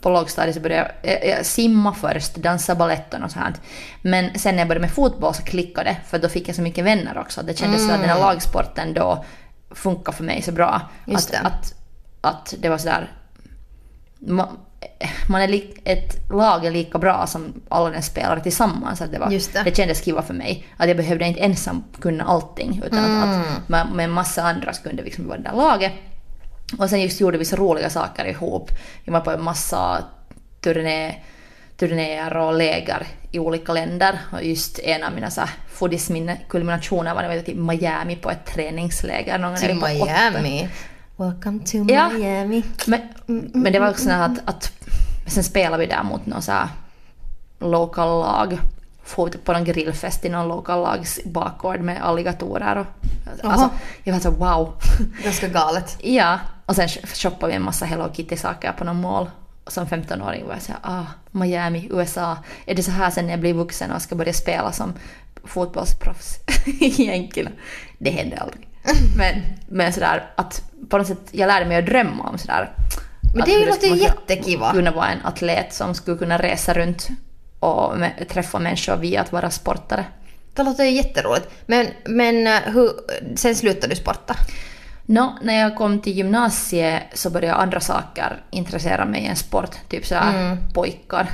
På 0.00 0.10
lågstadiet 0.10 0.54
så 0.54 0.60
började 0.60 0.94
jag, 1.02 1.28
jag, 1.28 1.46
simma 1.46 1.94
först, 1.94 2.34
dansa 2.36 2.74
balett 2.74 3.14
och 3.14 3.20
något 3.20 3.32
sånt. 3.32 3.60
Men 4.02 4.38
sen 4.38 4.54
när 4.56 4.60
jag 4.60 4.68
började 4.68 4.86
med 4.86 4.92
fotboll 4.94 5.34
så 5.34 5.42
klickade 5.42 5.90
det, 5.90 5.96
för 6.06 6.18
då 6.18 6.28
fick 6.28 6.48
jag 6.48 6.56
så 6.56 6.62
mycket 6.62 6.84
vänner 6.84 7.18
också. 7.18 7.42
Det 7.42 7.58
kändes 7.58 7.80
som 7.82 7.90
att 7.90 8.00
den 8.00 8.08
här 8.10 8.18
lagsporten 8.20 8.94
då 8.94 9.24
funkar 9.70 10.12
för 10.12 10.24
mig 10.24 10.42
så 10.42 10.52
bra. 10.52 10.80
Just 11.06 11.34
att, 11.34 11.42
det. 11.42 11.48
Att, 11.48 11.74
att 12.20 12.54
det 12.58 12.68
var 12.68 12.78
sådär... 12.78 13.10
Man, 15.28 15.42
är 15.42 15.48
li, 15.48 15.74
ett 15.84 16.30
lag 16.30 16.64
är 16.64 16.70
lika 16.70 16.98
bra 16.98 17.26
som 17.26 17.52
alla 17.68 17.90
den 17.90 18.02
spelare 18.02 18.40
tillsammans. 18.40 19.00
Att 19.00 19.12
det, 19.12 19.18
var, 19.18 19.30
Just 19.30 19.52
det. 19.52 19.62
det 19.64 19.76
kändes 19.76 20.04
kiva 20.04 20.22
för 20.22 20.34
mig. 20.34 20.66
Att 20.76 20.88
jag 20.88 20.96
behövde 20.96 21.26
inte 21.26 21.40
ensam 21.40 21.84
kunna 22.00 22.24
allting. 22.24 22.82
Utan 22.86 22.98
att, 22.98 23.28
att 23.28 23.68
med, 23.68 23.86
med 23.94 24.04
en 24.04 24.10
massa 24.10 24.42
andra 24.42 24.72
kunde 24.72 25.02
vi 25.02 25.08
liksom 25.08 25.28
vara 25.28 25.38
det 25.38 25.44
där 25.44 25.56
laget. 25.56 25.92
Och 26.78 26.90
sen 26.90 27.00
just 27.00 27.20
gjorde 27.20 27.38
vi 27.38 27.44
så 27.44 27.56
roliga 27.56 27.90
saker 27.90 28.24
ihop. 28.24 28.70
Vi 29.04 29.12
var 29.12 29.20
på 29.20 29.30
en 29.30 29.42
massa 29.42 30.04
turné, 30.60 31.14
turnéer 31.76 32.36
och 32.36 32.54
läger 32.54 33.06
i 33.30 33.38
olika 33.38 33.72
länder. 33.72 34.18
Och 34.32 34.44
just 34.44 34.78
en 34.78 35.04
av 35.04 35.12
mina 35.12 35.30
så 35.30 35.42
foodisminne-kulminationer 35.72 37.14
var 37.14 37.22
när 37.22 37.28
jag 37.28 37.36
var 37.36 37.42
till 37.42 37.56
Miami 37.56 38.16
på 38.16 38.30
ett 38.30 38.46
träningsläger. 38.46 39.38
Någon 39.38 39.56
Till 39.56 39.78
åtta. 39.78 40.40
Welcome 41.16 41.64
to 41.64 41.84
Ja. 41.88 42.08
Miami. 42.08 42.62
Men, 42.86 43.00
men 43.52 43.72
det 43.72 43.78
var 43.78 43.90
också 43.90 44.04
så 44.04 44.10
här 44.10 44.24
att, 44.24 44.38
att 44.48 44.72
sen 45.26 45.44
spelade 45.44 45.80
vi 45.80 45.86
där 45.86 46.02
mot 46.02 46.26
någon 46.26 46.42
så 46.42 46.52
här 46.52 46.68
local 47.58 48.20
lag. 48.20 48.58
For 49.04 49.28
typ 49.28 49.44
på 49.44 49.52
någon 49.52 49.64
grillfest 49.64 50.24
i 50.24 50.28
någon 50.28 50.48
local 50.48 50.82
lags 50.82 51.20
bakgård 51.24 51.80
med 51.80 52.02
alligatorer 52.02 52.76
och 52.76 52.86
alltså, 53.42 53.70
jag 54.04 54.12
var 54.12 54.20
så 54.20 54.30
wow. 54.30 54.74
Ganska 55.24 55.48
galet. 55.48 55.98
ja, 56.02 56.38
och 56.66 56.76
sen 56.76 56.88
shoppade 56.88 57.50
vi 57.50 57.56
en 57.56 57.62
massa 57.62 57.84
Hello 57.84 58.08
Kitty-saker 58.12 58.72
på 58.72 58.84
någon 58.84 59.00
mål. 59.00 59.30
Och 59.64 59.72
som 59.72 59.86
15-åring 59.86 60.46
var 60.46 60.52
jag 60.52 60.62
såhär, 60.62 60.80
ah, 60.82 61.04
Miami, 61.30 61.88
USA. 61.92 62.36
Är 62.66 62.74
det 62.74 62.82
så 62.82 62.90
här 62.90 63.10
sen 63.10 63.24
när 63.26 63.32
jag 63.32 63.40
blir 63.40 63.54
vuxen 63.54 63.90
och 63.92 64.02
ska 64.02 64.14
börja 64.14 64.32
spela 64.32 64.72
som 64.72 64.92
fotbollsproffs 65.44 66.38
egentligen? 66.80 67.52
Det 67.98 68.10
hände 68.10 68.36
aldrig. 68.36 68.68
Men, 69.16 69.34
men 69.68 69.92
sådär 69.92 70.24
att 70.36 70.62
på 70.88 70.98
något 70.98 71.06
sätt, 71.06 71.28
jag 71.30 71.46
lärde 71.46 71.66
mig 71.66 71.76
att 71.76 71.86
drömma 71.86 72.28
om 72.28 72.38
sådär. 72.38 72.70
Men 73.34 73.44
det 73.46 73.66
låter 73.66 73.86
ju 73.88 73.96
jättekiva. 73.96 74.72
Kunna 74.72 74.90
vara 74.90 75.08
en 75.08 75.18
atlet 75.24 75.74
som 75.74 75.94
skulle 75.94 76.18
kunna 76.18 76.38
resa 76.38 76.74
runt 76.74 77.08
och 77.60 77.94
träffa 78.28 78.58
människor 78.58 78.96
via 78.96 79.20
att 79.20 79.32
vara 79.32 79.50
sportare. 79.50 80.04
Det 80.54 80.62
låter 80.62 80.84
ju 80.84 80.90
jätteroligt. 80.90 81.48
Men, 81.66 81.86
men 82.04 82.46
eh, 82.46 82.60
hur, 82.66 82.90
sen 83.36 83.54
slutade 83.54 83.86
du 83.94 83.96
sporta? 83.96 84.36
Nå, 85.06 85.38
när 85.42 85.60
jag 85.60 85.76
kom 85.76 86.00
till 86.00 86.12
gymnasiet 86.16 87.02
så 87.14 87.30
började 87.30 87.54
andra 87.54 87.80
saker 87.80 88.42
intressera 88.50 89.04
mig 89.04 89.26
än 89.26 89.36
sport. 89.36 89.70
Typ 89.88 90.06
sådär 90.06 90.30
Mm. 90.34 90.58
pojkar. 90.74 91.28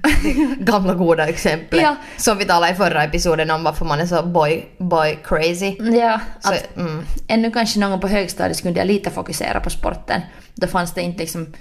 Gamla 0.58 0.94
goda 0.94 1.28
exempel. 1.28 1.80
Ja. 1.80 1.96
Som 2.16 2.38
vi 2.38 2.44
talade 2.44 2.72
i 2.72 2.74
förra 2.74 3.04
episoden 3.04 3.50
om 3.50 3.64
varför 3.64 3.84
man 3.84 4.00
är 4.00 4.06
så 4.06 4.22
boy, 4.22 4.68
boy 4.78 5.18
crazy. 5.24 5.76
Ja, 5.78 6.20
Så, 6.40 6.52
att 6.52 6.76
mm. 6.76 7.04
ännu 7.28 7.50
kanske 7.50 7.80
någon 7.80 8.00
på 8.00 8.08
högstadiet 8.08 8.62
kunde 8.62 8.80
jag 8.80 8.86
lite 8.86 9.10
fokusera 9.10 9.60
på 9.60 9.70
sporten. 9.70 10.20
Då 10.54 10.66
fanns 10.66 10.94
det 10.94 11.02
inte 11.02 11.18
liksom, 11.18 11.52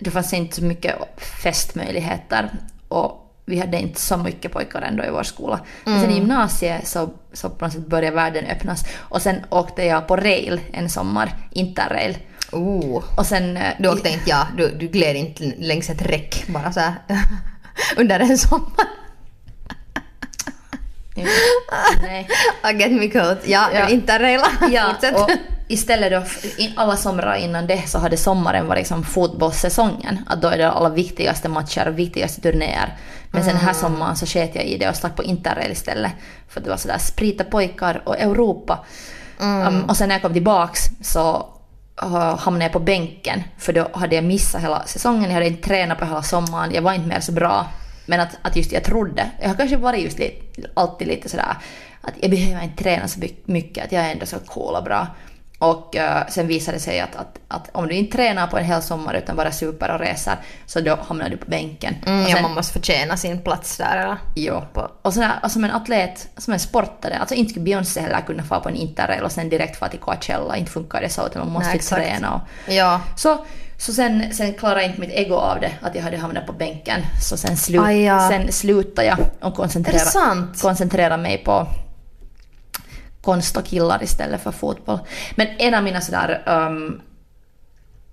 då 0.00 0.10
fanns 0.10 0.30
det 0.30 0.36
inte 0.36 0.56
så 0.56 0.64
mycket 0.64 0.94
festmöjligheter 1.42 2.50
och 2.88 3.26
vi 3.44 3.60
hade 3.60 3.78
inte 3.78 4.00
så 4.00 4.16
mycket 4.16 4.52
pojkar 4.52 4.82
ändå 4.82 5.04
i 5.04 5.10
vår 5.10 5.22
skola. 5.22 5.60
Men 5.84 6.00
sen 6.00 6.10
i 6.10 6.14
gymnasiet 6.14 6.86
så, 6.86 7.10
så 7.32 7.50
på 7.50 7.64
något 7.64 7.72
sätt 7.72 7.86
började 7.86 8.16
världen 8.16 8.44
öppnas 8.44 8.84
och 8.98 9.22
sen 9.22 9.36
åkte 9.48 9.84
jag 9.84 10.08
på 10.08 10.16
rail 10.16 10.60
en 10.72 10.90
sommar, 10.90 11.32
interrail. 11.50 12.18
Oh. 12.52 13.02
Och 13.16 13.26
sen... 13.26 13.56
eh, 13.56 13.72
Du 13.78 13.88
åkte 13.88 14.08
inte, 14.08 14.30
ja, 14.30 14.46
du, 14.56 14.68
du 14.70 14.86
gled 14.88 15.16
inte 15.16 15.52
längs 15.58 15.90
ett 15.90 16.02
räck 16.02 16.44
bara 16.48 16.72
så 16.72 16.80
här 16.80 16.94
under 17.96 18.20
en 18.20 18.38
sommar. 18.38 18.86
Nej. 22.02 22.28
I 22.72 22.76
get 22.82 22.92
me 22.92 23.08
caught. 23.08 23.38
Ja, 23.48 23.68
Ja. 23.74 23.88
inte 23.88 24.18
rejla. 24.18 24.46
Ja, 24.70 24.94
och 25.14 25.30
istället 25.68 26.12
då, 26.12 26.22
alla 26.76 26.96
somrar 26.96 27.34
innan 27.34 27.66
det 27.66 27.88
så 27.88 27.98
hade 27.98 28.16
sommaren 28.16 28.66
varit 28.66 28.78
liksom 28.80 29.04
fotbollssäsongen. 29.04 30.18
Att 30.26 30.42
då 30.42 30.48
är 30.48 30.58
det 30.58 30.70
alla 30.70 30.88
viktigaste 30.88 31.48
matcher 31.48 31.88
och 31.88 31.98
viktigaste 31.98 32.40
turnéer. 32.40 32.96
Men 33.32 33.44
sen 33.44 33.54
den 33.54 33.64
här 33.64 33.72
sommaren 33.72 34.16
så 34.16 34.26
sket 34.26 34.54
jag 34.54 34.64
i 34.64 34.78
det 34.78 34.88
och 34.88 34.96
stack 34.96 35.16
på 35.16 35.22
interrail 35.22 35.72
istället. 35.72 36.12
För 36.48 36.60
det 36.60 36.70
var 36.70 36.76
sådär 36.76 36.98
sprita 36.98 37.44
pojkar 37.44 38.02
och 38.04 38.18
Europa. 38.20 38.84
Um, 39.38 39.84
och 39.84 39.96
sen 39.96 40.08
när 40.08 40.14
jag 40.14 40.22
kom 40.22 40.32
tillbaks 40.32 40.80
så 41.02 41.48
hamnade 42.08 42.64
jag 42.64 42.72
på 42.72 42.78
bänken. 42.78 43.42
För 43.58 43.72
då 43.72 43.88
hade 43.92 44.14
jag 44.14 44.24
missat 44.24 44.62
hela 44.62 44.86
säsongen, 44.86 45.24
jag 45.24 45.34
hade 45.34 45.46
inte 45.46 45.68
tränat 45.68 45.98
på 45.98 46.04
hela 46.04 46.22
sommaren, 46.22 46.74
jag 46.74 46.82
var 46.82 46.92
inte 46.92 47.08
mer 47.08 47.20
så 47.20 47.32
bra. 47.32 47.66
Men 48.06 48.20
att, 48.20 48.38
att 48.42 48.56
just 48.56 48.72
jag 48.72 48.84
trodde, 48.84 49.30
jag 49.40 49.48
har 49.48 49.56
kanske 49.56 49.76
varit 49.76 50.04
just 50.04 50.18
lite, 50.18 50.68
alltid 50.74 51.08
lite 51.08 51.28
sådär 51.28 51.56
att 52.00 52.14
jag 52.20 52.30
behöver 52.30 52.64
inte 52.64 52.82
träna 52.82 53.08
så 53.08 53.20
mycket, 53.44 53.84
att 53.84 53.92
jag 53.92 54.04
är 54.04 54.12
ändå 54.12 54.26
så 54.26 54.38
cool 54.38 54.74
och 54.74 54.84
bra. 54.84 55.06
Och 55.60 55.96
eh, 55.96 56.26
sen 56.28 56.46
visade 56.46 56.76
det 56.76 56.80
sig 56.80 57.00
att, 57.00 57.16
att, 57.16 57.38
att 57.48 57.70
om 57.72 57.88
du 57.88 57.94
inte 57.94 58.16
tränar 58.16 58.46
på 58.46 58.58
en 58.58 58.64
hel 58.64 58.82
sommar 58.82 59.14
utan 59.14 59.36
bara 59.36 59.52
super 59.52 59.90
och 59.94 60.00
reser 60.00 60.36
så 60.66 60.80
då 60.80 60.98
hamnar 61.08 61.28
du 61.28 61.36
på 61.36 61.50
bänken. 61.50 61.94
Mm, 62.06 62.22
och 62.24 62.30
ja, 62.30 62.34
sen, 62.34 62.42
man 62.42 62.54
måste 62.54 62.72
förtjäna 62.72 63.16
sin 63.16 63.42
plats 63.42 63.76
där. 63.76 63.96
Eller? 63.96 64.16
Jo. 64.34 64.62
Och 65.02 65.14
sådär, 65.14 65.32
och 65.42 65.50
som 65.50 65.64
en 65.64 65.70
atlet, 65.70 66.28
som 66.36 66.52
en 66.52 66.60
sportare, 66.60 67.18
alltså 67.18 67.34
inte 67.34 67.50
skulle 67.50 67.64
Beyoncé 67.64 68.00
heller 68.00 68.20
kunna 68.20 68.42
få 68.42 68.60
på 68.60 68.68
en 68.68 68.76
interrail 68.76 69.22
och 69.22 69.32
sen 69.32 69.48
direkt 69.48 69.76
få 69.78 69.88
till 69.88 69.98
Coachella, 69.98 70.56
inte 70.56 70.70
funkar 70.70 71.00
det 71.00 71.08
så 71.08 71.26
utan 71.26 71.42
man 71.42 71.52
måste 71.52 71.68
Nej, 71.70 71.78
träna. 71.78 72.34
Och, 72.34 72.72
Ja. 72.72 73.00
så 73.16 73.44
så 73.78 73.92
sen, 73.92 74.34
sen 74.34 74.54
klarade 74.54 74.84
inte 74.84 75.00
mitt 75.00 75.10
ego 75.10 75.34
av 75.34 75.60
det, 75.60 75.72
att 75.82 75.94
jag 75.94 76.02
hade 76.02 76.16
hamnat 76.16 76.46
på 76.46 76.52
bänken. 76.52 77.00
Så 77.22 77.36
sen, 77.36 77.56
slu, 77.56 77.80
Aj, 77.84 78.02
ja. 78.04 78.28
sen 78.28 78.52
slutade 78.52 79.08
jag 79.08 79.18
och 79.18 79.26
Är 79.46 79.50
det 79.50 79.56
koncentrera, 79.56 79.98
sant? 79.98 80.62
koncentrera 80.62 81.16
mig 81.16 81.38
på 81.38 81.66
konst 83.22 83.56
och 83.56 83.64
killar 83.64 84.02
istället 84.02 84.42
för 84.42 84.50
fotboll. 84.50 84.98
Men 85.34 85.46
en 85.58 85.74
av 85.74 85.82
mina 85.82 86.00
sådär 86.00 86.42
um, 86.46 87.00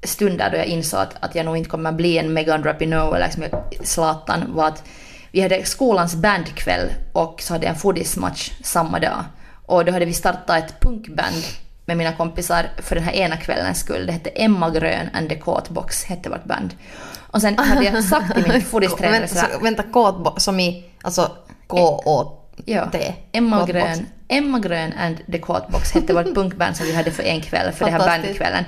stunder 0.03 0.51
då 0.51 0.57
jag 0.57 0.65
insåg 0.65 0.99
att, 0.99 1.15
att 1.19 1.35
jag 1.35 1.45
nog 1.45 1.57
inte 1.57 1.69
kommer 1.69 1.91
bli 1.91 2.17
en 2.17 2.33
Megan 2.33 2.63
Rapinoe 2.63 3.15
eller 3.15 3.25
liksom 3.25 3.43
Zlatan 3.83 4.43
var 4.47 4.67
att 4.67 4.83
vi 5.31 5.41
hade 5.41 5.65
skolans 5.65 6.15
bandkväll 6.15 6.89
och 7.13 7.41
så 7.41 7.53
hade 7.53 7.65
jag 7.65 7.73
en 7.73 7.79
foodismatch 7.79 8.51
samma 8.63 8.99
dag. 8.99 9.23
Och 9.65 9.85
då 9.85 9.91
hade 9.91 10.05
vi 10.05 10.13
startat 10.13 10.63
ett 10.63 10.79
punkband 10.79 11.43
med 11.85 11.97
mina 11.97 12.13
kompisar 12.13 12.69
för 12.77 12.95
den 12.95 13.03
här 13.03 13.13
ena 13.13 13.37
kvällens 13.37 13.79
skull. 13.79 14.05
Det 14.05 14.11
hette 14.11 14.29
Emma 14.29 14.69
Grön 14.69 15.09
and 15.13 15.29
the 15.29 15.35
Caught 15.35 15.69
Box, 15.69 16.03
hette 16.03 16.29
vårt 16.29 16.43
band. 16.43 16.75
Och 17.17 17.41
sen 17.41 17.57
hade 17.57 17.85
jag 17.85 18.03
sagt 18.03 18.35
till 18.35 18.51
min 18.51 18.61
foodistränare 18.65 19.19
Vänta, 19.19 19.35
såhär, 19.35 19.53
så, 19.53 19.59
vänta 19.59 19.83
kåtbo- 19.83 20.39
som 20.39 20.59
i 20.59 20.85
alltså 21.01 21.31
K-O-T. 21.67 22.63
Ja, 22.65 22.89
Emma 23.31 23.59
Kåtbox. 23.59 23.73
Grön, 23.73 24.05
Emma 24.27 24.59
Grön 24.59 24.93
and 24.93 25.17
the 25.31 25.37
Caught 25.37 25.93
hette 25.93 26.13
vårt 26.13 26.35
punkband 26.35 26.77
som 26.77 26.85
vi 26.85 26.95
hade 26.95 27.11
för 27.11 27.23
en 27.23 27.41
kväll, 27.41 27.71
för 27.71 27.85
det 27.85 27.91
här 27.91 27.99
bandkvällen. 27.99 28.63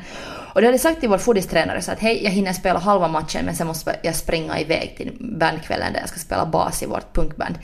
Och 0.54 0.62
då 0.62 0.68
hade 0.68 0.74
jag 0.74 0.80
sagt 0.80 1.00
till 1.00 1.10
vår 1.10 1.18
foodistränare 1.18 1.82
så 1.82 1.92
att 1.92 2.00
hej, 2.00 2.24
jag 2.24 2.32
hinner 2.32 2.54
spela 2.54 2.80
halva 2.80 3.08
matchen 3.08 3.46
men 3.46 3.56
sen 3.56 3.68
måste 3.68 3.96
jag 4.04 4.16
springa 4.16 4.60
iväg 4.60 4.94
till 4.98 5.18
bandkvällen 5.20 5.94
där 5.94 6.00
jag 6.00 6.10
ska 6.10 6.20
spela 6.20 6.46
bas 6.46 6.84
i 6.84 6.86
vårt 6.86 7.14
punkband. 7.14 7.60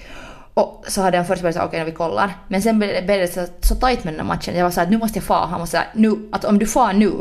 Och 0.53 0.86
så 0.88 1.01
hade 1.01 1.17
han 1.17 1.25
först 1.25 1.41
börjat 1.41 1.55
säga 1.55 1.65
okej, 1.65 1.81
okay, 1.81 1.91
vi 1.91 1.97
kollar. 1.97 2.34
Men 2.47 2.62
sen 2.62 2.79
blev 2.79 3.08
det 3.08 3.34
så, 3.34 3.47
så 3.62 3.75
tajt 3.75 4.03
med 4.03 4.13
den 4.13 4.19
här 4.19 4.27
matchen. 4.27 4.55
Jag 4.55 4.63
var 4.63 4.71
så 4.71 4.79
här, 4.79 4.88
nu 4.88 4.97
måste 4.97 5.17
jag 5.17 5.23
fara. 5.23 5.45
Han 5.45 5.60
var 5.60 5.67
så 5.67 5.77
här, 5.77 5.88
nu, 5.93 6.29
att 6.31 6.45
om 6.45 6.60
du 6.60 6.67
far 6.67 6.93
nu 6.93 7.12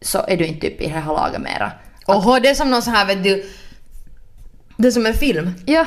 så 0.00 0.24
är 0.28 0.36
du 0.36 0.46
inte 0.46 0.66
uppe 0.66 0.84
i 0.84 0.86
det 0.86 0.92
här 0.92 1.12
laget 1.12 1.40
mera. 1.40 1.72
Oho, 2.06 2.38
det 2.38 2.48
är 2.48 2.54
som 2.54 2.70
någon 2.70 2.82
så 2.82 2.90
här 2.90 3.06
vet 3.06 3.24
du. 3.24 3.50
Det 4.76 4.88
är 4.88 4.92
som 4.92 5.06
en 5.06 5.14
film. 5.14 5.54
Ja. 5.66 5.86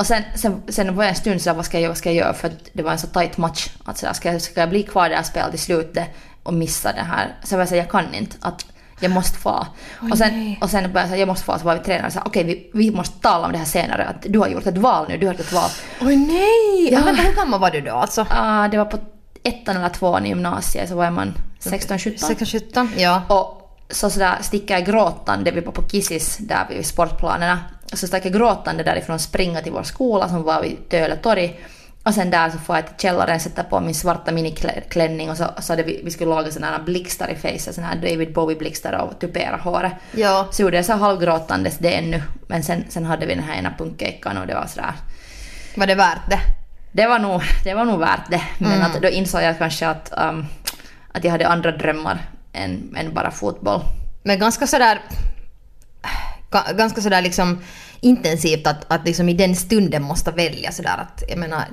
Och 0.00 0.06
sen, 0.06 0.22
sen, 0.34 0.62
sen 0.68 0.96
var 0.96 1.04
jag 1.04 1.10
en 1.10 1.16
stund 1.16 1.42
såhär, 1.42 1.56
vad 1.56 1.64
ska 1.64 1.76
jag 1.76 1.82
göra, 1.82 1.90
vad 1.90 1.98
ska 1.98 2.08
jag 2.08 2.16
göra? 2.16 2.34
För 2.34 2.52
det 2.72 2.82
var 2.82 2.92
en 2.92 2.98
så 2.98 3.06
tight 3.06 3.36
match. 3.36 3.68
Att 3.84 3.98
sådär, 3.98 4.12
ska, 4.12 4.32
jag, 4.32 4.42
ska 4.42 4.60
jag 4.60 4.68
bli 4.68 4.82
kvar 4.82 5.08
där 5.08 5.20
och 5.20 5.26
spela 5.26 5.50
till 5.50 5.58
slutet 5.58 6.08
och 6.42 6.54
missa 6.54 6.92
det 6.92 7.00
här? 7.00 7.36
Så 7.44 7.54
var 7.56 7.60
jag 7.60 7.68
såhär, 7.68 7.82
jag 7.82 7.90
kan 7.90 8.14
inte. 8.14 8.36
Att 8.40 8.66
jag 9.00 9.10
måste 9.10 9.38
få. 9.38 9.66
Och, 10.10 10.18
sen, 10.18 10.32
nej. 10.32 10.58
och 10.62 10.70
sen 10.70 10.82
började 10.82 11.00
jag 11.00 11.08
säga, 11.08 11.20
jag 11.20 11.28
måste 11.28 11.44
få. 11.44 11.58
Så 11.58 11.64
var 11.64 11.76
vi 11.76 11.84
tränare 11.84 12.06
och 12.06 12.12
sa, 12.12 12.22
okej 12.24 12.44
vi, 12.44 12.70
vi 12.74 12.90
måste 12.90 13.20
tala 13.20 13.46
om 13.46 13.52
det 13.52 13.58
här 13.58 13.64
senare. 13.64 14.06
Att 14.06 14.26
du 14.28 14.38
har 14.38 14.48
gjort 14.48 14.66
ett 14.66 14.78
val 14.78 15.06
nu, 15.08 15.18
du 15.18 15.26
har 15.26 15.34
gjort 15.34 15.40
ett 15.40 15.52
val. 15.52 15.70
Oj 16.00 16.16
nej! 16.16 16.92
Ja. 16.92 17.04
Vänta, 17.04 17.22
hur 17.22 17.34
gammal 17.34 17.60
var 17.60 17.70
du 17.70 17.80
då 17.80 17.94
alltså? 17.94 18.26
Ah, 18.30 18.68
det 18.68 18.76
var 18.76 18.84
på 18.84 18.98
ettan 19.42 19.76
eller 19.76 19.88
tvåan 19.88 20.26
i 20.26 20.28
gymnasiet 20.28 20.88
så 20.88 20.96
var 20.96 21.10
man 21.10 21.34
16-17. 21.60 22.16
16-17? 22.16 22.88
Ja. 22.96 23.22
Och 23.28 23.60
så 23.90 24.10
sådär 24.10 24.38
sticker 24.40 24.74
jag 24.74 24.86
gråtande, 24.86 25.50
vi 25.50 25.60
var 25.60 25.72
på 25.72 25.82
Kissis 25.82 26.36
där 26.36 26.66
vid 26.68 26.86
sportplanerna. 26.86 27.58
Så 27.92 28.06
stack 28.06 28.24
jag 28.24 28.32
gråtande 28.32 28.82
därifrån 28.82 29.18
springa 29.18 29.60
till 29.60 29.72
vår 29.72 29.82
skola 29.82 30.28
som 30.28 30.42
var 30.42 30.62
vid 30.62 30.88
Töle 30.88 31.16
torg. 31.16 31.60
Och 32.04 32.14
sen 32.14 32.30
där 32.30 32.50
så 32.50 32.58
får 32.58 32.76
jag 32.76 32.86
till 32.86 32.94
källaren, 32.98 33.40
sätta 33.40 33.64
på 33.64 33.80
min 33.80 33.94
svarta 33.94 34.32
miniklänning 34.32 35.30
och 35.30 35.36
så, 35.36 35.44
så 35.60 35.72
hade 35.72 35.82
vi, 35.82 36.00
vi 36.04 36.10
skulle 36.10 36.30
laga 36.30 36.50
sådana 36.50 36.76
här 36.76 36.82
blixtar 36.82 37.28
i 37.30 37.34
facet, 37.34 37.74
sådana 37.74 37.92
här 37.92 37.96
David 38.00 38.34
Bowie-blixtar 38.34 38.92
och 38.98 39.18
tupera 39.20 39.56
håret. 39.56 39.92
Ja. 40.12 40.48
Så 40.50 40.62
gjorde 40.62 40.76
jag 40.76 40.84
så 40.84 40.92
halvgråtandes 40.92 41.78
det 41.78 41.94
ännu. 41.94 42.22
Men 42.46 42.62
sen, 42.62 42.84
sen 42.88 43.04
hade 43.04 43.26
vi 43.26 43.34
den 43.34 43.44
här 43.44 43.58
ena 43.58 43.72
punkgejkan 43.78 44.36
och 44.38 44.46
det 44.46 44.54
var 44.54 44.66
sådär 44.66 44.92
Var 45.76 45.86
det 45.86 45.94
värt 45.94 46.30
det? 46.30 46.40
det 46.92 47.06
var 47.06 47.18
nog, 47.18 47.42
det 47.64 47.74
var 47.74 47.84
nog 47.84 48.00
värt 48.00 48.30
det. 48.30 48.42
Men 48.58 48.72
Mm. 48.72 48.86
att 48.86 49.02
då 49.02 49.08
insåg 49.08 49.42
jag 49.42 49.58
kanske 49.58 49.88
att, 49.88 50.12
um, 50.16 50.46
att 51.12 51.24
jag 51.24 51.30
hade 51.30 51.48
andra 51.48 51.70
drömmar 51.72 52.18
än, 52.52 52.94
än 52.96 53.14
bara 53.14 53.30
fotboll. 53.30 53.80
Men 54.22 54.38
ganska 54.38 54.66
sådär... 54.66 54.98
Ganska 56.76 57.00
sådär 57.00 57.22
liksom 57.22 57.58
intensivt 58.00 58.66
att, 58.66 58.92
att 58.92 59.06
liksom 59.06 59.28
i 59.28 59.34
den 59.34 59.56
stunden 59.56 60.02
måste 60.02 60.30
välja 60.30 60.72
sådär 60.72 60.98
att 60.98 61.22
jag 61.28 61.38
menar 61.38 61.64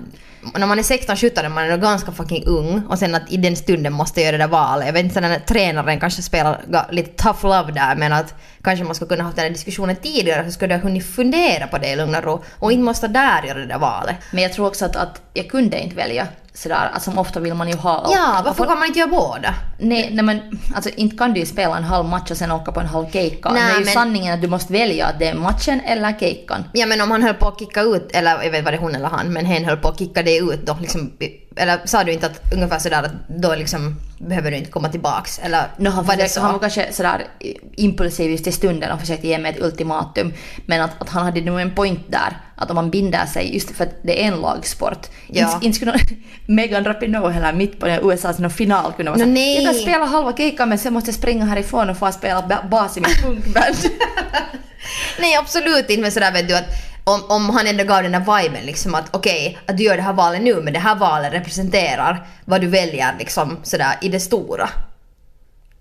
när 0.55 0.67
man 0.67 0.79
är 0.79 0.83
16-17 0.83 1.49
man 1.49 1.63
är 1.63 1.77
ganska 1.77 2.11
fucking 2.11 2.43
ung 2.45 2.81
och 2.89 2.99
sen 2.99 3.15
att 3.15 3.31
i 3.31 3.37
den 3.37 3.55
stunden 3.55 3.93
måste 3.93 4.21
göra 4.21 4.31
det 4.31 4.37
där 4.37 4.47
valet. 4.47 4.85
Jag 4.85 4.93
vet 4.93 5.03
inte, 5.03 5.19
den 5.19 5.41
tränaren 5.47 5.99
kanske 5.99 6.21
spelar 6.21 6.87
lite 6.91 7.23
tough 7.23 7.43
love 7.43 7.71
där 7.71 7.95
men 7.95 8.13
att 8.13 8.33
kanske 8.63 8.85
man 8.85 8.95
skulle 8.95 9.09
kunna 9.09 9.23
ha 9.23 9.31
den 9.31 9.43
här 9.43 9.49
diskussionen 9.49 9.95
tidigare 9.95 10.45
så 10.45 10.51
skulle 10.51 10.73
du 10.73 10.77
ha 10.79 10.83
hunnit 10.83 11.05
fundera 11.15 11.67
på 11.67 11.77
det 11.77 11.87
i 11.87 11.95
lugn 11.95 12.15
och 12.15 12.23
ro 12.23 12.43
och 12.59 12.71
inte 12.71 12.83
måste 12.83 13.07
där 13.07 13.43
göra 13.43 13.59
det 13.59 13.65
där 13.67 13.77
valet. 13.79 14.15
Men 14.31 14.43
jag 14.43 14.53
tror 14.53 14.67
också 14.67 14.85
att, 14.85 14.95
att 14.95 15.21
jag 15.33 15.49
kunde 15.49 15.79
inte 15.79 15.95
välja. 15.95 16.27
sådär, 16.53 16.89
som 16.99 17.17
ofta 17.17 17.39
vill 17.39 17.53
man 17.53 17.69
ju 17.69 17.75
ha 17.75 17.91
allt. 18.01 18.15
Ja, 18.15 18.39
Och 18.39 18.45
varför 18.45 18.63
på- 18.63 18.69
kan 18.69 18.79
man 18.79 18.87
inte 18.87 18.99
göra 18.99 19.09
båda? 19.09 19.53
Nej, 19.79 20.09
nej 20.13 20.25
men 20.25 20.59
alltså 20.75 20.89
inte 20.95 21.17
kan 21.17 21.33
du 21.33 21.39
ju 21.39 21.45
spela 21.45 21.77
en 21.77 21.83
halv 21.83 22.05
match 22.05 22.31
och 22.31 22.37
sen 22.37 22.51
åka 22.51 22.71
på 22.71 22.79
en 22.79 22.85
halv 22.87 23.05
keikka. 23.11 23.49
Nej, 23.49 23.63
det 23.63 23.71
är 23.71 23.79
ju 23.79 23.85
men- 23.85 23.93
sanningen 23.93 24.33
att 24.33 24.41
du 24.41 24.47
måste 24.47 24.73
välja 24.73 25.05
att 25.07 25.19
det 25.19 25.27
är 25.27 25.33
matchen 25.35 25.81
eller 25.85 26.13
keikan. 26.19 26.63
Ja 26.73 26.85
men 26.85 27.01
om 27.01 27.11
han 27.11 27.23
höll 27.23 27.33
på 27.33 27.47
att 27.47 27.59
kicka 27.59 27.81
ut, 27.81 28.09
eller 28.13 28.43
jag 28.43 28.51
vet 28.51 28.63
vad 28.63 28.73
det 28.73 28.77
är 28.77 28.81
hon 28.81 28.95
eller 28.95 29.07
han, 29.07 29.33
men 29.33 29.45
hen 29.45 29.65
höll 29.65 29.77
på 29.77 29.87
att 29.87 29.99
kicka 29.99 30.21
det 30.27 30.37
ut 30.37 30.65
då 30.65 30.77
liksom, 30.81 31.11
eller 31.55 31.79
sa 31.85 32.03
du 32.03 32.11
inte 32.11 32.25
att 32.25 32.53
ungefär 32.53 32.79
sådär 32.79 33.03
att 33.03 33.11
då 33.27 33.55
liksom 33.55 33.95
behöver 34.17 34.51
du 34.51 34.57
inte 34.57 34.71
komma 34.71 34.89
tillbaks? 34.89 35.39
Eller 35.39 35.63
No, 35.77 35.89
han, 35.89 36.05
var 36.05 36.15
det 36.15 36.21
försökte, 36.21 36.39
han 36.39 36.53
var 36.53 36.59
kanske 36.59 36.93
sådär 36.93 37.27
impulsiv 37.75 38.31
just 38.31 38.47
i 38.47 38.51
stunden 38.51 38.91
och 38.91 38.99
försökte 38.99 39.27
ge 39.27 39.37
mig 39.37 39.51
ett 39.51 39.61
ultimatum. 39.61 40.33
Men 40.65 40.81
att, 40.81 41.01
att 41.01 41.09
han 41.09 41.25
hade 41.25 41.41
nog 41.41 41.59
en 41.59 41.75
point 41.75 42.11
där. 42.11 42.37
Att 42.55 42.69
om 42.69 42.75
man 42.75 42.89
binder 42.89 43.25
sig, 43.25 43.53
just 43.53 43.71
för 43.71 43.83
att 43.83 43.95
det 44.01 44.23
är 44.23 44.27
en 44.27 44.41
lagsport. 44.41 45.07
Ja. 45.27 45.59
Inte, 45.61 45.75
skulle 45.75 45.99
Megan 46.45 46.85
Rapinoe 46.85 47.31
heller 47.31 47.53
mitt 47.53 47.79
på 47.79 47.87
USAs 47.87 48.39
någon 48.39 48.51
final 48.51 48.93
kunna 48.93 49.11
vara 49.11 49.17
No, 49.17 49.23
såhär, 49.23 49.33
nej. 49.33 49.63
Jag 49.63 49.73
kan 49.73 49.81
spela 49.81 50.05
halva 50.05 50.37
keikan 50.37 50.69
men 50.69 50.79
sen 50.79 50.93
måste 50.93 51.09
jag 51.09 51.15
springa 51.15 51.45
härifrån 51.45 51.89
och 51.89 51.97
få 51.97 52.11
spela 52.11 52.41
ba- 52.41 52.67
bas 52.71 52.97
i 52.97 53.01
mitt 53.01 53.21
punkband. 53.23 53.75
Nej 55.19 55.35
absolut 55.35 55.89
inte 55.89 56.01
men 56.01 56.11
sådär 56.11 56.31
vet 56.31 56.47
du 56.47 56.55
att 56.55 56.65
om, 57.07 57.23
om 57.29 57.49
han 57.49 57.67
ändå 57.67 57.83
gav 57.83 58.03
den 58.03 58.11
där 58.11 58.41
viben 58.41 58.65
liksom 58.65 58.95
att 58.95 59.15
okej, 59.15 59.57
att 59.65 59.77
du 59.77 59.83
gör 59.83 59.95
det 59.97 60.03
här 60.03 60.13
valet 60.13 60.41
nu 60.41 60.61
men 60.61 60.73
det 60.73 60.79
här 60.79 60.95
valet 60.95 61.33
representerar 61.33 62.27
vad 62.45 62.61
du 62.61 62.67
väljer 62.67 63.15
liksom 63.19 63.57
sådär 63.63 63.93
i 64.01 64.09
det 64.09 64.19
stora. 64.19 64.69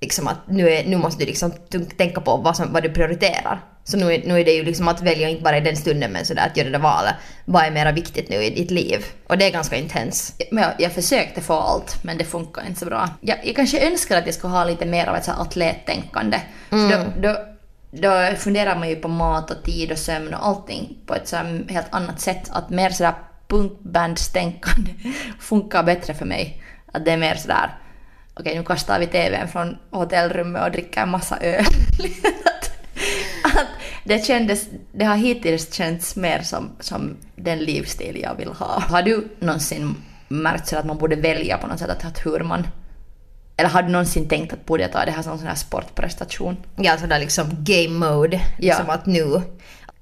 Liksom 0.01 0.29
att 0.29 0.37
nu, 0.49 0.71
är, 0.71 0.85
nu 0.87 0.97
måste 0.97 1.23
du 1.23 1.27
liksom 1.27 1.53
tänka 1.97 2.21
på 2.21 2.37
vad, 2.37 2.57
som, 2.57 2.73
vad 2.73 2.83
du 2.83 2.91
prioriterar. 2.91 3.61
Så 3.85 3.97
nu, 3.97 4.15
är- 4.15 4.23
nu 4.27 4.41
är 4.41 4.45
det 4.45 4.53
ju 4.53 4.63
liksom 4.65 4.89
att 4.89 5.03
välja 5.03 5.29
inte 5.29 5.43
bara 5.43 5.57
i 5.57 5.61
den 5.61 5.77
stunden 5.77 6.13
men 6.13 6.27
sådär 6.27 6.47
att 6.51 6.57
göra 6.57 6.67
det 6.67 6.73
där 6.73 6.79
valet. 6.79 7.15
Vad 7.45 7.65
är 7.65 7.71
mera 7.71 7.93
viktigt 7.93 8.29
nu 8.29 8.37
i 8.45 8.51
ditt 8.51 8.71
liv? 8.71 9.05
Och 9.27 9.39
det 9.39 9.45
är 9.45 9.51
ganska 9.51 9.77
intens. 9.77 10.35
Men 10.51 10.65
jag, 10.65 10.73
jag 10.79 10.93
försökte 10.93 11.41
få 11.41 11.55
allt, 11.55 11.99
men 12.05 12.19
det 12.19 12.25
funkar 12.25 12.67
inte 12.67 12.81
så 12.81 12.87
bra. 12.87 13.09
Jag, 13.21 13.39
jag 13.45 13.57
kanske 13.57 13.87
önskar 13.91 14.19
att 14.19 14.27
jag 14.27 14.35
skulle 14.35 14.53
ha 14.53 14.65
lite 14.65 14.87
mer 14.87 15.07
av 15.07 15.17
ett 15.17 15.25
så 15.25 15.31
här 15.33 15.41
atlettänkande. 15.43 16.41
För 16.71 16.77
då, 17.23 17.29
då, 17.29 17.37
då 18.03 18.37
funderar 18.37 18.79
man 18.79 18.89
ju 18.89 18.97
på 18.97 19.09
mat 19.09 19.51
och 19.51 19.63
tid 19.63 19.93
och 19.93 19.99
sömn 19.99 20.35
och 20.35 20.47
allting 20.47 20.99
på 21.07 21.15
ett 21.15 21.29
så 21.29 21.37
helt 21.69 21.87
annat 21.91 22.21
sätt. 22.21 22.51
Att 22.51 22.71
mer 22.71 22.91
sådär 22.91 23.15
punkbandstänkande 23.49 24.91
funkar 25.41 25.83
bättre 25.83 26.15
för 26.15 26.25
mig. 26.25 26.63
Att 26.93 27.05
det 27.05 27.13
är 27.13 27.17
mer 27.17 27.35
sådär, 27.35 27.79
okej 28.35 28.59
nu 28.59 28.65
kastar 28.65 28.99
vi 28.99 29.07
TVn 29.07 29.49
från 29.49 29.77
hotellrummet 29.91 30.63
och 30.63 30.71
dricker 30.71 31.01
en 31.01 31.09
massa 31.09 31.37
öl. 31.37 31.65
att, 32.45 32.71
att 33.45 33.67
det 34.05 34.25
kändes, 34.25 34.69
det 34.93 35.05
har 35.05 35.17
hittills 35.17 35.75
känts 35.75 36.17
mer 36.17 36.43
som, 36.43 36.71
som 36.81 37.17
den 37.37 37.59
livsstil 37.59 38.21
jag 38.23 38.35
vill 38.35 38.49
ha. 38.49 38.81
Har 38.81 39.03
du 39.03 39.29
någonsin 39.39 39.95
märkt 40.29 40.69
så 40.69 40.77
att 40.77 40.87
man 40.87 40.99
borde 40.99 41.17
välja 41.17 41.59
på 41.59 41.67
något 41.67 41.79
sätt 41.79 41.91
att, 41.91 42.05
att 42.05 42.27
hur 42.27 42.41
man... 42.41 42.67
Eller 43.57 43.71
har 43.71 43.83
du 43.83 43.89
någonsin 43.89 44.29
tänkt 44.29 44.53
att 44.53 44.67
borde 44.67 44.83
jag 44.83 44.93
ta 44.93 45.05
det 45.05 45.11
här 45.11 45.23
som 45.23 45.39
sån 45.39 45.47
här 45.47 45.55
sportprestation? 45.55 46.57
Ja, 46.77 46.97
sådär 46.99 47.19
liksom 47.19 47.51
game 47.65 48.07
mode. 48.09 48.41
Liksom 48.59 48.85
Ja. 48.89 48.95
att 48.95 49.07
nu... 49.07 49.43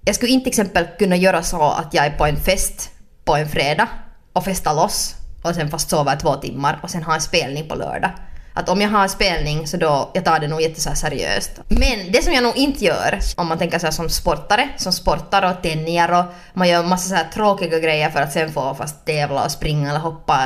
Jag 0.05 0.15
skulle 0.15 0.33
inte 0.33 0.45
till 0.45 0.61
exempel 0.61 0.87
kunna 0.99 1.17
göra 1.17 1.43
så 1.43 1.63
att 1.63 1.95
jag 1.95 2.07
är 2.07 2.11
på 2.11 2.27
en 2.27 2.37
fest 2.37 2.91
på 3.25 3.37
en 3.37 3.49
fredag 3.49 3.89
och 4.33 4.45
festar 4.45 4.75
loss 4.75 5.15
och 5.43 5.55
sen 5.55 5.71
fast 5.71 5.91
sover 5.91 6.17
två 6.17 6.35
timmar 6.35 6.79
och 6.83 6.91
sen 6.91 7.03
har 7.03 7.15
en 7.15 7.21
spelning 7.21 7.69
på 7.69 7.75
lördag. 7.75 8.11
Att 8.55 8.69
om 8.69 8.81
jag 8.81 8.89
har 8.89 9.03
en 9.03 9.09
spelning 9.09 9.67
så 9.67 9.77
då, 9.77 10.11
jag 10.15 10.25
tar 10.25 10.39
det 10.39 10.49
nog 10.49 10.61
jätte 10.63 10.81
så 10.81 10.89
här 10.89 10.97
seriöst. 10.97 11.51
Men 11.69 12.13
det 12.13 12.25
som 12.25 12.33
jag 12.33 12.43
nog 12.43 12.57
inte 12.57 12.85
gör, 12.85 13.19
om 13.37 13.47
man 13.47 13.59
tänker 13.59 13.79
så 13.79 13.93
som 13.93 14.09
sportare, 14.09 14.69
som 14.77 14.93
sportar 14.93 15.51
och 15.51 15.63
tänjer 15.63 16.19
och 16.19 16.25
man 16.53 16.69
gör 16.69 16.83
massa 16.83 17.09
så 17.09 17.15
här 17.15 17.27
tråkiga 17.35 17.79
grejer 17.79 18.11
för 18.11 18.21
att 18.21 18.33
sen 18.33 18.53
få 18.53 18.75
fast 18.75 19.05
tävla 19.07 19.45
och 19.45 19.51
springa 19.51 19.89
eller 19.91 20.01
hoppa 20.01 20.41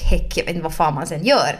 häck, 0.00 0.32
jag 0.36 0.44
vet 0.44 0.54
inte 0.54 0.62
vad 0.62 0.74
fan 0.74 0.94
man 0.94 1.06
sen 1.06 1.24
gör. 1.24 1.58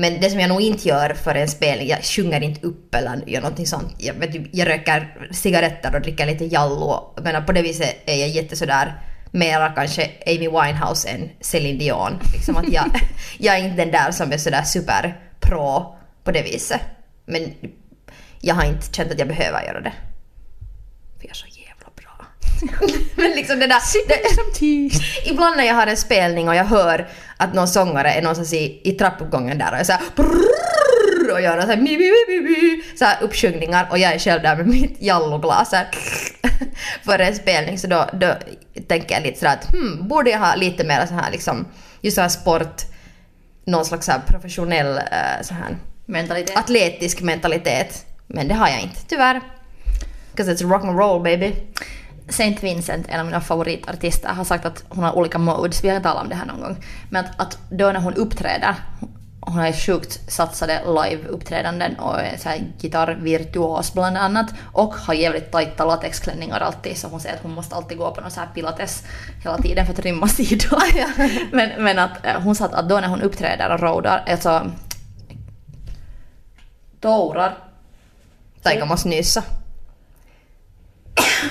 Men 0.00 0.20
det 0.20 0.30
som 0.30 0.40
jag 0.40 0.48
nog 0.48 0.60
inte 0.60 0.88
gör 0.88 1.14
för 1.14 1.34
en 1.34 1.48
spelning, 1.48 1.88
jag 1.88 2.04
sjunger 2.04 2.40
inte 2.40 2.66
upp 2.66 2.94
eller 2.94 3.22
gör 3.26 3.40
någonting 3.40 3.66
sånt. 3.66 3.94
Jag, 3.98 4.14
vet, 4.14 4.30
jag 4.52 4.68
röker 4.68 5.28
cigaretter 5.32 5.94
och 5.94 6.00
dricker 6.00 6.26
lite 6.26 6.44
Jallo. 6.44 7.14
Men 7.22 7.44
på 7.44 7.52
det 7.52 7.62
viset 7.62 7.96
är 8.06 8.14
jag 8.14 8.28
jätte 8.28 8.56
sådär 8.56 9.02
mera 9.30 9.68
kanske 9.68 10.10
Amy 10.26 10.48
Winehouse 10.48 11.08
än 11.08 11.30
Celine 11.40 11.78
Dion. 11.78 12.18
Liksom 12.32 12.56
att 12.56 12.72
jag, 12.72 12.84
jag 13.38 13.58
är 13.58 13.64
inte 13.64 13.76
den 13.76 13.90
där 13.90 14.10
som 14.10 14.32
är 14.32 14.38
sådär 14.38 14.62
super 14.62 15.20
pro 15.40 15.96
på 16.24 16.32
det 16.32 16.42
viset. 16.42 16.80
Men 17.26 17.54
jag 18.40 18.54
har 18.54 18.64
inte 18.64 18.92
känt 18.92 19.12
att 19.12 19.18
jag 19.18 19.28
behöver 19.28 19.62
göra 19.62 19.80
det. 19.80 19.92
För 21.18 21.26
jag 21.26 21.30
är 21.30 21.34
så 21.34 21.46
jävla 21.46 21.88
bra. 21.96 22.26
Men 23.14 23.30
liksom 23.30 23.58
det 23.58 23.66
där... 23.66 23.80
Det, 24.08 25.30
ibland 25.30 25.56
när 25.56 25.64
jag 25.64 25.74
har 25.74 25.86
en 25.86 25.96
spelning 25.96 26.48
och 26.48 26.54
jag 26.54 26.64
hör 26.64 27.08
att 27.40 27.54
någon 27.54 27.68
sångare 27.68 28.12
är 28.12 28.22
någonstans 28.22 28.52
i, 28.52 28.80
i 28.84 28.92
trappuppgången 28.92 29.58
där 29.58 29.72
och 29.72 29.78
jag 29.78 29.86
såhär 29.86 30.00
och 31.32 31.40
gör 31.40 31.56
någon 31.56 31.62
så 31.66 31.72
här, 31.72 31.76
mi, 31.76 31.98
mi, 31.98 32.10
mi, 32.28 32.40
mi, 32.40 32.82
så 32.98 33.04
här 33.04 33.22
uppsjungningar 33.22 33.86
och 33.90 33.98
jag 33.98 34.12
är 34.12 34.18
själv 34.18 34.42
där 34.42 34.56
med 34.56 34.66
mitt 34.66 35.02
jalloglas 35.02 35.74
för 37.04 37.18
en 37.18 37.34
spelning 37.34 37.78
så 37.78 37.86
då, 37.86 38.08
då 38.12 38.34
tänker 38.88 39.14
jag 39.14 39.22
lite 39.22 39.38
sådär 39.38 39.52
att 39.52 39.72
hmm, 39.72 40.08
borde 40.08 40.30
jag 40.30 40.38
ha 40.38 40.54
lite 40.54 40.84
mer 40.84 41.06
så 41.06 41.14
här 41.14 41.30
liksom 41.30 41.66
just 42.00 42.14
så 42.14 42.20
här 42.20 42.28
sport, 42.28 42.82
någon 43.64 43.84
slags 43.84 44.06
så 44.06 44.12
här 44.12 44.20
professionell 44.26 44.96
eh, 44.96 45.42
så 45.42 45.54
här 45.54 45.76
Mentalitet? 46.06 46.56
atletisk 46.56 47.20
mentalitet. 47.20 48.06
Men 48.26 48.48
det 48.48 48.54
har 48.54 48.68
jag 48.68 48.80
inte, 48.80 49.00
tyvärr. 49.08 49.40
'Cause 50.34 50.52
it's 50.52 50.70
rock 50.70 50.84
and 50.84 50.98
roll 50.98 51.22
baby. 51.22 51.54
Saint 52.30 52.62
Vincent, 52.62 53.06
en 53.08 53.20
av 53.20 53.26
mina 53.26 53.40
favoritartister, 53.40 54.28
har 54.28 54.44
sagt 54.44 54.66
att 54.66 54.84
hon 54.88 55.04
har 55.04 55.12
olika 55.12 55.38
modes. 55.38 55.84
Vi 55.84 55.88
har 55.88 56.00
talat 56.00 56.22
om 56.22 56.28
det 56.28 56.34
här 56.34 56.46
någon 56.46 56.60
gång. 56.60 56.84
Men 57.10 57.24
att, 57.24 57.40
att 57.40 57.58
då 57.70 57.92
när 57.92 58.00
hon 58.00 58.14
uppträder, 58.14 58.74
hon 59.40 59.58
har 59.58 59.66
ju 59.66 59.72
sjukt 59.72 60.32
satsade 60.32 60.82
live-uppträdanden 60.86 61.98
och 61.98 62.20
är 62.20 62.36
så 62.36 62.48
här 62.48 62.58
gitarrvirtuos 62.80 63.92
bland 63.94 64.16
annat. 64.16 64.46
Och 64.72 64.94
har 64.94 65.14
jävligt 65.14 65.52
tajta 65.52 65.84
latexklänningar 65.84 66.60
alltid 66.60 66.96
så 66.96 67.08
hon 67.08 67.20
säger 67.20 67.34
att 67.34 67.42
hon 67.42 67.52
måste 67.52 67.74
alltid 67.74 67.98
gå 67.98 68.14
på 68.14 68.20
någon 68.20 68.30
så 68.30 68.40
här 68.40 68.48
pilates 68.54 69.04
hela 69.42 69.58
tiden 69.58 69.86
för 69.86 69.92
att 69.92 69.98
rymma 69.98 70.28
sidor. 70.28 70.82
men, 71.56 71.84
men 71.84 71.98
att 71.98 72.26
eh, 72.26 72.40
hon 72.40 72.54
sa 72.54 72.64
att, 72.64 72.88
då 72.88 73.00
när 73.00 73.08
hon 73.08 73.22
uppträder 73.22 73.74
och 73.74 73.80
roadar, 73.80 74.24
alltså 74.26 74.70
tourar. 77.00 77.58
Taika 78.62 78.84
måste 78.84 79.08
nyssa. 79.08 79.42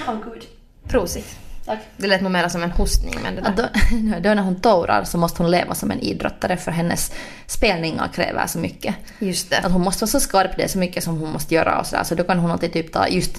Åh 0.08 0.16
gud. 0.24 0.59
Prosit. 0.90 1.36
Tack. 1.66 1.80
Det 1.98 2.08
lät 2.08 2.22
nog 2.22 2.32
mer 2.32 2.48
som 2.48 2.64
en 2.64 2.72
hostning 2.72 3.16
men 3.24 3.36
det 3.36 3.42
där. 3.42 3.54
då, 3.56 4.20
då 4.30 4.34
när 4.34 4.42
hon 4.44 4.56
tourar 4.56 5.04
så 5.04 5.18
måste 5.18 5.44
hon 5.44 5.52
leva 5.52 5.76
som 5.76 5.92
en 5.92 6.00
idrottare 6.00 6.58
för 6.58 6.72
hennes 6.72 7.12
spelningar 7.48 8.08
kräver 8.14 8.48
så 8.48 8.60
mycket. 8.60 8.96
Just 9.20 9.50
det. 9.50 9.58
Att 9.58 9.72
hon 9.72 9.82
måste 9.82 10.04
vara 10.04 10.10
så 10.10 10.20
skarp, 10.20 10.52
det 10.58 10.64
är 10.64 10.68
så 10.68 10.78
mycket 10.78 11.04
som 11.04 11.18
hon 11.20 11.32
måste 11.32 11.56
göra 11.56 11.80
och 11.80 11.86
sådär. 11.86 12.04
Så 12.04 12.16
då 12.16 12.24
kan 12.24 12.40
hon 12.40 12.52
alltid 12.52 12.74
typ 12.74 12.94
ta 12.94 13.08
just 13.08 13.38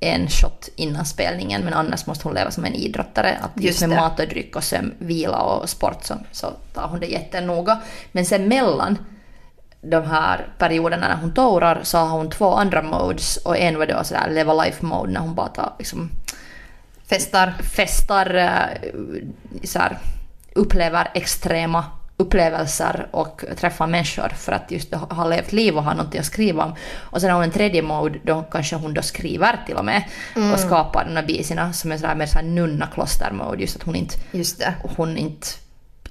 en 0.00 0.28
shot 0.28 0.68
innan 0.76 1.04
spelningen 1.06 1.62
men 1.64 1.74
annars 1.74 2.06
måste 2.06 2.28
hon 2.28 2.34
leva 2.34 2.50
som 2.50 2.64
en 2.64 2.74
idrottare. 2.74 3.38
Att 3.42 3.50
just, 3.54 3.66
Just 3.66 3.80
med 3.80 3.90
det. 3.90 3.96
mat 3.96 4.20
och 4.20 4.28
dryck 4.28 4.56
och 4.56 4.64
sömn, 4.64 4.94
vila 4.98 5.38
och 5.38 5.68
sport 5.68 6.04
så, 6.04 6.14
så 6.32 6.46
tar 6.74 6.88
hon 6.88 7.00
det 7.00 7.06
jättenoga. 7.06 7.80
Men 8.12 8.26
sen 8.26 8.48
mellan 8.48 8.98
de 9.80 10.04
här 10.04 10.48
perioderna 10.58 11.08
när 11.08 11.16
hon 11.16 11.34
tourar 11.34 11.80
så 11.82 11.98
har 11.98 12.08
hon 12.18 12.30
två 12.30 12.54
andra 12.54 12.82
modes 12.82 13.36
och 13.36 13.58
en 13.58 13.78
var 13.78 13.86
då 13.86 14.04
sådär 14.04 14.30
leva 14.30 14.64
life 14.64 14.86
mode 14.86 15.12
när 15.12 15.20
hon 15.20 15.34
bara 15.34 15.48
tar 15.48 15.72
liksom 15.78 16.10
Festar. 17.08 17.52
festar, 17.74 18.34
eh, 18.34 18.90
så 19.64 19.78
här, 19.78 19.98
upplever 20.54 21.10
extrema 21.14 21.84
upplevelser 22.16 23.06
och 23.10 23.44
träffar 23.56 23.86
människor 23.86 24.28
för 24.28 24.52
att 24.52 24.70
just 24.70 24.94
ha 24.94 25.28
levt 25.28 25.52
liv 25.52 25.76
och 25.76 25.84
ha 25.84 25.94
någonting 25.94 26.20
att 26.20 26.26
skriva 26.26 26.64
om. 26.64 26.74
Och 26.94 27.20
sen 27.20 27.30
har 27.30 27.36
hon 27.36 27.44
en 27.44 27.50
tredje 27.50 27.82
mode 27.82 28.18
då 28.24 28.42
kanske 28.42 28.76
hon 28.76 28.94
då 28.94 29.02
skriver 29.02 29.60
till 29.66 29.76
och 29.76 29.84
med 29.84 30.02
och 30.52 30.60
skapar 30.60 31.04
de 31.04 31.16
här 31.16 31.26
bisarna 31.26 31.72
som 31.72 31.92
är 31.92 31.96
sådär 31.96 32.14
mer 32.14 32.26
såhär 32.26 32.44
nunna-kloster-mode 32.44 33.60
just 33.60 33.76
att 33.76 33.82
hon 33.82 33.94
inte, 33.96 34.14
Just 34.32 34.58
det. 34.58 34.74
hon 34.96 35.16
inte 35.16 35.46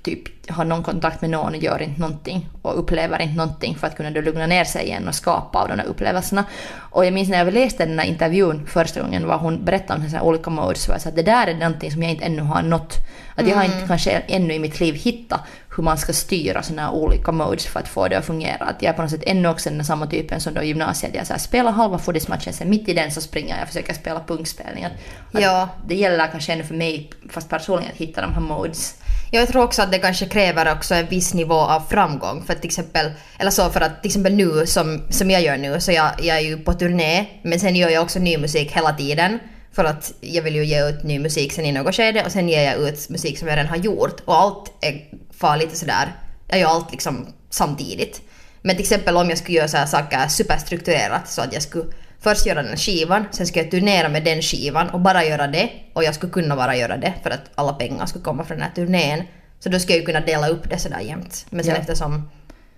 typ 0.04 0.50
har 0.50 0.66
någon 0.66 0.84
kontakt 0.84 1.22
med 1.22 1.30
någon 1.30 1.56
och 1.56 1.64
gör 1.64 1.82
inte 1.82 2.02
någonting 2.02 2.50
och 2.62 2.80
upplever 2.80 3.22
inte 3.22 3.36
någonting 3.36 3.76
för 3.76 3.88
att 3.88 3.98
kunna 3.98 4.12
då 4.12 4.22
lugna 4.22 4.48
ner 4.48 4.64
sig 4.64 4.86
igen 4.86 5.08
och 5.08 5.16
skapa 5.16 5.60
av 5.60 5.68
de 5.68 5.80
här 5.80 5.86
upplevelserna. 5.86 6.46
Och 6.76 7.06
jag 7.06 7.14
minns 7.14 7.30
när 7.30 7.38
jag 7.38 7.54
läste 7.54 7.86
den 7.86 8.00
här 8.00 8.06
intervjun 8.06 8.68
första 8.68 9.02
gången 9.02 9.28
var 9.28 9.38
hon 9.38 9.66
berättade 9.66 10.00
om 10.00 10.10
sina 10.10 10.22
olika 10.22 10.50
modes 10.50 10.84
så 10.84 10.92
att 10.94 11.16
det 11.16 11.24
där 11.24 11.48
är 11.48 11.54
någonting 11.54 11.92
som 11.92 12.04
jag 12.04 12.12
inte 12.12 12.26
ännu 12.26 12.42
har 12.42 12.62
nått. 12.62 12.98
Att 13.36 13.48
jag 13.48 13.56
har 13.56 13.64
inte 13.64 13.88
kanske 13.88 14.12
ännu 14.12 14.54
i 14.54 14.60
mitt 14.60 14.80
liv 14.80 14.96
hittat 14.96 15.42
hur 15.76 15.84
man 15.84 15.98
ska 15.98 16.14
styra 16.14 16.62
här 16.78 16.92
olika 16.92 17.32
modes 17.32 17.66
för 17.66 17.80
att 17.80 17.88
få 17.88 18.08
det 18.08 18.18
att 18.18 18.26
fungera. 18.26 18.66
Att 18.66 18.82
jag 18.82 18.90
är 18.90 18.94
på 18.94 19.02
något 19.02 19.12
sätt 19.12 19.24
ännu 19.26 19.50
också 19.50 19.70
den 19.70 19.86
samma 19.86 20.08
typen 20.08 20.42
som 20.42 20.54
då 20.54 20.62
i 20.62 20.68
gymnasiet. 20.68 21.16
Jag 21.16 21.28
så 21.28 21.34
här, 21.34 21.40
spelar 21.40 21.72
halva 21.72 21.98
foodismatchen, 21.98 22.54
sen 22.54 22.70
mitt 22.70 22.90
i 22.90 22.94
den 22.94 23.12
så 23.12 23.22
springer 23.22 23.56
jag 23.56 23.62
och 23.62 23.68
försöker 23.68 23.94
spela 23.94 24.20
punkspelning. 24.28 24.84
Att, 24.84 24.92
att 25.32 25.42
Ja. 25.42 25.70
Det 25.88 25.96
gäller 25.96 26.28
kanske 26.28 26.54
ännu 26.54 26.64
för 26.64 26.76
mig, 26.76 27.10
fast 27.30 27.50
personligen, 27.50 27.92
att 27.92 27.98
hitta 27.98 28.22
de 28.22 28.34
här 28.34 28.42
modes. 28.42 28.96
Jag 29.36 29.48
tror 29.48 29.64
också 29.64 29.82
att 29.82 29.92
det 29.92 30.00
kanske 30.00 30.26
kräver 30.26 30.72
också 30.72 30.96
en 30.96 31.08
viss 31.08 31.34
nivå 31.34 31.56
av 31.56 31.82
framgång. 31.90 32.44
För 32.46 32.54
att 32.54 32.62
till 32.62 32.68
exempel, 32.68 33.12
eller 33.40 33.52
så 33.52 33.70
för 33.70 33.82
att 33.82 34.02
till 34.02 34.10
exempel 34.10 34.34
nu 34.34 34.66
som, 34.66 35.02
som 35.10 35.32
jag 35.32 35.42
gör 35.42 35.58
nu, 35.58 35.80
så 35.80 35.92
jag, 35.92 36.12
jag 36.22 36.38
är 36.38 36.42
ju 36.42 36.58
på 36.58 36.74
turné, 36.74 37.26
men 37.42 37.60
sen 37.60 37.76
gör 37.76 37.90
jag 37.90 38.04
också 38.04 38.20
ny 38.20 38.38
musik 38.38 38.72
hela 38.72 38.94
tiden. 38.94 39.40
För 39.72 39.84
att 39.84 40.14
jag 40.22 40.44
vill 40.44 40.56
ju 40.56 40.66
ge 40.66 40.90
ut 40.90 41.04
ny 41.04 41.20
musik 41.20 41.54
sen 41.54 41.66
i 41.66 41.72
något 41.72 41.96
skede 41.96 42.24
och 42.26 42.32
sen 42.32 42.50
ger 42.50 42.62
jag 42.62 42.76
ut 42.76 43.10
musik 43.10 43.40
som 43.40 43.48
jag 43.48 43.58
redan 43.58 43.70
har 43.70 43.78
gjort. 43.78 44.22
Och 44.26 44.36
allt 44.36 44.72
är 44.82 45.02
farligt 45.40 45.72
och 45.72 45.78
sådär, 45.78 46.16
jag 46.48 46.60
gör 46.60 46.68
allt 46.68 46.92
liksom 46.92 47.28
samtidigt. 47.50 48.22
Men 48.62 48.76
till 48.76 48.84
exempel 48.84 49.18
om 49.18 49.30
jag 49.30 49.38
skulle 49.38 49.58
göra 49.58 49.68
så 49.68 49.78
här 49.78 49.86
saker 49.86 50.28
superstrukturerat 50.28 51.30
så 51.30 51.42
att 51.42 51.54
jag 51.54 51.62
skulle 51.62 51.86
först 52.24 52.46
göra 52.46 52.64
den 52.64 52.78
skivan, 52.78 53.26
sen 53.32 53.48
skulle 53.48 53.64
jag 53.64 53.72
turnera 53.72 54.10
med 54.10 54.24
den 54.24 54.42
skivan 54.42 54.90
och 54.90 55.00
bara 55.00 55.24
göra 55.26 55.48
det. 55.48 55.70
Och 55.94 56.04
jag 56.04 56.16
skulle 56.16 56.32
kunna 56.32 56.56
bara 56.56 56.76
göra 56.76 56.98
det 56.98 57.14
för 57.24 57.30
att 57.30 57.42
alla 57.56 57.74
pengar 57.74 58.06
skulle 58.06 58.24
komma 58.24 58.44
från 58.46 58.58
den 58.58 58.68
här 58.68 58.74
turnén. 58.76 59.24
Så 59.60 59.70
då 59.70 59.80
skulle 59.80 59.94
jag 59.98 60.00
ju 60.00 60.06
kunna 60.06 60.20
dela 60.26 60.48
upp 60.48 60.70
det 60.70 60.78
sådär 60.80 61.00
jämt. 61.00 61.46
Men 61.50 61.64
sen 61.64 61.74
Ja. 61.76 61.80
eftersom 61.82 62.30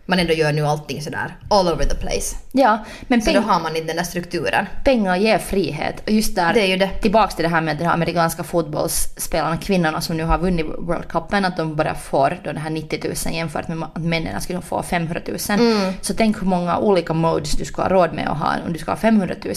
man 0.05 0.19
ändå 0.19 0.33
gör 0.33 0.53
nu 0.53 0.65
allting 0.67 1.01
sådär 1.01 1.35
all 1.49 1.67
over 1.67 1.85
the 1.85 1.95
place. 1.95 2.35
Ja, 2.51 2.85
men 3.07 3.21
Så 3.21 3.31
då 3.31 3.39
har 3.39 3.59
man 3.59 3.75
inte 3.75 3.87
den 3.87 3.95
där 3.95 4.03
strukturen. 4.03 4.65
pengar 4.83 5.15
ger 5.15 5.37
frihet. 5.37 6.03
Och 6.05 6.09
just 6.11 6.35
där, 6.35 6.53
Det 6.53 6.61
är 6.61 6.67
ju 6.67 6.77
det. 6.77 6.87
tillbaks 7.01 7.35
till 7.35 7.43
det 7.43 7.49
här 7.49 7.61
med 7.61 7.77
de 7.77 7.85
amerikanska 7.85 8.43
fotbollsspelarna, 8.43 9.57
kvinnorna 9.57 10.01
som 10.01 10.17
nu 10.17 10.23
har 10.23 10.37
vunnit 10.37 10.65
World 10.65 11.07
Cupen, 11.07 11.45
att 11.45 11.57
de 11.57 11.75
bara 11.75 11.95
får 11.95 12.37
då 12.43 12.51
det 12.51 12.59
här 12.59 12.69
90 12.69 12.99
000 13.25 13.35
jämfört 13.35 13.67
med 13.67 13.83
att 13.93 14.01
männen 14.01 14.41
skulle 14.41 14.61
få 14.61 14.83
500 14.83 15.21
000. 15.27 15.37
Mm. 15.59 15.93
Så 16.01 16.13
tänk 16.13 16.41
hur 16.41 16.47
många 16.47 16.77
olika 16.77 17.13
modes 17.13 17.51
du 17.51 17.65
ska 17.65 17.81
ha 17.81 17.89
råd 17.89 18.13
med 18.13 18.27
att 18.27 18.37
ha 18.37 18.53
om 18.65 18.73
du 18.73 18.79
ska 18.79 18.91
ha 18.91 18.97
500 18.97 19.35
000. 19.45 19.53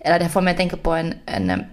Eller 0.00 0.18
det 0.18 0.28
får 0.28 0.40
mig 0.40 0.50
att 0.50 0.56
tänka 0.56 0.76
på 0.76 0.92
en, 0.92 1.14
en 1.26 1.64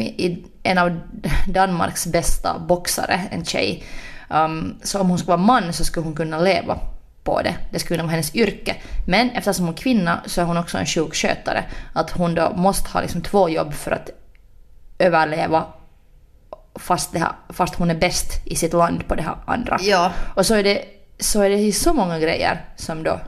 i- 0.00 0.44
en 0.62 0.78
av 0.78 1.00
Danmarks 1.48 2.06
bästa 2.06 2.58
boxare, 2.58 3.20
en 3.30 3.44
tjej. 3.44 3.84
Um, 4.30 4.76
så 4.82 5.00
om 5.00 5.08
hon 5.08 5.18
skulle 5.18 5.36
vara 5.36 5.46
man 5.46 5.72
så 5.72 5.84
skulle 5.84 6.04
hon 6.06 6.14
kunna 6.16 6.38
leva 6.38 6.78
på 7.24 7.42
det. 7.42 7.56
Det 7.70 7.78
skulle 7.78 8.02
vara 8.02 8.10
hennes 8.10 8.34
yrke. 8.34 8.76
Men 9.06 9.30
eftersom 9.30 9.64
hon 9.64 9.74
är 9.74 9.78
kvinna 9.78 10.20
så 10.26 10.40
är 10.40 10.44
hon 10.44 10.56
också 10.56 10.78
en 10.78 10.86
sjukskötare. 10.86 11.64
Att 11.92 12.10
hon 12.10 12.34
då 12.34 12.52
måste 12.56 12.90
ha 12.90 13.00
liksom 13.00 13.22
två 13.22 13.48
jobb 13.48 13.74
för 13.74 13.90
att 13.90 14.10
överleva 14.98 15.66
fast, 16.74 17.12
det 17.12 17.18
här, 17.18 17.32
fast 17.48 17.74
hon 17.74 17.90
är 17.90 17.94
bäst 17.94 18.46
i 18.46 18.56
sitt 18.56 18.72
land 18.72 19.08
på 19.08 19.14
det 19.14 19.22
här 19.22 19.36
andra. 19.46 19.78
Ja. 19.80 20.12
Och 20.34 20.46
så 20.46 20.54
är 20.54 20.62
det, 20.62 20.84
så 21.18 21.40
är 21.40 21.50
det 21.50 21.56
ju 21.56 21.72
så 21.72 21.92
många 21.92 22.18
grejer 22.18 22.64
som 22.76 23.02
då 23.02 23.20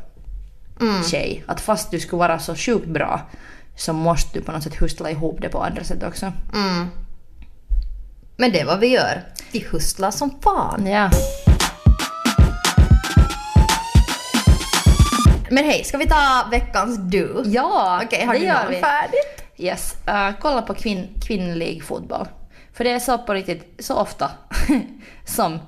tjej, 1.11 1.45
att 1.47 1.61
fast 1.61 1.91
du 1.91 2.01
skulle 2.01 2.21
vara 2.21 2.39
så 2.39 2.55
sjukt 2.55 2.87
bra 2.87 3.21
så 3.77 3.93
måste 3.93 4.39
du 4.39 4.45
på 4.45 4.53
något 4.53 4.63
sätt 4.63 4.75
hustla 4.75 5.11
ihop 5.11 5.39
det 5.41 5.49
på 5.49 5.63
andra 5.63 5.85
sätt 5.85 6.03
också. 6.03 6.33
Men 8.37 8.53
det 8.53 8.61
är 8.61 8.67
vad 8.67 8.81
vi 8.81 8.87
gör. 8.87 9.23
Vi 9.53 9.67
hustlar 9.71 10.11
som 10.11 10.31
fan. 10.41 10.87
Ja. 10.87 11.11
Men 15.51 15.65
hej, 15.65 15.85
ska 15.85 15.99
vi 15.99 16.07
ta 16.07 16.49
veckans 16.51 16.99
du? 16.99 17.43
Ja, 17.47 18.01
Okej, 18.05 18.25
har 18.25 18.33
det 18.33 18.39
du 18.39 18.45
gör 18.47 18.63
någon 18.63 18.71
vi. 18.71 18.81
färdigt? 18.81 19.45
Yes. 19.57 19.95
Uh, 20.09 20.31
kolla 20.41 20.63
på 20.63 20.75
kvinn, 20.75 21.09
kvinnlig 21.27 21.85
fotboll. 21.85 22.29
För 22.73 22.85
det 22.85 22.91
är 22.91 22.99
så 22.99 23.19
på 23.19 23.35
riktigt, 23.35 23.75
så 23.79 23.95
ofta 23.95 24.31
som, 25.25 25.59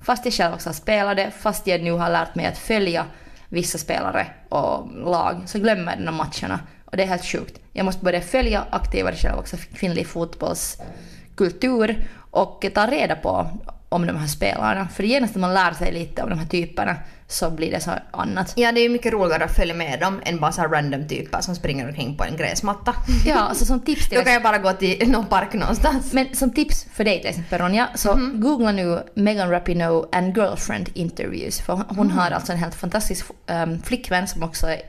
fast 0.00 0.24
jag 0.24 0.34
själv 0.34 0.54
också 0.54 0.68
har 0.68 0.74
spelat 0.74 1.16
det, 1.16 1.30
fast 1.30 1.66
jag 1.66 1.82
nu 1.82 1.92
har 1.92 2.10
lärt 2.10 2.34
mig 2.34 2.46
att 2.46 2.58
följa 2.58 3.04
vissa 3.48 3.78
spelare 3.78 4.26
och 4.48 4.88
lag, 4.94 5.42
så 5.46 5.58
glömmer 5.58 5.96
jag 5.96 6.06
de 6.06 6.14
matcherna. 6.14 6.60
Och 6.84 6.96
det 6.96 7.02
är 7.02 7.06
helt 7.06 7.24
sjukt. 7.24 7.60
Jag 7.72 7.84
måste 7.84 8.04
börja 8.04 8.20
följa 8.20 8.64
aktivare 8.70 9.16
själv 9.16 9.38
också 9.38 9.56
kvinnlig 9.74 10.06
fotbollskultur 10.06 12.08
och 12.30 12.66
ta 12.74 12.86
reda 12.86 13.16
på 13.16 13.50
om 13.88 14.06
de 14.06 14.16
här 14.16 14.26
spelarna. 14.26 14.88
För 14.88 15.02
genast 15.02 15.34
när 15.34 15.40
man 15.40 15.54
lär 15.54 15.72
sig 15.72 15.92
lite 15.92 16.22
om 16.22 16.30
de 16.30 16.38
här 16.38 16.46
typerna 16.46 16.96
så 17.28 17.50
blir 17.50 17.70
det 17.70 17.80
så 17.80 17.90
annat. 18.10 18.52
Ja, 18.56 18.72
det 18.72 18.80
är 18.80 18.82
ju 18.82 18.88
mycket 18.88 19.12
roligare 19.12 19.44
att 19.44 19.56
följa 19.56 19.74
med 19.74 20.00
dem 20.00 20.20
än 20.24 20.40
bara 20.40 20.52
så 20.52 20.60
här 20.60 20.68
random 20.68 21.08
typer 21.08 21.40
som 21.40 21.54
springer 21.54 21.88
omkring 21.88 22.16
på 22.16 22.24
en 22.24 22.36
gräsmatta. 22.36 22.94
Ja, 23.24 23.36
alltså 23.38 23.64
som 23.64 23.80
tips 23.80 24.08
till 24.08 24.18
Då 24.18 24.24
kan 24.24 24.32
jag 24.32 24.42
bara 24.42 24.58
gå 24.58 24.72
till 24.72 25.10
någon 25.10 25.26
park 25.26 25.54
någonstans. 25.54 26.12
Men 26.12 26.34
som 26.34 26.50
tips 26.50 26.86
för 26.92 27.04
dig 27.04 27.20
till 27.20 27.30
exempel 27.30 27.58
Ronja, 27.58 27.88
så 27.94 28.18
googla 28.34 28.72
nu 28.72 29.02
Megan 29.14 29.50
Rapinoe 29.50 30.08
and 30.12 30.36
girlfriend 30.36 30.88
interviews. 30.94 31.60
För 31.60 31.84
hon 31.88 32.10
har 32.10 32.30
alltså 32.30 32.52
en 32.52 32.58
helt 32.58 32.74
fantastisk 32.74 33.26
um, 33.46 33.82
flickvän 33.82 34.28
som 34.28 34.42
också 34.42 34.66
är 34.66 34.82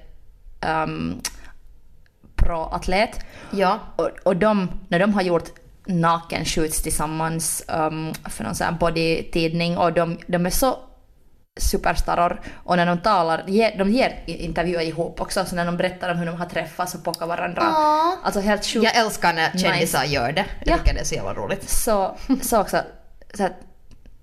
um, 0.83 1.21
pro-atlet. 2.35 3.19
Ja. 3.51 3.79
Och, 3.95 4.09
och 4.23 4.35
de, 4.35 4.69
när 4.87 4.99
de 4.99 5.13
har 5.13 5.21
gjort 5.21 5.49
naken 5.85 6.45
shoots 6.45 6.81
tillsammans 6.81 7.63
um, 7.67 8.13
för 8.29 8.43
någon 8.43 8.55
sån 8.55 8.65
här 8.65 8.73
body-tidning 8.73 9.77
och 9.77 9.93
de, 9.93 10.17
de 10.27 10.45
är 10.45 10.49
så 10.49 10.77
superstaror 11.57 12.41
och 12.63 12.77
när 12.77 12.85
de 12.85 12.97
talar, 12.97 13.43
de 13.77 13.91
ger 13.91 14.19
intervjuer 14.25 14.81
ihop 14.81 15.21
också 15.21 15.45
så 15.45 15.55
när 15.55 15.65
de 15.65 15.77
berättar 15.77 16.11
om 16.11 16.17
hur 16.17 16.25
de 16.25 16.35
har 16.35 16.45
träffats 16.45 16.95
och 16.95 17.03
pockar 17.03 17.25
varandra. 17.27 17.61
Alltså 18.23 18.39
helt 18.39 18.65
sjukt. 18.65 18.83
Jag 18.83 18.95
älskar 18.95 19.33
när 19.33 19.57
kändisar 19.57 20.03
gör 20.03 20.31
det. 20.31 20.45
Jag 20.65 20.73
Ja. 20.73 20.77
tycker 20.77 20.93
det 20.93 20.99
är 20.99 21.05
så 21.05 21.15
jävla 21.15 21.33
roligt. 21.33 21.69
Så, 21.69 22.15
så 22.41 22.61
också, 22.61 22.77
så 23.33 23.43
att 23.43 23.53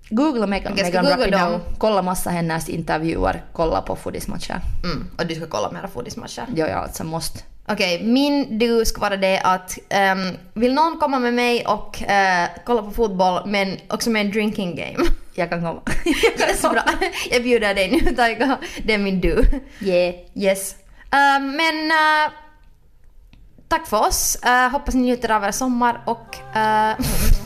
googla 0.09 0.47
Megan, 0.47 0.73
ska 0.77 0.83
Megan 0.85 1.05
Rapinoe, 1.05 1.59
kolla 1.77 2.01
massa 2.01 2.29
hennes 2.29 2.69
intervjuer, 2.69 3.43
kolla 3.53 3.81
på 3.81 3.95
foodismatcher. 3.95 4.61
Mm. 4.83 5.07
Och 5.17 5.25
du 5.25 5.35
ska 5.35 5.45
kolla 5.47 5.71
mera 5.71 5.87
foodismatcher. 5.87 6.45
Jo, 6.55 6.65
jag 6.67 6.79
alltså 6.79 7.03
måste. 7.03 7.39
Okej, 7.67 8.03
min 8.03 8.59
du 8.59 8.85
ska 8.85 9.01
vara 9.01 9.17
det 9.17 9.39
att 9.39 9.77
ehm, 9.89 10.37
vill 10.53 10.73
någon 10.73 10.99
komma 10.99 11.19
med 11.19 11.33
mig 11.33 11.65
och 11.65 12.03
eh, 12.03 12.47
kolla 12.65 12.81
på 12.81 12.91
fotboll 12.91 13.41
men 13.45 13.77
också 13.89 14.09
med 14.09 14.25
en 14.25 14.31
drinking 14.31 14.75
game? 14.75 15.09
Jag 15.37 15.49
kan 15.49 15.61
komma. 15.61 15.81
Jag 16.05 16.47
kan 16.47 16.57
så. 16.57 16.79
Jag 17.29 17.43
bjuder 17.43 17.75
dig 17.75 17.91
nu 17.91 18.15
Taika. 18.15 18.57
Det 18.83 18.93
är 18.93 18.97
min 18.97 19.21
du. 19.21 19.45
Yeah. 19.79 20.15
Yes. 20.35 20.75
Uh, 21.13 21.45
men 21.45 21.75
uh, 21.85 22.31
tack 23.67 23.87
för 23.87 24.07
oss. 24.07 24.37
Uh, 24.45 24.71
hoppas 24.71 24.95
ni 24.95 25.01
njuter 25.01 25.31
av 25.31 25.43
er 25.43 25.51
sommar 25.51 26.01
och 26.05 26.37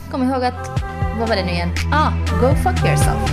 kom 0.12 0.24
ihåg 0.24 0.44
att, 0.44 0.82
vad 1.20 1.30
var 1.30 1.36
det 1.36 1.46
nu 1.46 1.52
igen? 1.52 1.70
Ah, 1.94 2.12
go 2.42 2.56
fuck 2.56 2.86
yourself. 2.86 3.30